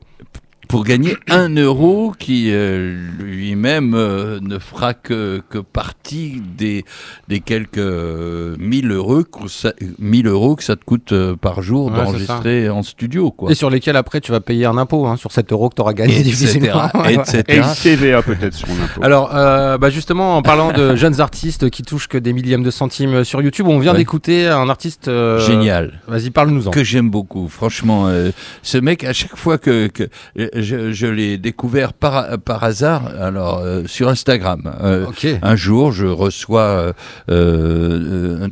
Pour 0.68 0.84
gagner 0.84 1.16
un 1.28 1.48
euro 1.54 2.12
qui 2.18 2.50
euh, 2.50 2.96
lui-même 3.18 3.94
euh, 3.94 4.38
ne 4.40 4.58
fera 4.58 4.94
que, 4.94 5.42
que 5.48 5.58
partie 5.58 6.42
des, 6.56 6.84
des 7.28 7.40
quelques 7.40 7.78
euh, 7.78 8.56
1000 8.58 8.90
euros, 8.92 9.24
que 9.24 9.48
ça, 9.48 9.72
1000 9.98 10.26
euros 10.26 10.56
que 10.56 10.62
ça 10.64 10.76
te 10.76 10.84
coûte 10.84 11.12
euh, 11.12 11.36
par 11.36 11.62
jour 11.62 11.86
Ouais, 11.86 11.96
d'enregistrer 11.96 12.68
en 12.70 12.82
studio. 12.82 13.30
Quoi. 13.30 13.50
Et 13.50 13.54
sur 13.54 13.70
lesquels 13.70 13.96
après 13.96 14.20
tu 14.20 14.32
vas 14.32 14.40
payer 14.40 14.66
un 14.66 14.76
impôt 14.78 15.06
hein, 15.06 15.16
sur 15.16 15.32
7 15.32 15.52
euros 15.52 15.68
que 15.68 15.74
tu 15.76 15.80
auras 15.82 15.92
gagné 15.94 16.22
difficilement. 16.22 16.90
Et 17.08 17.14
etc. 17.14 17.42
une 17.48 17.64
TVA 17.82 18.22
peut-être 18.22 18.54
sur 18.54 18.68
mon 18.68 18.82
impôt. 18.84 19.02
Alors, 19.02 19.30
euh, 19.34 19.78
bah 19.78 19.90
justement, 19.90 20.36
en 20.36 20.42
parlant 20.42 20.72
de 20.72 20.96
jeunes 20.96 21.20
artistes 21.20 21.70
qui 21.70 21.82
touchent 21.82 22.08
que 22.08 22.18
des 22.18 22.32
millièmes 22.32 22.62
de 22.62 22.70
centimes 22.70 23.24
sur 23.24 23.42
YouTube, 23.42 23.66
on 23.68 23.78
vient 23.78 23.92
Ouais. 23.92 23.98
d'écouter 23.98 24.46
un 24.48 24.68
artiste. 24.68 25.08
euh, 25.08 25.38
Génial. 25.38 26.00
Vas-y, 26.08 26.30
parle-nous-en. 26.30 26.70
que 26.70 26.82
j'aime 26.84 27.08
beaucoup. 27.10 27.48
Franchement, 27.48 28.08
euh, 28.08 28.30
ce 28.62 28.78
mec, 28.78 29.04
à 29.04 29.12
chaque 29.12 29.36
fois 29.36 29.58
que, 29.58 29.86
que 29.86 30.04
euh, 30.38 30.48
je, 30.66 30.92
je 30.92 31.06
l'ai 31.06 31.38
découvert 31.38 31.92
par, 31.92 32.38
par 32.38 32.62
hasard, 32.64 33.02
alors 33.20 33.58
euh, 33.60 33.84
sur 33.86 34.08
Instagram. 34.08 34.60
euh, 34.82 35.06
Ok. 35.06 35.26
Un 35.42 35.56
jour, 35.56 35.92
je 35.92 36.06
reçois 36.06 36.60
euh, 36.60 36.92
euh, 37.30 38.48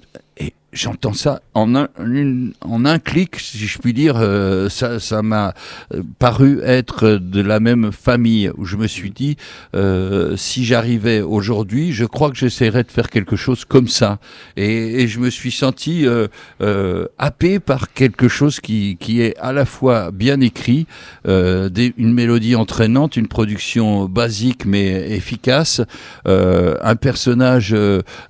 j'entends 0.75 1.12
ça 1.14 1.41
en 1.55 1.75
un, 1.75 1.89
en 2.61 2.85
un 2.85 2.99
clic, 2.99 3.37
si 3.39 3.59
je 3.66 3.79
puis 3.79 3.93
dire. 3.93 4.16
euh, 4.18 4.68
ça 4.68 5.01
ça 5.01 5.22
m'a 5.22 5.55
euh, 5.95 6.03
paru 6.18 6.61
être 6.64 7.11
de 7.20 7.41
la 7.41 7.61
même 7.61 7.93
famille. 7.93 8.51
Où 8.57 8.64
je 8.64 8.77
me 8.77 8.87
suis 8.87 9.11
dit, 9.11 9.37
euh, 9.75 10.37
si 10.37 10.64
j'arrivais 10.64 11.20
aujourd'hui, 11.20 11.93
je 11.93 12.05
crois 12.05 12.31
que 12.31 12.37
j'essaierais 12.37 12.83
de 12.85 12.91
faire 12.91 13.09
quelque 13.11 13.37
chose 13.37 13.64
comme 13.64 13.89
ça. 13.89 14.18
Et, 14.57 15.03
et 15.03 15.09
je 15.09 15.20
me 15.20 15.31
suis 15.31 15.51
senti 15.53 16.07
euh, 16.07 16.29
euh, 16.61 17.07
happé 17.18 17.59
par 17.61 17.93
quelque 17.93 18.29
chose 18.29 18.61
qui, 18.61 18.97
qui 18.99 19.20
est 19.20 19.37
à 19.39 19.53
la 19.53 19.64
fois 19.64 20.11
bien 20.11 20.41
écrit, 20.41 20.87
euh, 21.29 21.68
des- 21.68 21.95
une 21.97 22.12
mélodie 22.12 22.57
entraînante, 22.57 23.16
une 23.16 23.29
production 23.29 24.07
basique 24.07 24.64
mais 24.66 25.11
efficace, 25.11 25.81
un 26.27 26.97
personnage 26.97 27.75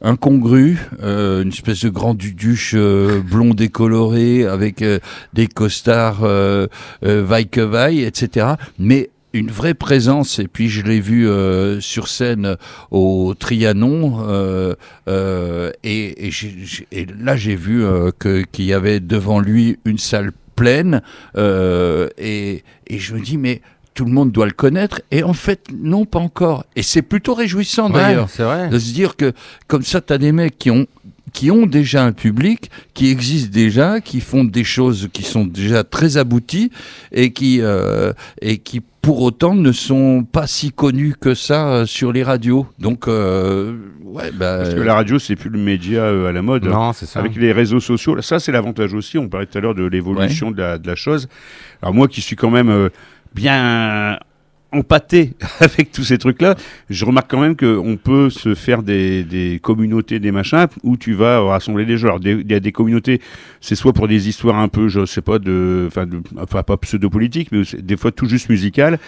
incongru, 0.02 0.78
une 1.02 1.48
espèce 1.48 1.80
de 1.84 1.88
grand 1.88 2.14
duduche 2.34 2.74
euh, 2.76 3.20
blond 3.20 3.54
décoloré 3.54 4.44
avec 4.44 4.82
euh, 4.82 4.98
des 5.32 5.46
costards 5.46 6.24
euh, 6.24 6.66
euh, 7.04 7.22
vaille 7.24 7.48
que 7.48 7.60
vaille, 7.60 8.02
etc. 8.02 8.46
Mais 8.78 9.10
une 9.32 9.50
vraie 9.50 9.74
présence, 9.74 10.38
et 10.38 10.46
puis 10.46 10.68
je 10.68 10.82
l'ai 10.82 11.00
vu 11.00 11.28
euh, 11.28 11.80
sur 11.80 12.06
scène 12.08 12.56
au 12.92 13.34
Trianon, 13.38 14.18
euh, 14.28 14.74
euh, 15.08 15.70
et, 15.82 16.30
là 17.20 17.34
j'ai 17.36 17.56
vu 17.56 17.84
que- 18.18 18.44
qu'il 18.52 18.64
y 18.66 18.72
avait 18.72 19.00
devant 19.00 19.40
lui 19.40 19.78
une 19.84 19.98
salle 19.98 20.30
pleine, 20.54 21.02
et, 21.36 22.62
et 22.86 22.98
je 22.98 23.14
me 23.14 23.20
dis, 23.20 23.36
mais 23.38 23.60
tout 23.94 24.04
le 24.04 24.10
monde 24.12 24.32
doit 24.32 24.46
le 24.46 24.52
connaître, 24.52 25.00
et 25.12 25.22
en 25.22 25.34
fait, 25.34 25.66
non, 25.76 26.04
pas 26.04 26.18
encore. 26.18 26.64
Et 26.74 26.82
c'est 26.82 27.02
plutôt 27.02 27.34
réjouissant 27.34 27.90
d'ailleurs 27.90 28.28
Ouais, 28.40 28.68
de 28.68 28.78
se 28.78 28.92
dire 28.92 29.16
que 29.16 29.32
comme 29.68 29.82
ça, 29.82 30.00
tu 30.00 30.12
as 30.12 30.18
des 30.18 30.32
mecs 30.32 30.58
qui 30.58 30.70
ont 30.70 30.86
qui 31.34 31.50
ont 31.50 31.66
déjà 31.66 32.04
un 32.04 32.12
public, 32.12 32.70
qui 32.94 33.10
existent 33.10 33.52
déjà, 33.52 34.00
qui 34.00 34.20
font 34.20 34.44
des 34.44 34.64
choses 34.64 35.08
qui 35.12 35.24
sont 35.24 35.44
déjà 35.44 35.84
très 35.84 36.16
abouties 36.16 36.70
et 37.12 37.32
qui 37.32 37.60
euh, 37.60 38.14
et 38.40 38.58
qui 38.58 38.80
pour 39.02 39.20
autant 39.20 39.54
ne 39.54 39.72
sont 39.72 40.24
pas 40.24 40.46
si 40.46 40.72
connus 40.72 41.14
que 41.20 41.34
ça 41.34 41.68
euh, 41.68 41.86
sur 41.86 42.10
les 42.12 42.22
radios. 42.22 42.66
Donc 42.78 43.06
euh, 43.08 43.76
ouais 44.02 44.30
bah 44.30 44.58
Parce 44.62 44.74
que 44.74 44.80
la 44.80 44.94
radio, 44.94 45.18
c'est 45.18 45.36
plus 45.36 45.50
le 45.50 45.58
média 45.58 46.02
euh, 46.04 46.28
à 46.28 46.32
la 46.32 46.40
mode. 46.40 46.64
Non, 46.64 46.94
c'est 46.94 47.04
ça. 47.04 47.18
Avec 47.18 47.36
les 47.36 47.52
réseaux 47.52 47.80
sociaux, 47.80 48.18
ça 48.22 48.38
c'est 48.38 48.52
l'avantage 48.52 48.94
aussi. 48.94 49.18
On 49.18 49.28
parlait 49.28 49.46
tout 49.46 49.58
à 49.58 49.60
l'heure 49.60 49.74
de 49.74 49.84
l'évolution 49.84 50.52
de, 50.52 50.58
la, 50.62 50.78
de 50.78 50.86
la 50.86 50.94
chose. 50.94 51.28
Alors 51.82 51.92
moi 51.92 52.08
qui 52.08 52.22
suis 52.22 52.36
quand 52.36 52.50
même 52.50 52.70
euh, 52.70 52.88
bien 53.34 54.18
empâté 54.74 55.32
avec 55.60 55.92
tous 55.92 56.04
ces 56.04 56.18
trucs-là, 56.18 56.54
je 56.90 57.04
remarque 57.04 57.30
quand 57.30 57.40
même 57.40 57.56
qu'on 57.56 57.96
peut 58.02 58.30
se 58.30 58.54
faire 58.54 58.82
des, 58.82 59.22
des 59.24 59.58
communautés, 59.62 60.18
des 60.18 60.32
machins, 60.32 60.66
où 60.82 60.96
tu 60.96 61.14
vas 61.14 61.40
rassembler 61.40 61.84
des 61.84 61.96
gens. 61.96 62.08
Alors 62.08 62.20
des- 62.20 62.32
il 62.44 62.50
y 62.50 62.54
a 62.54 62.60
des 62.60 62.72
communautés, 62.72 63.20
c'est 63.60 63.74
soit 63.74 63.92
pour 63.92 64.08
des 64.08 64.28
histoires 64.28 64.56
un 64.58 64.68
peu, 64.68 64.88
je 64.88 65.04
sais 65.06 65.22
pas, 65.22 65.38
de, 65.38 65.84
enfin, 65.86 66.06
de, 66.06 66.20
enfin 66.40 66.62
pas 66.62 66.76
pseudo-politique, 66.76 67.48
mais 67.52 67.62
des 67.80 67.96
fois 67.96 68.10
tout 68.12 68.26
juste 68.28 68.48
musical. 68.50 68.98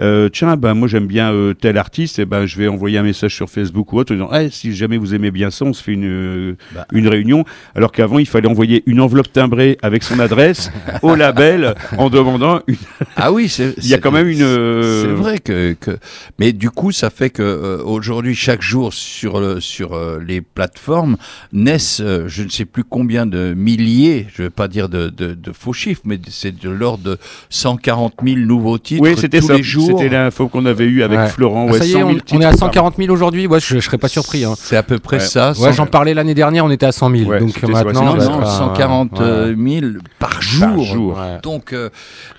Euh, 0.00 0.28
tiens, 0.28 0.56
ben 0.56 0.74
moi 0.74 0.88
j'aime 0.88 1.06
bien 1.06 1.32
euh, 1.32 1.54
tel 1.54 1.76
artiste, 1.78 2.18
et 2.18 2.24
ben 2.24 2.46
je 2.46 2.56
vais 2.58 2.68
envoyer 2.68 2.98
un 2.98 3.02
message 3.02 3.34
sur 3.34 3.48
Facebook 3.50 3.92
ou 3.92 3.98
autre, 3.98 4.12
en 4.12 4.16
disant, 4.16 4.30
Eh, 4.38 4.50
si 4.50 4.74
jamais 4.74 4.96
vous 4.98 5.14
aimez 5.14 5.30
bien 5.30 5.50
ça, 5.50 5.64
on 5.64 5.72
se 5.72 5.82
fait 5.82 5.92
une, 5.92 6.56
Bah. 6.74 6.86
une 6.92 7.08
réunion. 7.08 7.44
Alors 7.74 7.92
qu'avant, 7.92 8.18
il 8.18 8.26
fallait 8.26 8.48
envoyer 8.48 8.82
une 8.86 9.00
enveloppe 9.00 9.32
timbrée 9.32 9.76
avec 9.82 10.02
son 10.02 10.18
adresse 10.20 10.70
au 11.02 11.14
label 11.14 11.74
en 11.98 12.08
demandant 12.10 12.60
une... 12.66 12.76
ah 13.16 13.32
oui, 13.32 13.48
c'est 13.48 13.74
Il 13.78 13.88
y 13.88 13.94
a 13.94 13.98
quand 13.98 14.12
même 14.12 14.28
une, 14.28 14.42
euh, 14.42 15.15
vrai 15.16 15.38
que, 15.38 15.72
que 15.80 15.98
mais 16.38 16.52
du 16.52 16.70
coup 16.70 16.92
ça 16.92 17.10
fait 17.10 17.30
que 17.30 17.42
euh, 17.42 17.82
aujourd'hui 17.84 18.34
chaque 18.34 18.62
jour 18.62 18.92
sur 18.92 19.40
le, 19.40 19.60
sur 19.60 19.94
euh, 19.94 20.18
les 20.26 20.40
plateformes 20.40 21.16
naissent 21.52 22.00
euh, 22.00 22.24
je 22.28 22.42
ne 22.42 22.48
sais 22.48 22.64
plus 22.64 22.84
combien 22.84 23.26
de 23.26 23.54
milliers, 23.54 24.26
je 24.34 24.42
vais 24.44 24.50
pas 24.50 24.68
dire 24.68 24.88
de, 24.88 25.08
de, 25.08 25.34
de 25.34 25.52
faux 25.52 25.72
chiffres, 25.72 26.02
mais 26.04 26.18
c'est 26.28 26.56
de 26.58 26.68
l'ordre 26.70 27.02
de 27.04 27.18
140 27.50 28.14
000 28.24 28.36
nouveaux 28.40 28.78
titres 28.78 29.02
Oui, 29.02 29.14
c'était 29.16 29.40
tous 29.40 29.48
ça. 29.48 29.56
les 29.56 29.62
jours. 29.62 29.98
C'était 29.98 30.08
l'info 30.08 30.48
qu'on 30.48 30.66
avait 30.66 30.84
eue 30.84 31.02
avec 31.02 31.18
Ouais. 31.18 31.28
Florent. 31.28 31.66
Ah, 31.68 31.72
Ouais, 31.72 31.78
ça 31.78 31.84
y 31.86 31.92
100 31.92 31.98
est, 31.98 32.02
000 32.02 32.10
on, 32.32 32.36
on 32.36 32.40
est 32.40 32.44
à 32.44 32.50
par 32.50 32.58
140 32.58 32.96
000 32.98 33.12
aujourd'hui. 33.12 33.46
Ouais, 33.46 33.60
je, 33.60 33.74
je 33.76 33.80
serais 33.80 33.98
pas 33.98 34.08
surpris. 34.08 34.44
Hein. 34.44 34.54
C'est 34.56 34.76
à 34.76 34.82
peu 34.82 34.98
près 34.98 35.16
Ouais. 35.18 35.22
ça. 35.24 35.50
Ouais, 35.50 35.54
100 35.70 35.72
j'en 35.72 35.86
parlais 35.86 36.14
l'année 36.14 36.34
dernière, 36.34 36.64
on 36.64 36.70
était 36.70 36.86
à 36.86 36.92
100 36.92 37.10
000. 37.16 37.30
Ouais, 37.30 37.40
donc 37.40 37.62
maintenant, 37.62 38.04
non, 38.04 38.14
non, 38.16 38.20
être 38.40 38.42
à- 38.42 38.58
140 38.58 39.12
ouais. 39.12 39.18
euh, 39.24 39.80
000 39.80 39.86
par 40.18 40.42
jour. 40.42 40.84
jour. 40.84 41.16
Ouais. 41.18 41.38
Donc, 41.42 41.72
euh, 41.72 41.88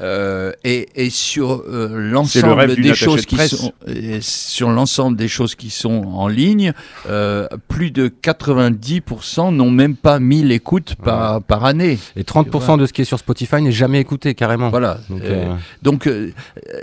euh, 0.02 0.52
et, 0.64 0.88
et 0.96 1.10
sur 1.10 1.64
euh, 1.68 2.24
C'est 2.28 2.42
le 2.46 2.54
l'ensemble 2.76 2.82
des 2.82 2.94
choses 2.96 3.22
de 3.22 3.26
qui 3.26 3.48
sont 3.48 3.74
et 3.88 4.22
sur 4.22 4.70
l'ensemble 4.70 5.18
des 5.18 5.28
choses 5.28 5.56
qui 5.56 5.70
sont 5.70 6.04
en 6.14 6.28
ligne, 6.28 6.74
euh, 7.10 7.48
plus 7.68 7.92
de 7.92 8.08
90% 8.08 9.54
n'ont 9.54 9.72
même 9.72 9.96
pas 9.96 10.20
1000 10.20 10.52
écoutes 10.52 10.96
par, 10.96 11.42
par 11.42 11.66
année. 11.66 12.00
Et 12.16 12.24
30% 12.24 12.78
de 12.78 12.86
ce 12.86 12.94
qui 12.94 13.02
est 13.02 13.06
sur 13.06 13.20
Spotify 13.20 13.62
n'est 13.62 13.72
jamais 13.72 14.00
écouté 14.00 14.34
carrément. 14.36 14.70
Voilà. 14.70 15.00
Donc, 15.10 16.08
Euh, 16.08 16.08
euh, 16.08 16.08
euh, 16.08 16.32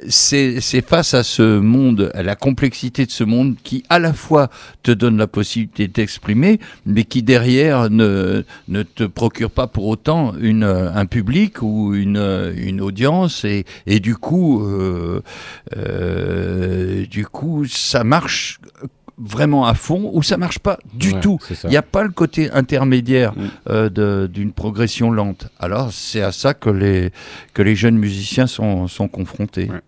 c'est 0.09 0.61
c'est 0.61 0.87
face 0.87 1.15
à 1.15 1.23
ce 1.23 1.59
monde, 1.59 2.11
à 2.15 2.23
la 2.23 2.37
complexité 2.37 3.07
de 3.07 3.11
ce 3.11 3.25
monde 3.25 3.55
qui 3.63 3.83
à 3.89 3.99
la 3.99 4.13
fois 4.13 4.49
te 4.83 4.91
donne 4.91 5.17
la 5.17 5.27
possibilité 5.27 5.89
d'exprimer, 5.89 6.59
mais 6.87 7.05
qui 7.05 7.23
derrière 7.23 7.91
ne, 7.91 8.43
ne 8.69 8.83
te 8.83 9.05
procure 9.05 9.51
pas 9.51 9.67
pour 9.67 9.87
autant 9.87 10.35
une, 10.41 10.65
euh, 10.65 10.93
un 10.95 11.07
public 11.07 11.63
ou 11.63 11.95
une, 11.95 12.17
euh, 12.17 12.53
une 12.57 12.81
audience 12.81 13.45
et, 13.45 13.65
et 13.87 14.01
du 14.01 14.17
coup, 14.17 14.65
euh, 14.65 15.21
euh, 15.77 17.07
du 17.07 17.27
coup, 17.27 17.65
ça 17.67 18.05
marche 18.05 18.61
vraiment 19.17 19.65
à 19.67 19.75
fond 19.75 20.11
ou 20.13 20.23
ça 20.25 20.37
marche 20.37 20.59
pas 20.59 20.77
du 20.93 21.13
ouais, 21.13 21.21
tout. 21.21 21.39
Il 21.65 21.71
n'y 21.71 21.77
a 21.77 21.83
pas 21.83 22.03
le 22.03 22.11
côté 22.11 22.51
intermédiaire 22.51 23.33
Mm. 23.37 23.43
euh, 23.71 24.27
d'une 24.29 24.53
progression 24.53 25.11
lente. 25.11 25.47
Alors 25.61 25.93
c'est 25.93 26.21
à 26.23 26.33
ça 26.33 26.53
que 26.53 26.69
les, 26.71 27.11
que 27.53 27.63
les 27.63 27.77
jeunes 27.77 27.97
musiciens 27.97 28.47
sont, 28.49 28.89
sont 28.89 29.07
confrontés. 29.09 29.71
Ouais. 29.71 29.81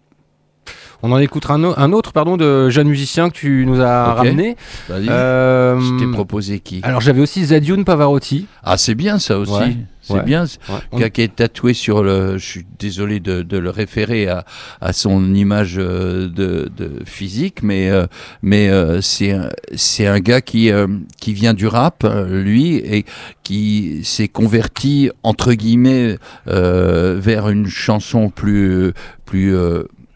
On 1.03 1.13
en 1.13 1.19
écoutera 1.19 1.55
un, 1.55 1.65
au- 1.65 1.75
un 1.77 1.93
autre 1.93 2.13
pardon, 2.13 2.37
de 2.37 2.71
jeunes 2.71 2.89
musiciens 2.89 3.29
que 3.29 3.35
tu 3.37 3.65
nous 3.67 3.81
as 3.81 4.11
Ok. 4.13 4.17
ramené. 4.19 4.57
Euh, 4.91 5.79
Je 5.81 5.99
t'ai 5.99 6.11
proposé 6.11 6.61
qui? 6.61 6.81
Alors 6.85 7.01
j'avais 7.01 7.21
aussi 7.21 7.45
Zadiune 7.47 7.85
Pavarotti. 7.85 8.47
Ah 8.63 8.77
c'est 8.77 8.95
bien 8.95 9.19
ça 9.19 9.39
aussi. 9.39 9.53
Ouais, 9.53 9.77
C'est 10.07 10.15
ouais. 10.15 10.23
bien. 10.23 10.45
On- 10.93 10.99
Qui, 10.99 11.11
qui 11.11 11.23
est 11.23 11.35
tatoué 11.35 11.75
sur 11.75 12.03
le. 12.05 12.39
Je 12.39 12.45
suis 12.47 12.67
désolé 12.79 13.19
de, 13.19 13.43
de 13.43 13.59
le 13.59 13.71
référer 13.71 14.29
à, 14.29 14.45
à 14.81 14.93
son 14.93 15.35
image 15.35 15.75
euh, 15.79 16.29
de, 16.29 16.71
de 16.77 17.03
physique, 17.05 17.63
mais 17.63 17.91
euh, 17.91 18.07
mais 18.41 18.69
euh, 18.69 19.01
c'est 19.01 19.33
un- 19.33 19.51
c'est 19.75 20.07
un 20.07 20.21
gars 20.21 20.41
qui 20.41 20.71
euh, 20.71 20.87
qui 21.21 21.33
vient 21.33 21.55
du 21.55 21.67
rap, 21.67 22.05
euh, 22.05 22.43
lui, 22.43 22.77
et 22.77 23.05
qui 23.43 24.01
s'est 24.05 24.29
converti 24.29 25.11
entre 25.25 25.53
guillemets 25.55 26.19
euh, 26.47 27.19
vers 27.21 27.49
une 27.49 27.67
chanson 27.67 28.31
plus 28.31 28.93
plus. 29.25 29.55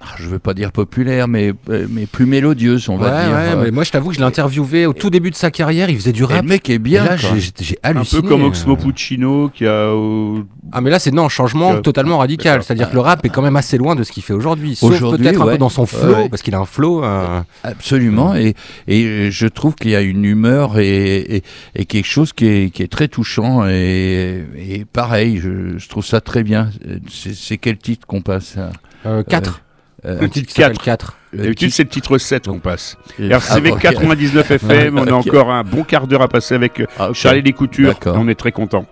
Euh, 0.03 0.05
je 0.19 0.29
veux 0.29 0.39
pas 0.39 0.55
dire 0.55 0.73
populaire, 0.73 1.29
mais 1.29 1.53
mais 1.89 2.07
plus 2.07 2.27
mélodieuse, 2.27 2.89
on 2.89 2.97
va 2.97 3.11
Ouais, 3.15 3.25
dire. 3.27 3.35
ouais, 3.37 3.49
Euh, 3.59 3.63
mais 3.65 3.71
moi 3.71 3.85
je 3.85 3.91
t'avoue 3.91 4.09
que 4.09 4.15
je 4.15 4.21
l'ai 4.21 4.27
interviewé 4.27 4.87
au 4.87 4.93
tout 4.93 5.11
début 5.11 5.31
de 5.31 5.37
sa 5.37 5.51
carrière, 5.51 5.91
il 5.91 5.97
faisait 5.97 6.13
du 6.13 6.23
et 6.23 6.27
rap. 6.27 6.43
le 6.43 6.49
mec 6.49 6.71
est 6.71 6.75
Et 6.75 6.79
bien. 6.79 7.05
là, 7.05 7.17
j'ai- 7.17 7.39
j'ai 7.41 7.51
j'ai 7.61 7.79
Un 7.83 7.91
halluciné. 7.91 8.23
peu 8.23 8.29
comme 8.29 8.43
euh. 8.43 8.47
Oxmo 8.47 8.77
Puccino 8.77 9.49
qui 9.51 9.67
a. 9.67 9.71
euh, 9.71 10.43
Ah 10.73 10.81
mais 10.81 10.91
là 10.91 10.99
c'est 10.99 11.11
non 11.13 11.29
changement 11.29 11.75
Euh, 11.75 11.81
totalement 11.81 12.19
radical, 12.19 12.63
c'est-à-dire 12.63 12.89
que 12.91 12.95
le 12.95 13.01
rap 13.01 13.25
est 13.25 13.29
quand 13.29 13.43
même 13.43 13.57
assez 13.57 13.77
loin 13.79 13.95
de 13.95 14.03
ce 14.05 14.13
qu'il 14.13 14.23
fait 14.23 14.33
aujourd'hui, 14.33 14.75
sauf 14.77 14.91
Aujourd'hui, 14.93 15.25
peut-être 15.27 15.43
un 15.43 15.47
peu 15.53 15.59
dans 15.59 15.69
son 15.69 15.85
flow 15.87 16.15
Ouais. 16.15 16.29
parce 16.29 16.43
qu'il 16.43 16.55
a 16.55 16.59
un 16.61 16.65
flow. 16.65 17.05
euh, 17.05 17.41
Absolument, 17.65 18.35
et, 18.35 18.55
et 18.89 19.31
je 19.31 19.47
trouve 19.47 19.75
qu'il 19.75 19.91
y 19.91 19.97
a 19.97 20.01
une 20.01 20.25
humeur 20.25 20.79
et, 20.79 21.37
et, 21.37 21.43
et 21.75 21.85
quelque 21.87 22.07
chose 22.07 22.33
qui 22.33 22.47
est, 22.47 22.71
qui 22.71 22.83
est 22.83 22.89
très 22.91 23.09
touchant, 23.09 23.67
et, 23.69 24.45
et 24.59 24.85
pareil, 24.85 25.39
je, 25.43 25.77
je 25.79 25.89
trouve 25.89 26.05
ça 26.05 26.21
très 26.21 26.43
bien. 26.43 26.71
C'est 27.11 27.35
c'est 27.35 27.59
quel 27.59 27.77
titre 27.79 28.07
qu'on 28.07 28.23
passe 28.23 28.57
à 28.57 28.71
euh, 29.09 29.23
4 29.25 29.63
Euh, 30.07 30.19
un 30.23 30.29
titre 30.29 30.49
qui 30.49 30.55
s'appelle 30.61 30.79
4 30.79 31.17
le 31.33 31.39
D'habitude, 31.45 31.59
titre- 31.69 31.77
c'est 31.77 31.83
le 31.85 31.89
titre 31.91 32.19
7 32.19 32.49
qu'on 32.49 32.59
passe. 32.59 32.97
RCV 33.19 33.71
ah, 33.71 33.75
ok. 33.75 33.81
99 33.83 34.51
FM, 34.51 34.99
on 34.99 35.07
a 35.07 35.13
encore 35.13 35.51
un 35.51 35.63
bon 35.63 35.85
quart 35.85 36.07
d'heure 36.07 36.23
à 36.23 36.29
passer 36.29 36.55
avec 36.55 36.81
euh, 36.81 36.87
Ah. 36.99 37.11
Charlie 37.13 37.43
Les 37.43 37.53
Coutures. 37.53 37.95
On 38.07 38.27
est 38.29 38.35
très 38.35 38.51
content. 38.53 38.87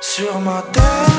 Sur 0.00 0.38
ma 0.40 0.62
terre, 0.72 1.17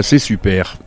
Bah 0.00 0.04
c'est 0.04 0.18
super. 0.18 0.78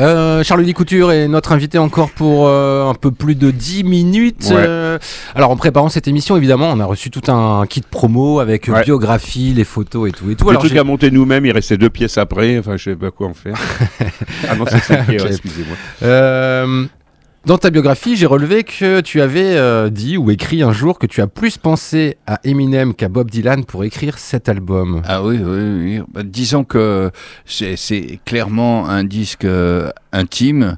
Euh, 0.00 0.42
Charles 0.42 0.72
Couture 0.72 1.12
est 1.12 1.28
notre 1.28 1.52
invité 1.52 1.78
encore 1.78 2.10
pour 2.10 2.48
euh, 2.48 2.84
un 2.90 2.94
peu 2.94 3.12
plus 3.12 3.36
de 3.36 3.52
10 3.52 3.84
minutes. 3.84 4.48
Ouais. 4.50 4.56
Euh, 4.56 4.98
alors 5.36 5.52
en 5.52 5.56
préparant 5.56 5.88
cette 5.88 6.08
émission, 6.08 6.36
évidemment, 6.36 6.68
on 6.72 6.80
a 6.80 6.84
reçu 6.84 7.10
tout 7.12 7.30
un 7.30 7.64
kit 7.68 7.82
promo 7.88 8.40
avec 8.40 8.68
euh, 8.68 8.72
Ouais. 8.72 8.82
biographie, 8.82 9.54
les 9.54 9.62
photos 9.62 10.08
et 10.08 10.12
tout. 10.12 10.32
Et 10.32 10.34
tout. 10.34 10.46
Le 10.46 10.50
Alors, 10.50 10.64
truc 10.64 10.76
à 10.76 10.82
monter 10.82 11.12
nous-mêmes, 11.12 11.46
il 11.46 11.52
restait 11.52 11.76
deux 11.76 11.88
pièces 11.88 12.18
après. 12.18 12.58
Enfin, 12.58 12.76
je 12.76 12.90
sais 12.90 12.96
pas 12.96 13.12
quoi 13.12 13.28
en 13.28 13.34
faire. 13.34 13.54
ah 14.48 14.56
non, 14.56 14.64
c'est 14.68 14.82
ça. 14.82 15.02
Ok. 15.08 15.14
excusez-moi. 15.14 15.76
Dans 17.46 17.58
ta 17.58 17.70
biographie, 17.70 18.16
j'ai 18.16 18.26
relevé 18.26 18.64
que 18.64 19.00
tu 19.00 19.20
avais 19.20 19.56
euh, 19.56 19.88
dit 19.88 20.16
ou 20.16 20.32
écrit 20.32 20.64
un 20.64 20.72
jour 20.72 20.98
que 20.98 21.06
tu 21.06 21.22
as 21.22 21.28
plus 21.28 21.58
pensé 21.58 22.16
à 22.26 22.40
Eminem 22.42 22.92
qu'à 22.92 23.08
Bob 23.08 23.30
Dylan 23.30 23.64
pour 23.64 23.84
écrire 23.84 24.18
cet 24.18 24.48
album. 24.48 25.00
Ah 25.06 25.22
oui. 25.22 26.00
Bah, 26.12 26.24
disons 26.24 26.64
que 26.64 27.12
c'est 27.44 27.76
c'est 27.76 28.18
clairement 28.24 28.88
un 28.88 29.04
disque 29.04 29.44
euh, 29.44 29.90
intime 30.16 30.76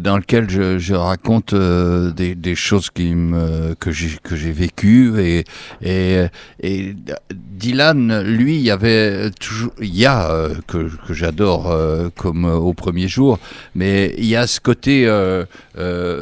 dans 0.00 0.16
lequel 0.16 0.48
je, 0.50 0.94
raconte 0.94 1.52
euh, 1.52 2.10
des, 2.10 2.54
choses 2.54 2.90
qui 2.90 3.14
me, 3.14 3.74
que 3.74 3.90
j'ai 3.90 4.18
que 4.22 4.36
j'ai 4.36 4.52
vécues 4.52 5.18
et, 5.18 5.44
et 5.82 6.26
et 6.60 6.94
Dylan, 7.32 8.22
lui, 8.22 8.56
il 8.56 8.62
y 8.62 8.70
avait 8.70 9.30
toujours, 9.40 9.72
il 9.80 9.94
y 9.96 10.06
a 10.06 10.30
euh, 10.30 10.54
que 10.66 10.90
que 11.06 11.14
j'adore 11.14 11.70
euh, 11.70 12.08
comme 12.16 12.44
au 12.44 12.74
premier 12.74 13.08
jour, 13.08 13.38
mais 13.74 14.14
il 14.18 14.26
y 14.26 14.36
a 14.36 14.46
ce 14.46 14.60
côté 14.60 15.08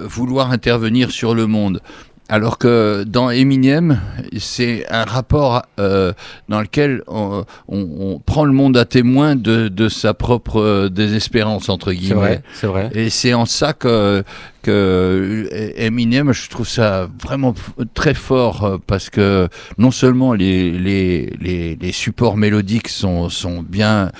vouloir 0.05 0.51
intervenir 0.51 1.11
sur 1.11 1.35
le 1.35 1.47
monde. 1.47 1.81
Alors 2.29 2.57
que 2.57 3.05
dans 3.07 3.29
Eminem, 3.29 4.01
c'est 4.39 4.87
un 4.91 5.05
rapport 5.05 5.63
euh, 5.79 6.13
dans 6.49 6.63
lequel 6.63 7.03
on, 7.07 7.45
on- 7.69 7.89
on 8.01 8.19
prend 8.21 8.45
le 8.47 8.53
monde 8.53 8.77
à 8.79 8.87
témoin 8.87 9.37
de, 9.37 9.69
de 9.69 9.89
sa 9.91 10.15
propre 10.15 10.61
euh, 10.61 10.89
désespérance, 10.89 11.69
entre 11.69 11.93
guillemets. 11.93 12.41
c'est 12.55 12.67
vrai. 12.67 12.91
Et 12.95 13.11
c'est 13.11 13.35
en 13.35 13.45
ça 13.45 13.75
que, 13.75 14.25
que 14.63 15.47
Eminem, 15.77 16.33
je 16.33 16.49
trouve 16.49 16.67
ça 16.69 17.09
vraiment 17.23 17.55
très 17.93 18.15
fort 18.15 18.65
euh, 18.65 18.77
parce 18.87 19.11
que 19.11 19.49
non 19.77 19.91
seulement 19.91 20.33
les, 20.33 20.71
les, 20.71 21.35
les, 21.41 21.77
les 21.77 21.93
supports 21.93 22.39
mélodiques 22.39 22.89
sont, 22.89 23.29
sont 23.29 23.63
bien, 23.63 24.11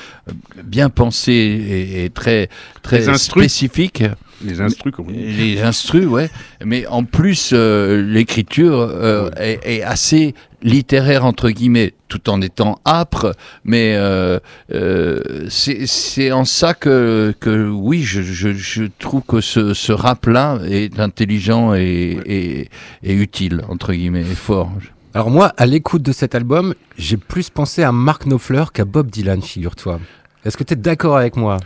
bien 0.65 0.91
pensés 0.91 1.33
et, 1.33 2.05
et 2.05 2.11
très, 2.11 2.49
très 2.83 2.99
spécifiques. 3.45 4.05
Les 4.45 4.61
instrus, 4.61 4.93
comme 4.93 5.09
on 5.09 5.13
dit. 5.13 5.19
Les 5.19 5.63
instrus, 5.63 6.07
ouais. 6.07 6.31
Mais 6.65 6.87
en 6.87 7.05
plus, 7.05 7.51
euh, 7.53 8.03
l'écriture 8.03 8.79
euh, 8.79 9.31
est, 9.37 9.61
est 9.65 9.83
assez 9.83 10.35
littéraire 10.63 11.25
entre 11.25 11.51
guillemets, 11.51 11.93
tout 12.09 12.31
en 12.31 12.41
étant 12.41 12.79
âpre. 12.87 13.35
Mais 13.65 13.95
euh, 13.97 14.39
euh, 14.73 15.47
c'est 15.49 16.31
en 16.31 16.45
ça 16.45 16.75
que, 16.75 17.35
que 17.41 17.69
oui, 17.69 18.03
je, 18.03 18.23
je, 18.23 18.53
je 18.53 18.85
trouve 18.99 19.23
que 19.23 19.41
ce, 19.41 19.75
ce 19.75 19.93
rap-là 19.93 20.59
est 20.69 21.01
intelligent 21.01 21.75
et, 21.75 22.19
et, 22.27 22.69
et 23.03 23.15
utile 23.15 23.63
entre 23.69 23.93
guillemets, 23.93 24.21
et 24.21 24.37
fort. 24.37 24.71
Alors 25.15 25.31
moi, 25.31 25.53
à 25.57 25.67
l'écoute 25.67 26.03
de 26.03 26.13
cet 26.13 26.35
album, 26.35 26.75
j'ai 26.97 27.17
plus 27.17 27.51
pensé 27.51 27.83
à 27.83 27.93
Mark 27.93 28.25
Knopfler 28.25 28.65
qu'à 28.73 28.85
Bob 28.85 29.11
Dylan, 29.11 29.43
figure-toi. 29.43 30.01
Est-ce 30.45 30.57
que 30.57 30.65
tu 30.65 30.73
es 30.73 30.77
d'accord 30.77 31.17
avec 31.17 31.37
moi? 31.37 31.59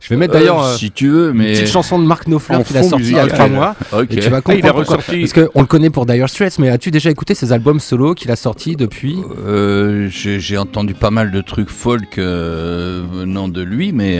Je 0.00 0.10
vais 0.10 0.16
mettre 0.16 0.32
d'ailleurs 0.34 0.62
Euh, 0.62 0.72
euh, 0.74 0.76
si 0.76 0.90
tu 0.90 1.08
veux, 1.08 1.30
une 1.30 1.36
mais 1.38 1.52
petite 1.54 1.68
chanson 1.68 1.98
de 1.98 2.04
Mark 2.04 2.26
Knopfler 2.26 2.62
qu'il 2.64 2.76
a 2.76 2.82
sorti 2.82 3.06
il 3.08 3.12
y 3.16 3.18
a 3.18 3.26
trois 3.26 3.48
mois. 3.48 3.74
Et 4.10 4.16
tu 4.16 4.28
vas 4.28 4.40
Ah, 4.44 4.54
il 4.54 4.64
a 4.64 4.70
comprendre 4.70 4.78
ressorti. 4.78 5.20
Parce 5.20 5.32
qu'on 5.32 5.60
le 5.60 5.66
connaît 5.66 5.90
pour 5.90 6.06
Dire 6.06 6.28
Straits, 6.28 6.58
mais 6.58 6.68
as-tu 6.70 6.90
déjà 6.90 7.10
écouté 7.10 7.34
ses 7.34 7.52
albums 7.52 7.80
solo 7.80 8.14
qu'il 8.14 8.30
a 8.30 8.36
sortis 8.36 8.76
depuis 8.76 9.18
Euh, 9.46 10.08
J'ai 10.10 10.38
j'ai 10.40 10.56
entendu 10.56 10.94
pas 10.94 11.10
mal 11.10 11.30
de 11.30 11.40
trucs 11.40 11.70
folk 11.70 12.18
euh, 12.18 13.02
venant 13.12 13.48
de 13.48 13.62
lui, 13.62 13.92
mais 13.92 14.18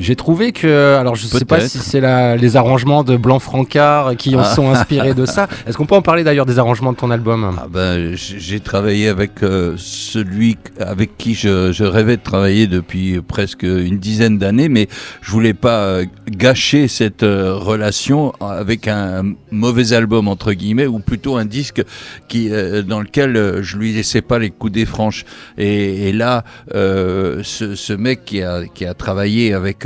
J'ai 0.00 0.16
trouvé 0.16 0.52
que, 0.52 0.96
alors 0.98 1.14
je 1.14 1.26
sais 1.26 1.44
pas 1.44 1.60
si 1.60 1.78
c'est 1.78 2.00
les 2.38 2.56
arrangements 2.56 3.04
de 3.04 3.18
Blanc 3.18 3.38
Francard 3.38 4.16
qui 4.16 4.34
en 4.34 4.40
Ah. 4.40 4.44
sont 4.54 4.70
inspirés 4.70 5.12
de 5.12 5.26
ça. 5.26 5.46
Est-ce 5.66 5.76
qu'on 5.76 5.84
peut 5.84 5.94
en 5.94 6.00
parler 6.00 6.24
d'ailleurs 6.24 6.46
des 6.46 6.58
arrangements 6.58 6.92
de 6.92 6.96
ton 6.96 7.10
album? 7.10 7.54
Ah 7.58 7.66
ben, 7.70 8.14
j'ai 8.16 8.60
travaillé 8.60 9.08
avec 9.08 9.42
euh, 9.42 9.74
celui 9.76 10.56
avec 10.80 11.18
qui 11.18 11.34
je, 11.34 11.70
je 11.72 11.84
rêvais 11.84 12.16
de 12.16 12.22
travailler 12.22 12.66
depuis 12.66 13.20
presque 13.20 13.62
une 13.64 13.98
dizaine 13.98 14.38
d'années, 14.38 14.70
mais 14.70 14.88
je 15.20 15.30
voulais 15.30 15.52
pas 15.52 15.80
euh, 15.82 16.06
gâcher 16.30 16.88
cette 16.88 17.22
euh, 17.22 17.54
relation 17.54 18.32
avec 18.40 18.88
un 18.88 19.34
mauvais 19.50 19.92
album 19.92 20.28
entre 20.28 20.54
guillemets, 20.54 20.86
ou 20.86 20.98
plutôt 21.00 21.36
un 21.36 21.44
disque 21.44 21.82
qui 22.26 22.48
euh, 22.50 22.80
dans 22.82 23.00
lequel 23.00 23.36
euh, 23.36 23.62
je 23.62 23.76
lui 23.76 23.92
laissais 23.92 24.22
pas 24.22 24.38
les 24.38 24.48
coudées 24.50 24.86
franches. 24.86 25.26
Et, 25.58 26.08
et 26.08 26.12
là, 26.14 26.44
euh, 26.74 27.42
ce, 27.44 27.74
ce 27.74 27.92
mec 27.92 28.24
qui 28.24 28.42
a 28.42 28.62
qui 28.74 28.86
a 28.86 28.94
travaillé 28.94 29.52
avec 29.52 29.84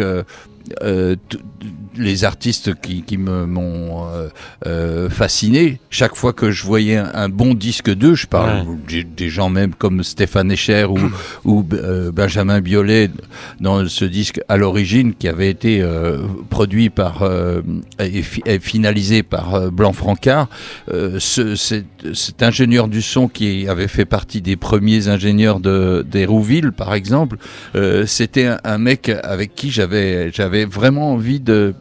euh, 0.82 1.16
les 1.97 2.24
artistes 2.24 2.74
qui, 2.80 3.03
qui 3.03 3.16
me 3.18 3.47
m'ont 3.47 4.07
euh, 4.09 4.28
euh, 4.66 5.09
fasciné. 5.11 5.80
Chaque 5.90 6.14
fois 6.16 6.32
que 6.32 6.51
je 6.51 6.64
voyais 6.64 6.97
un, 6.97 7.11
un 7.14 7.28
bon 7.28 7.55
disque 7.55 7.90
d'eux, 7.95 8.14
je 8.14 8.26
parle 8.26 8.64
des, 8.88 9.05
des 9.05 9.28
gens 9.28 9.49
même 9.49 9.74
comme 9.74 10.03
Stéphane 10.03 10.51
Echer 10.53 10.84
ou, 10.84 10.99
ou 11.45 11.64
euh, 11.72 12.11
Benjamin 12.12 12.61
Biolay 12.61 13.11
dans 13.61 13.86
ce 13.88 14.05
disque 14.05 14.40
à 14.49 14.57
l'origine 14.57 15.14
qui 15.14 15.28
avait 15.28 15.51
été 15.51 15.80
euh, 15.82 16.18
produit 16.51 16.90
par 16.90 17.22
euh, 17.22 17.62
et, 17.99 18.22
fi- 18.22 18.42
et 18.47 18.59
finalisé 18.59 19.22
par 19.22 19.70
Blanc 19.70 19.92
Francard. 19.92 20.49
Euh, 20.92 21.18
ce, 21.20 21.55
cet, 21.57 21.86
cet 22.14 22.42
ingénieur 22.42 22.88
du 22.88 23.03
son 23.03 23.28
qui 23.28 23.68
avait 23.68 23.88
fait 23.88 24.05
partie 24.05 24.40
des 24.42 24.57
premiers 24.57 25.09
ingénieurs 25.09 25.61
de 25.61 26.05
d'Hérouville, 26.11 26.72
par 26.72 26.95
exemple, 26.95 27.36
euh, 27.74 28.07
c'était 28.07 28.47
un, 28.47 28.59
un 28.64 28.78
mec 28.78 29.09
avec 29.22 29.55
qui 29.55 29.70
j'avais 29.70 30.30
j'avais 30.32 30.64
vraiment 30.64 31.12
envie 31.12 31.40
de 31.40 31.74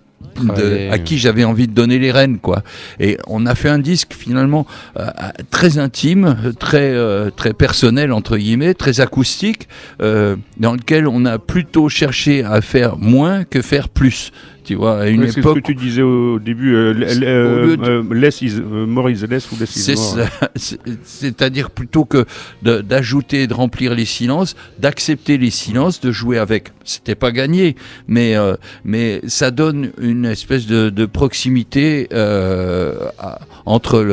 de- 0.57 0.91
à 0.91 0.97
qui 0.99 1.17
j'avais 1.17 1.43
envie 1.43 1.67
de 1.67 1.73
donner 1.73 1.99
les 1.99 2.11
rênes 2.11 2.39
quoi. 2.39 2.63
Et 2.99 3.17
on 3.27 3.45
a 3.45 3.55
fait 3.55 3.69
un 3.69 3.79
disque 3.79 4.13
finalement 4.13 4.65
euh, 4.99 5.07
très 5.51 5.77
intime 5.77 6.53
très 6.59 6.91
euh, 6.93 7.29
très 7.29 7.53
personnel 7.53 8.11
entre 8.11 8.37
guillemets 8.37 8.73
très 8.73 8.99
acoustique 8.99 9.67
euh, 10.01 10.35
dans 10.57 10.73
lequel 10.73 11.07
on 11.07 11.25
a 11.25 11.39
plutôt 11.39 11.89
cherché 11.89 12.43
à 12.43 12.61
faire 12.61 12.97
moins 12.97 13.43
que 13.43 13.61
faire 13.61 13.89
plus 13.89 14.31
tu 14.63 14.75
vois 14.75 14.99
à 15.01 15.07
une 15.07 15.21
Ouais, 15.21 15.31
c'est 15.31 15.39
époque 15.41 15.57
ce 15.57 15.61
que 15.61 15.67
tu 15.67 15.75
disais 15.75 16.01
au 16.01 16.39
début, 16.39 16.73
euh, 16.75 16.93
euh, 17.23 17.75
de- 17.77 17.83
euh, 17.83 18.03
less 18.13 18.41
is, 18.41 18.59
more 18.61 19.09
is 19.09 19.25
less 19.27 19.51
ou 19.51 19.55
less 19.59 19.75
is 19.75 19.93
more. 19.95 20.27
C'est-à-dire 21.03 21.69
plutôt 21.71 22.05
que 22.05 22.25
d'ajouter 22.61 23.43
et 23.43 23.47
de 23.47 23.53
remplir 23.53 23.93
les 23.95 24.05
silences, 24.05 24.55
d'accepter 24.79 25.37
les 25.37 25.49
silences, 25.49 25.99
de 26.01 26.11
jouer 26.11 26.37
avec. 26.37 26.69
C'était 26.83 27.15
pas 27.15 27.31
gagné, 27.31 27.75
mais 28.07 28.35
euh, 28.35 28.55
mais 28.83 29.21
ça 29.27 29.51
donne 29.51 29.91
une 30.01 30.25
espèce 30.25 30.65
de, 30.65 30.89
de 30.89 31.05
proximité 31.05 32.07
euh, 32.13 32.95
à- 33.19 33.39
entre 33.65 34.03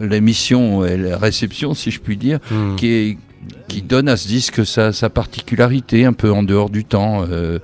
l'émission 0.00 0.84
et 0.84 0.96
la 0.96 1.16
réception, 1.18 1.74
si 1.74 1.90
je 1.90 2.00
puis 2.00 2.16
dire, 2.16 2.38
Hmm. 2.50 2.76
qui 2.76 2.86
est 2.88 3.18
qui 3.66 3.82
donne 3.82 4.08
à 4.08 4.16
ce 4.16 4.28
disque 4.28 4.64
sa, 4.64 4.92
sa 4.92 5.10
particularité 5.10 6.04
un 6.04 6.12
peu 6.12 6.30
en 6.30 6.42
dehors 6.44 6.70
du 6.70 6.84
temps 6.84 7.24
euh, 7.28 7.58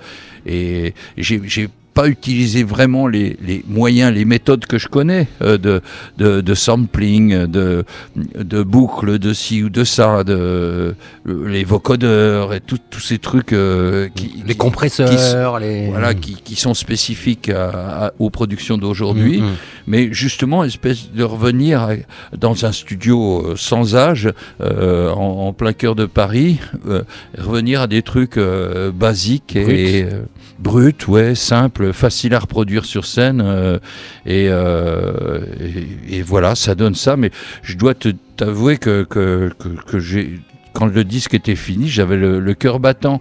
et 0.47 0.93
j'ai 1.17 1.69
pas 1.99 2.07
utilisé 2.09 2.63
vraiment 2.63 3.09
les, 3.09 3.37
les 3.45 3.65
moyens, 3.67 4.15
les 4.15 4.25
méthodes 4.25 4.67
que 4.67 4.79
je 4.79 4.87
connais 4.87 5.27
euh, 5.43 5.59
de, 5.59 5.81
de, 6.17 6.41
de 6.41 6.55
sampling, 6.55 7.47
de, 7.47 7.85
de 8.15 8.63
boucles, 8.63 9.19
de 9.19 9.33
ci 9.33 9.65
ou 9.65 9.69
de 9.69 9.83
ça, 9.83 10.23
de 10.23 10.95
les 11.27 11.65
vocodeurs 11.65 12.55
et 12.55 12.61
tous 12.61 13.01
ces 13.01 13.19
trucs 13.19 13.53
euh, 13.53 14.09
qui, 14.15 14.33
Les 14.47 14.53
qui- 14.53 14.59
compresseurs, 14.59 15.59
les. 15.59 15.89
voilà, 15.89 16.15
qui, 16.15 16.35
qui 16.37 16.55
sont 16.55 16.73
spécifiques 16.75 17.49
à- 17.49 18.07
à- 18.07 18.13
aux 18.21 18.31
productions 18.31 18.79
d'aujourd'hui 18.79 19.41
Hmm, 19.41 19.47
hmm. 19.47 19.57
mais 19.89 20.09
justement 20.13 20.63
espèce 20.63 21.11
de 21.11 21.25
revenir 21.25 21.83
à- 21.83 21.95
dans 22.37 22.65
un 22.65 22.71
studio 22.71 23.19
euh, 23.45 23.55
sans 23.57 23.97
âge 23.97 24.31
euh, 24.61 25.11
en, 25.11 25.49
en 25.49 25.53
plein 25.53 25.73
cœur 25.73 25.97
de 25.97 26.07
Paris 26.07 26.59
revenir 27.37 27.81
à 27.81 27.87
des 27.89 28.03
trucs 28.03 28.39
basiques 28.95 29.57
et 29.57 30.07
bruts 30.59 31.07
ouais 31.07 31.35
simples 31.35 31.93
faciles 31.93 32.35
à 32.35 32.41
reproduire 32.41 32.85
sur 32.85 33.05
scène 33.05 33.41
euh, 33.45 33.79
et, 34.27 34.47
euh, 34.49 35.41
et, 36.09 36.23
voilà 36.23 36.55
ça 36.55 36.75
donne 36.75 36.95
ça 36.95 37.17
mais 37.17 37.31
je 37.63 37.77
dois 37.77 37.95
t'avouer 38.37 38.79
que, 38.79 39.05
que, 39.05 39.51
que, 39.59 39.69
que 39.69 39.99
j'ai 39.99 40.41
quand 40.73 40.87
le 40.87 41.05
disque 41.05 41.35
était 41.35 41.57
fini 41.57 41.89
j'avais 41.89 42.17
le, 42.17 42.41
le 42.41 42.55
cœur 42.55 42.81
battant 42.81 43.21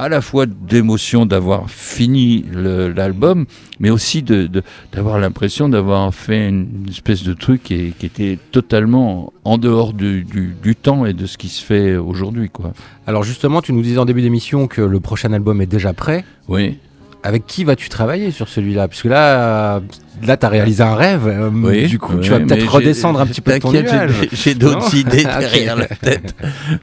à 0.00 0.08
la 0.08 0.22
fois 0.22 0.46
d'émotion 0.46 1.26
d'avoir 1.26 1.68
fini 1.70 2.44
l'album, 2.54 3.44
mais 3.80 3.90
aussi 3.90 4.22
de- 4.22 4.46
de- 4.46 4.62
d'avoir 4.92 5.18
l'impression 5.18 5.68
d'avoir 5.68 6.14
fait 6.14 6.48
une 6.48 6.86
espèce 6.88 7.22
de 7.22 7.34
truc 7.34 7.62
qui, 7.64 7.92
qui 7.98 8.06
était 8.06 8.38
totalement 8.50 9.30
en 9.44 9.58
dehors 9.58 9.92
du, 9.92 10.24
du- 10.24 10.54
du 10.62 10.74
temps 10.74 11.04
et 11.04 11.12
de 11.12 11.26
ce 11.26 11.36
qui 11.36 11.48
se 11.48 11.62
fait 11.62 11.96
aujourd'hui. 11.96 12.48
quoi. 12.48 12.72
Alors 13.06 13.24
justement, 13.24 13.60
tu 13.60 13.74
nous 13.74 13.82
disais 13.82 13.98
en 13.98 14.06
début 14.06 14.22
d'émission 14.22 14.68
que 14.68 14.80
le 14.80 15.00
prochain 15.00 15.34
album 15.34 15.60
est 15.60 15.66
déjà 15.66 15.92
prêt. 15.92 16.24
Oui. 16.48 16.78
Avec 17.22 17.46
qui 17.46 17.64
vas-tu 17.64 17.90
travailler 17.90 18.30
sur 18.30 18.48
celui-là? 18.48 18.88
Puisque 18.88 19.04
là, 19.04 19.82
là, 20.26 20.36
t'as 20.36 20.48
réalisé 20.48 20.82
un 20.82 20.94
rêve. 20.94 21.26
euh, 21.26 21.50
Oui, 21.52 21.86
du 21.86 21.98
coup, 21.98 22.14
oui, 22.16 22.20
tu 22.22 22.30
vas 22.30 22.40
peut-être 22.40 22.72
redescendre 22.72 23.20
un 23.20 23.26
petit 23.26 23.40
peu 23.40 23.58
ton 23.58 23.72
t'inquiète, 23.72 23.92
nuage. 23.92 24.28
j'ai- 24.32 24.54
d'autres 24.54 24.94
idées 24.94 25.24
derrière 25.38 25.76
la 25.76 25.86
tête. 25.86 26.34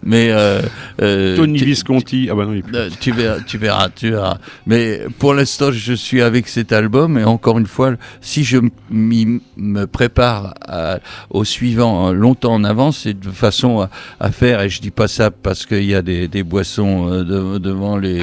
Mais 0.03 0.29
euh, 0.31 0.61
euh, 1.01 1.35
Tony 1.35 1.59
tu- 1.59 1.65
Visconti. 1.65 2.27
Ah 2.31 2.35
bah 2.35 2.45
non, 2.45 2.53
il 2.53 2.59
est 2.59 2.61
plus. 2.61 2.77
tu 2.99 3.11
verras, 3.11 3.39
tu 3.45 3.57
verras, 3.57 3.89
tu 3.95 4.09
verras. 4.11 4.37
Mais 4.65 5.01
pour 5.19 5.33
l'instant, 5.33 5.71
je 5.71 5.93
suis 5.93 6.21
avec 6.21 6.47
cet 6.47 6.71
album 6.71 7.17
et 7.17 7.23
encore 7.23 7.57
une 7.59 7.67
fois, 7.67 7.93
si 8.21 8.43
je 8.43 8.57
me 8.89 9.85
prépare 9.85 10.53
à- 10.67 10.99
au 11.29 11.43
suivant 11.43 12.11
longtemps 12.13 12.53
en 12.53 12.63
avance, 12.63 13.01
c'est 13.03 13.19
de 13.19 13.29
façon 13.29 13.81
à, 13.81 13.89
à 14.19 14.31
faire. 14.31 14.61
Et 14.61 14.69
je 14.69 14.81
dis 14.81 14.91
pas 14.91 15.07
ça 15.07 15.31
parce 15.31 15.65
qu'il 15.65 15.83
y 15.85 15.95
a 15.95 16.01
des, 16.01 16.27
des 16.27 16.43
boissons 16.43 17.09
de- 17.23 17.57
devant 17.57 17.97
les 17.97 18.21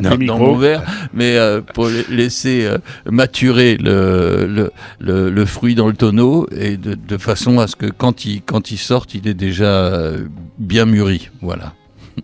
dans, 0.00 0.10
dans 0.10 0.16
micros. 0.18 0.38
mon 0.38 0.54
verre, 0.56 0.82
mais 1.14 1.36
euh, 1.36 1.60
pour 1.60 1.86
la- 1.86 2.02
laisser 2.14 2.64
euh, 2.64 2.78
maturer 3.10 3.76
le, 3.78 4.29
le, 4.46 4.70
le, 4.98 5.30
le 5.30 5.44
fruit 5.46 5.74
dans 5.74 5.86
le 5.88 5.94
tonneau 5.94 6.46
et 6.56 6.76
de, 6.76 6.94
de 6.94 7.18
façon 7.18 7.58
à 7.58 7.66
ce 7.66 7.76
que 7.76 7.86
quand 7.86 8.24
il 8.24 8.42
quand 8.42 8.70
il 8.70 8.78
sorte, 8.78 9.14
il 9.14 9.26
est 9.28 9.34
déjà 9.34 9.64
euh, 9.64 10.26
bien 10.58 10.86
mûri. 10.86 11.30
Voilà. 11.42 11.72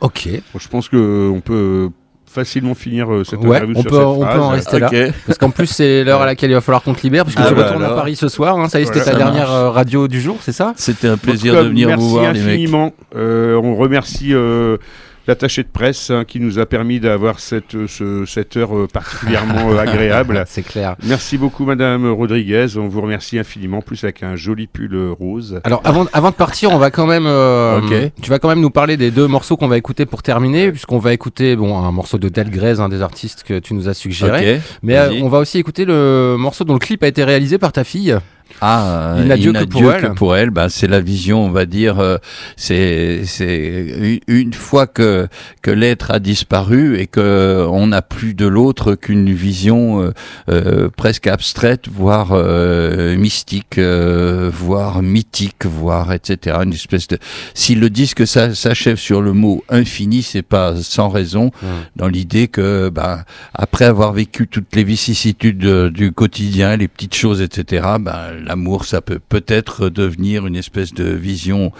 Ok. 0.00 0.28
Bon, 0.52 0.58
je 0.58 0.68
pense 0.68 0.88
qu'on 0.88 1.40
peut 1.44 1.90
facilement 2.26 2.74
finir 2.74 3.12
euh, 3.12 3.24
cette 3.24 3.40
Ouais, 3.40 3.58
interview 3.58 3.76
on 3.76 3.82
sur 3.82 3.90
peut- 3.90 3.96
cette 3.98 4.04
on 4.06 4.18
peut 4.20 4.24
phrase. 4.24 4.40
en 4.40 4.48
rester 4.48 4.78
là. 4.80 4.90
Parce 5.26 5.38
qu'en 5.38 5.50
plus, 5.50 5.66
c'est 5.66 6.02
l'heure 6.02 6.22
à 6.22 6.26
laquelle 6.26 6.50
il 6.50 6.54
va 6.54 6.60
falloir 6.60 6.82
qu'on 6.82 6.94
te 6.94 7.02
libère, 7.02 7.24
puisque 7.24 7.38
Ah 7.40 7.46
tu 7.48 7.54
bah 7.54 7.66
retournes 7.66 7.84
à. 7.84 7.90
Paris 7.90 8.16
ce 8.16 8.28
soir. 8.28 8.58
hein. 8.58 8.68
Ça 8.68 8.80
y 8.80 8.82
est, 8.82 8.86
c'était 8.86 9.04
ta 9.04 9.14
dernière 9.14 9.48
marche. 9.48 9.50
euh, 9.62 9.70
radio 9.70 10.08
du 10.08 10.20
jour, 10.20 10.38
c'est 10.40 10.52
ça? 10.52 10.72
C'était 10.76 11.08
un 11.08 11.18
plaisir 11.18 11.54
cas, 11.54 11.62
de 11.62 11.68
venir 11.68 11.88
merci 11.88 12.02
vous 12.02 12.10
voir, 12.10 12.32
les 12.32 12.40
mecs. 12.40 12.48
infiniment. 12.48 12.92
Euh, 13.14 13.60
on 13.62 13.76
remercie 13.76 14.34
euh, 14.34 14.78
l'attaché 15.26 15.62
de 15.62 15.68
presse 15.68 16.10
hein, 16.10 16.24
qui 16.26 16.40
nous 16.40 16.58
a 16.58 16.66
permis 16.66 16.98
d'avoir 17.00 17.38
cette, 17.38 17.74
euh, 17.74 17.86
ce- 17.86 18.24
cette 18.26 18.56
heure 18.56 18.76
euh, 18.76 18.86
particulièrement 18.92 19.70
euh, 19.72 19.78
agréable. 19.78 20.42
C'est 20.46 20.62
clair. 20.62 20.96
Merci 21.04 21.38
beaucoup, 21.38 21.64
Madame 21.64 22.10
Rodriguez. 22.10 22.66
On 22.76 22.88
vous 22.88 23.00
remercie 23.00 23.38
infiniment, 23.38 23.82
plus 23.82 24.02
avec 24.04 24.22
un 24.22 24.36
joli 24.36 24.66
pull 24.66 24.96
rose. 25.18 25.60
Alors 25.64 25.80
avant, 25.84 26.06
avant 26.12 26.30
de 26.30 26.34
partir, 26.34 26.70
on 26.72 26.78
va 26.78 26.90
quand 26.90 27.06
même, 27.06 27.26
euh, 27.26 27.80
tu 28.20 28.30
vas 28.30 28.38
quand 28.38 28.48
même 28.48 28.60
nous 28.60 28.70
parler 28.70 28.96
des 28.96 29.10
deux 29.10 29.26
morceaux 29.26 29.56
qu'on 29.56 29.68
va 29.68 29.78
écouter 29.78 30.06
pour 30.06 30.22
terminer, 30.22 30.70
puisqu'on 30.70 30.98
va 30.98 31.12
écouter 31.12 31.56
bon 31.56 31.78
un 31.78 31.92
morceau 31.92 32.18
de 32.18 32.28
Delgrès, 32.28 32.80
un 32.80 32.88
des 32.88 33.02
artistes 33.02 33.42
que 33.44 33.58
tu 33.58 33.74
nous 33.74 33.88
as 33.88 33.94
suggéré, 33.94 34.56
Ok, 34.56 34.60
mais 34.82 34.96
euh, 34.96 35.20
on 35.22 35.28
va 35.28 35.38
aussi 35.38 35.58
écouter 35.58 35.84
le 35.84 36.36
morceau 36.38 36.64
dont 36.64 36.74
le 36.74 36.78
clip 36.78 37.02
a 37.02 37.06
été 37.06 37.22
réalisé 37.24 37.58
par 37.58 37.72
ta 37.72 37.84
fille. 37.84 38.16
Ah, 38.60 39.16
Il 39.18 39.26
n'a 39.26 39.36
Dieu 39.36 39.52
que 39.52 39.64
pour 39.64 39.80
elle. 39.92 40.14
pour 40.14 40.36
elle, 40.36 40.50
bah, 40.50 40.68
c'est 40.68 40.86
la 40.86 41.00
vision, 41.00 41.44
on 41.44 41.50
va 41.50 41.66
dire. 41.66 41.98
euh, 41.98 42.18
c'est 42.56 43.22
c'est 43.24 44.20
une- 44.28 44.52
fois 44.52 44.86
que 44.86 45.28
que 45.62 45.70
l'être 45.70 46.10
a 46.10 46.18
disparu 46.18 46.98
et 46.98 47.06
que 47.06 47.66
on 47.70 47.86
n'a 47.88 48.02
plus 48.02 48.34
de 48.34 48.46
l'autre 48.46 48.94
qu'une 48.94 49.32
vision 49.32 50.02
euh, 50.02 50.12
euh, 50.50 50.88
presque 50.94 51.26
abstraite, 51.26 51.86
voire 51.90 52.28
euh, 52.32 53.16
mystique, 53.16 53.78
euh, 53.78 54.50
voire 54.52 55.02
mythique, 55.02 55.64
voire 55.64 56.12
etc. 56.12 56.58
Une 56.62 56.72
espèce 56.74 57.08
de. 57.08 57.18
Si 57.54 57.74
le 57.74 57.88
disque 57.90 58.26
ça 58.26 58.54
s'achève 58.54 58.98
sur 58.98 59.22
le 59.22 59.32
mot 59.32 59.64
infini, 59.68 60.22
c'est 60.22 60.42
pas 60.42 60.74
sans 60.76 61.08
raison 61.08 61.50
dans 61.96 62.08
l'idée 62.08 62.48
que, 62.48 62.88
bah, 62.90 63.24
après 63.54 63.84
avoir 63.86 64.12
vécu 64.12 64.46
toutes 64.48 64.74
les 64.76 64.84
vicissitudes 64.84 65.64
du 65.88 66.12
quotidien, 66.12 66.76
les 66.76 66.88
petites 66.88 67.14
choses, 67.14 67.40
etc., 67.40 67.86
bah, 68.00 68.28
l'amour, 68.42 68.84
ça 68.84 69.00
peut 69.00 69.20
peut-être 69.28 69.88
devenir 69.88 70.46
une 70.46 70.56
espèce 70.56 70.92
de 70.92 71.04
vision 71.04 71.72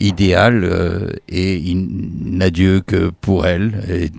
idéale 0.00 0.64
euh, 0.64 1.10
et 1.28 1.56
il 1.56 1.88
n'a 2.22 2.50
Dieu 2.50 2.80
que 2.86 3.10
pour 3.20 3.46
elle. 3.46 3.84
Et 3.88 4.10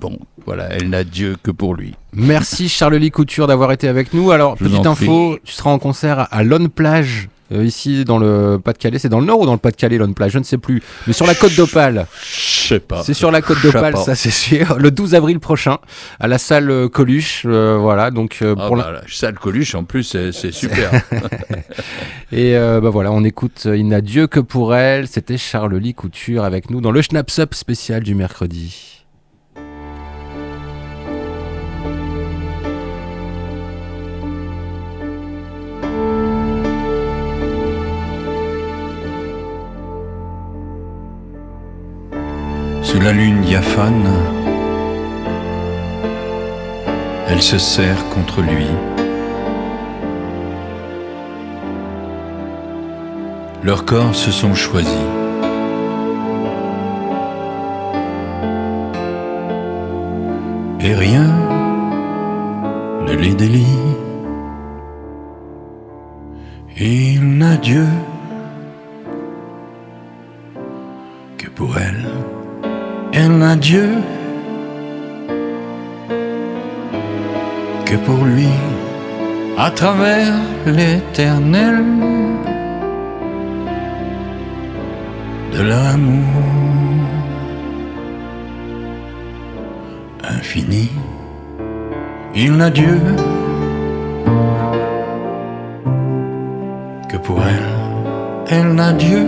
bon, 0.00 0.18
voilà, 0.46 0.68
elle 0.70 0.88
n'a 0.88 1.04
Dieu 1.04 1.36
que 1.42 1.50
pour 1.50 1.74
lui. 1.74 1.94
Merci 2.12 2.68
Charles-Lee 2.68 3.10
Couture 3.10 3.46
d'avoir 3.46 3.72
été 3.72 3.88
avec 3.88 4.14
nous. 4.14 4.30
Alors 4.30 4.56
Je 4.58 4.64
petite 4.64 4.86
info, 4.86 5.38
tu 5.44 5.52
seras 5.52 5.70
en 5.70 5.78
concert 5.78 6.28
à 6.30 6.42
Lone 6.42 6.68
Plage. 6.68 7.28
Euh, 7.52 7.64
ici 7.64 8.04
dans 8.04 8.18
le 8.18 8.58
Pas-de-Calais, 8.62 8.98
c'est 8.98 9.08
dans 9.08 9.20
le 9.20 9.26
nord 9.26 9.40
ou 9.40 9.46
dans 9.46 9.52
le 9.52 9.58
Pas-de-Calais, 9.58 9.98
Plage, 10.14 10.32
je 10.32 10.38
ne 10.38 10.44
sais 10.44 10.58
plus. 10.58 10.82
Mais 11.06 11.12
sur 11.12 11.26
la 11.26 11.34
côte 11.34 11.54
d'Opale, 11.56 12.06
Je 12.22 12.68
sais 12.68 12.80
pas. 12.80 13.02
c'est 13.02 13.14
sur 13.14 13.30
la 13.30 13.40
côte 13.42 13.62
d'Opale, 13.62 13.96
ça 13.96 14.14
c'est 14.14 14.30
sûr. 14.30 14.78
Le 14.78 14.90
12 14.90 15.14
avril 15.14 15.38
prochain, 15.40 15.78
à 16.20 16.28
la 16.28 16.38
salle 16.38 16.70
euh, 16.70 16.88
Coluche, 16.88 17.42
euh, 17.46 17.76
voilà. 17.80 18.10
Donc 18.10 18.38
euh, 18.42 18.54
Ah, 18.58 18.66
pour 18.66 18.76
la- 18.76 18.84
bah, 18.84 18.92
la 18.92 19.00
salle 19.08 19.38
Coluche, 19.38 19.74
en 19.74 19.84
plus, 19.84 20.16
c'est 20.32 20.52
super. 20.52 20.90
Et 22.32 22.56
euh, 22.56 22.80
bah 22.80 22.90
voilà, 22.90 23.10
on 23.12 23.24
écoute 23.24 23.62
euh, 23.66 23.76
Il 23.76 23.88
n'a 23.88 24.00
Dieu 24.00 24.26
que 24.26 24.40
pour 24.40 24.74
elle. 24.74 25.06
C'était 25.08 25.38
Charles-Lee 25.38 25.94
Couture 25.94 26.44
avec 26.44 26.70
nous 26.70 26.80
dans 26.80 26.90
le 26.90 27.00
Schnaps 27.02 27.38
Up 27.38 27.54
spécial 27.54 28.02
du 28.02 28.14
mercredi. 28.14 28.97
Sous 42.90 43.00
la 43.00 43.12
lune 43.12 43.42
diaphane, 43.42 44.08
elle 47.28 47.42
se 47.42 47.58
serre 47.58 48.08
contre 48.08 48.40
lui. 48.40 48.64
Leurs 53.62 53.84
corps 53.84 54.14
se 54.14 54.30
sont 54.30 54.54
choisis. 54.54 55.04
Et 60.80 60.94
rien 60.94 61.28
ne 63.06 63.12
les 63.12 63.34
délie. 63.34 63.66
Il 66.78 67.36
n'a 67.36 67.58
Dieu 67.58 67.84
que 71.36 71.50
pour 71.50 71.76
elle. 71.76 72.06
Elle 73.12 73.38
n'a 73.38 73.56
Dieu 73.56 73.88
que 77.84 77.96
pour 77.96 78.24
lui, 78.24 78.48
à 79.56 79.70
travers 79.70 80.34
l'éternel 80.66 81.82
de 85.52 85.62
l'amour 85.62 86.48
infini. 90.22 90.90
Il 92.34 92.52
n'a 92.56 92.70
Dieu 92.70 93.00
que 97.08 97.16
pour 97.16 97.40
elle. 97.42 97.70
Elle 98.50 98.74
n'a 98.74 98.92
Dieu 98.92 99.26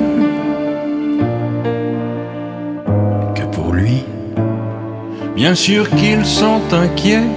Bien 5.41 5.55
sûr 5.55 5.89
qu'ils 5.89 6.27
sont 6.27 6.61
inquiets, 6.71 7.31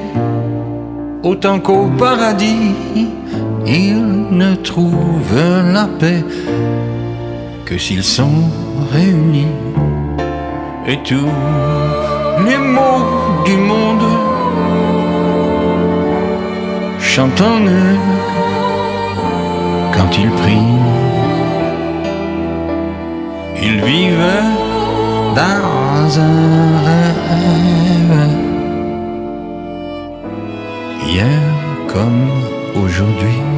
autant 1.24 1.62
qu'au 1.62 1.86
paradis, 1.98 2.76
ils 3.66 4.28
ne 4.30 4.56
trouvent 4.56 5.40
la 5.74 5.88
paix 6.02 6.22
que 7.64 7.78
s'ils 7.78 8.04
sont 8.04 8.52
réunis. 8.92 9.56
Et 10.86 10.98
tous 11.06 11.32
les 12.46 12.58
mots 12.58 13.06
du 13.46 13.56
monde 13.56 14.18
chantent 17.00 17.40
en 17.40 17.62
eux 17.62 18.00
quand 19.94 20.18
ils 20.18 20.32
prient. 20.42 20.80
Ils 23.62 23.82
vivent 23.82 24.63
dans 25.36 26.20
un 26.20 26.78
rêve. 26.86 28.30
Hier 31.06 31.42
comme 31.88 32.30
aujourd'hui. 32.76 33.53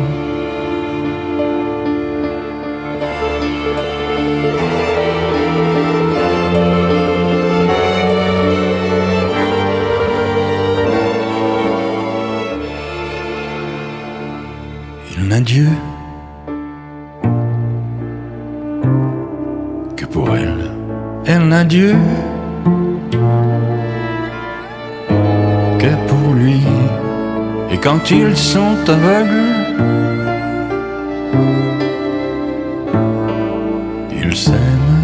Ils 28.11 28.37
sont 28.37 28.77
aveugles, 28.87 29.55
ils 34.11 34.35
s'aiment 34.35 35.03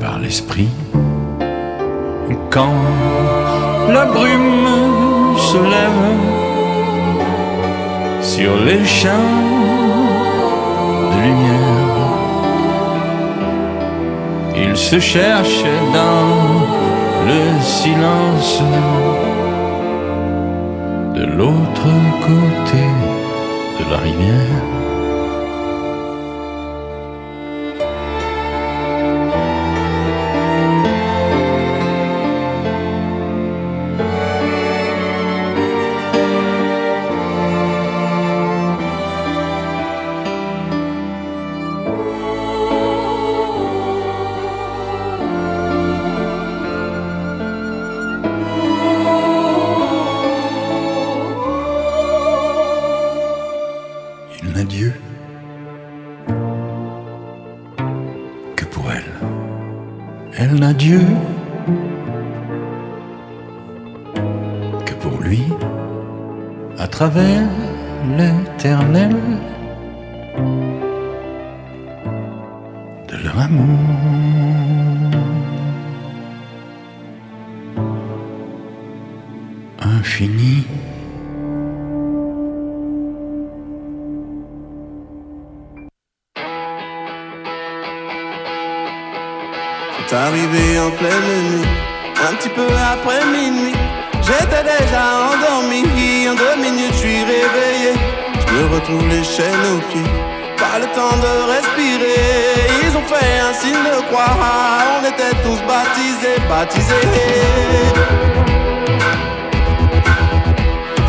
par 0.00 0.18
l'esprit. 0.18 0.68
Quand 2.50 2.74
la 3.88 4.06
brume 4.06 5.36
se 5.36 5.58
lève 5.58 6.06
sur 8.20 8.56
les 8.64 8.84
champs 8.84 9.10
de 11.12 11.16
lumière. 11.22 11.56
Il 14.56 14.76
se 14.76 14.98
cherche 14.98 15.64
dans 15.92 16.26
le 17.28 17.42
silence 17.60 18.62
l'autre 21.36 21.88
côté 22.26 22.84
de 23.78 23.90
la 23.90 23.98
rivière. 23.98 24.85
Elle 60.38 60.54
n'a 60.56 60.74
Dieu 60.74 61.00
que 64.84 64.92
pour 64.94 65.22
lui, 65.22 65.42
à 66.78 66.86
travers 66.86 67.48
l'éternel 68.18 69.16
tous 105.42 105.60
baptisés, 105.66 106.38
baptisés. 106.48 106.94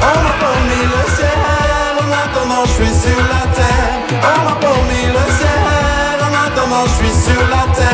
On 0.02 0.18
m'a 0.24 0.34
promis 0.44 0.84
le 0.94 1.02
ciel, 1.16 1.94
en 2.04 2.10
attendant 2.24 2.66
je 2.66 2.72
suis 2.72 2.94
sur 3.04 3.20
la 3.34 3.44
terre. 3.58 3.94
On 4.24 4.40
m'a 4.46 4.56
promis 4.66 5.06
le 5.18 5.26
ciel, 5.40 6.18
en 6.28 6.34
attendant 6.46 6.86
je 6.86 7.06
suis 7.06 7.16
sur 7.32 7.42
la 7.50 7.74
terre 7.74 7.88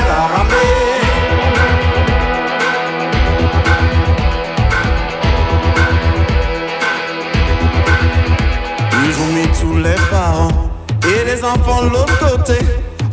mis 9.33 9.47
tous 9.59 9.77
les 9.77 9.95
parents 10.11 10.49
et 11.03 11.23
les 11.25 11.43
enfants 11.43 11.83
de 11.83 11.89
l'autre 11.89 12.19
côté. 12.19 12.59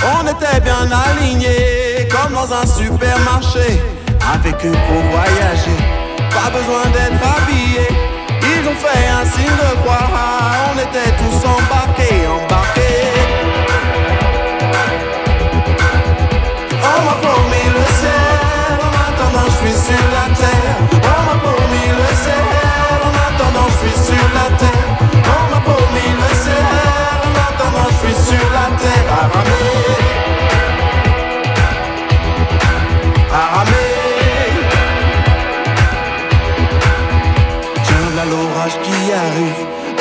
On 0.02 0.26
était 0.26 0.60
bien 0.60 0.88
alignés 0.90 1.79
dans 2.32 2.52
un 2.52 2.66
supermarché. 2.66 3.80
Avec 4.32 4.54
eux 4.64 4.78
pour 4.86 5.02
voyager, 5.10 5.78
pas 6.30 6.50
besoin 6.50 6.84
d'être 6.92 7.20
habillés. 7.36 7.88
Ils 8.42 8.68
ont 8.68 8.74
fait 8.74 9.08
un 9.08 9.24
signe 9.24 9.44
de 9.44 9.72
croix, 9.82 10.08
on 10.72 10.78
était 10.78 11.10
tous 11.18 11.38
embarqués, 11.48 12.26
embarqués. 12.28 13.10
On 16.82 17.00
m'a 17.06 17.16
promis 17.26 17.68
le 17.76 17.84
ciel, 17.98 18.78
en 18.86 18.92
attendant 19.08 19.46
je 19.46 19.56
suis 19.66 19.76
sur 19.86 20.06
la 20.16 20.26
terre. 20.36 20.76
On 20.92 21.20
m'a 21.26 21.36
promis 21.42 21.88
le 21.98 22.08
ciel, 22.22 22.49
qui 38.84 39.12
arrive, 39.12 39.60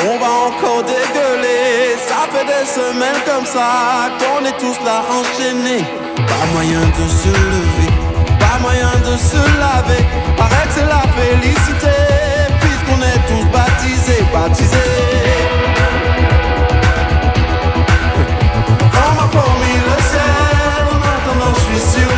on 0.09 0.17
va 0.17 0.31
encore 0.47 0.83
dégueuler. 0.83 1.97
Ça 2.07 2.27
fait 2.31 2.45
des 2.45 2.65
semaines 2.65 3.21
comme 3.25 3.45
ça 3.45 4.09
qu'on 4.19 4.45
est 4.45 4.57
tous 4.57 4.77
là 4.85 5.03
enchaînés. 5.17 5.85
Pas 6.15 6.45
moyen 6.53 6.79
de 6.79 7.05
se 7.21 7.29
lever, 7.29 7.91
pas 8.39 8.57
moyen 8.61 8.93
de 9.07 9.15
se 9.17 9.41
laver. 9.63 10.03
Paraît 10.37 10.67
que 10.67 10.73
c'est 10.75 10.89
la 10.97 11.03
félicité, 11.17 11.97
puisqu'on 12.61 13.01
est 13.11 13.21
tous 13.29 13.45
baptisés, 13.55 14.23
baptisés. 14.33 14.77
On 19.07 19.11
m'a 19.15 19.27
promis 19.37 19.77
le 19.89 19.97
ciel, 20.09 20.83
en 20.93 21.01
attendant 21.15 21.53
je 21.55 21.63
suis 21.67 21.83
sur 21.99 22.08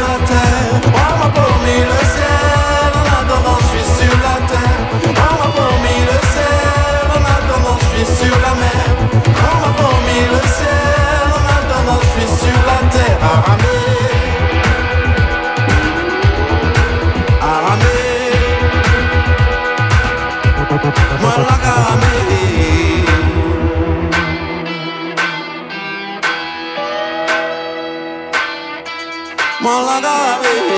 Moi 29.62 29.78
la 29.86 30.71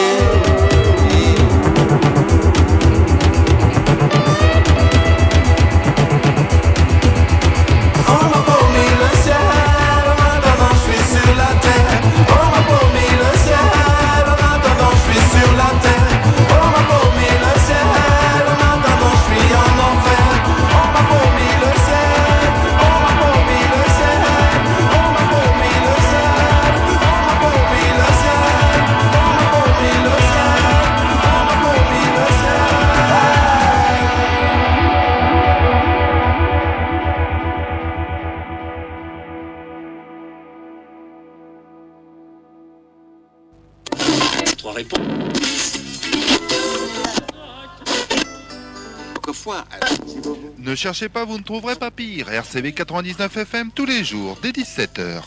cherchez 50.84 51.08
pas, 51.08 51.24
vous 51.24 51.38
ne 51.38 51.44
trouverez 51.44 51.78
pas 51.78 51.92
pire. 51.92 52.30
RCV 52.30 52.74
99 52.74 53.38
FM 53.38 53.72
tous 53.72 53.86
les 53.86 54.04
jours, 54.04 54.38
dès 54.42 54.52
17h. 54.52 55.24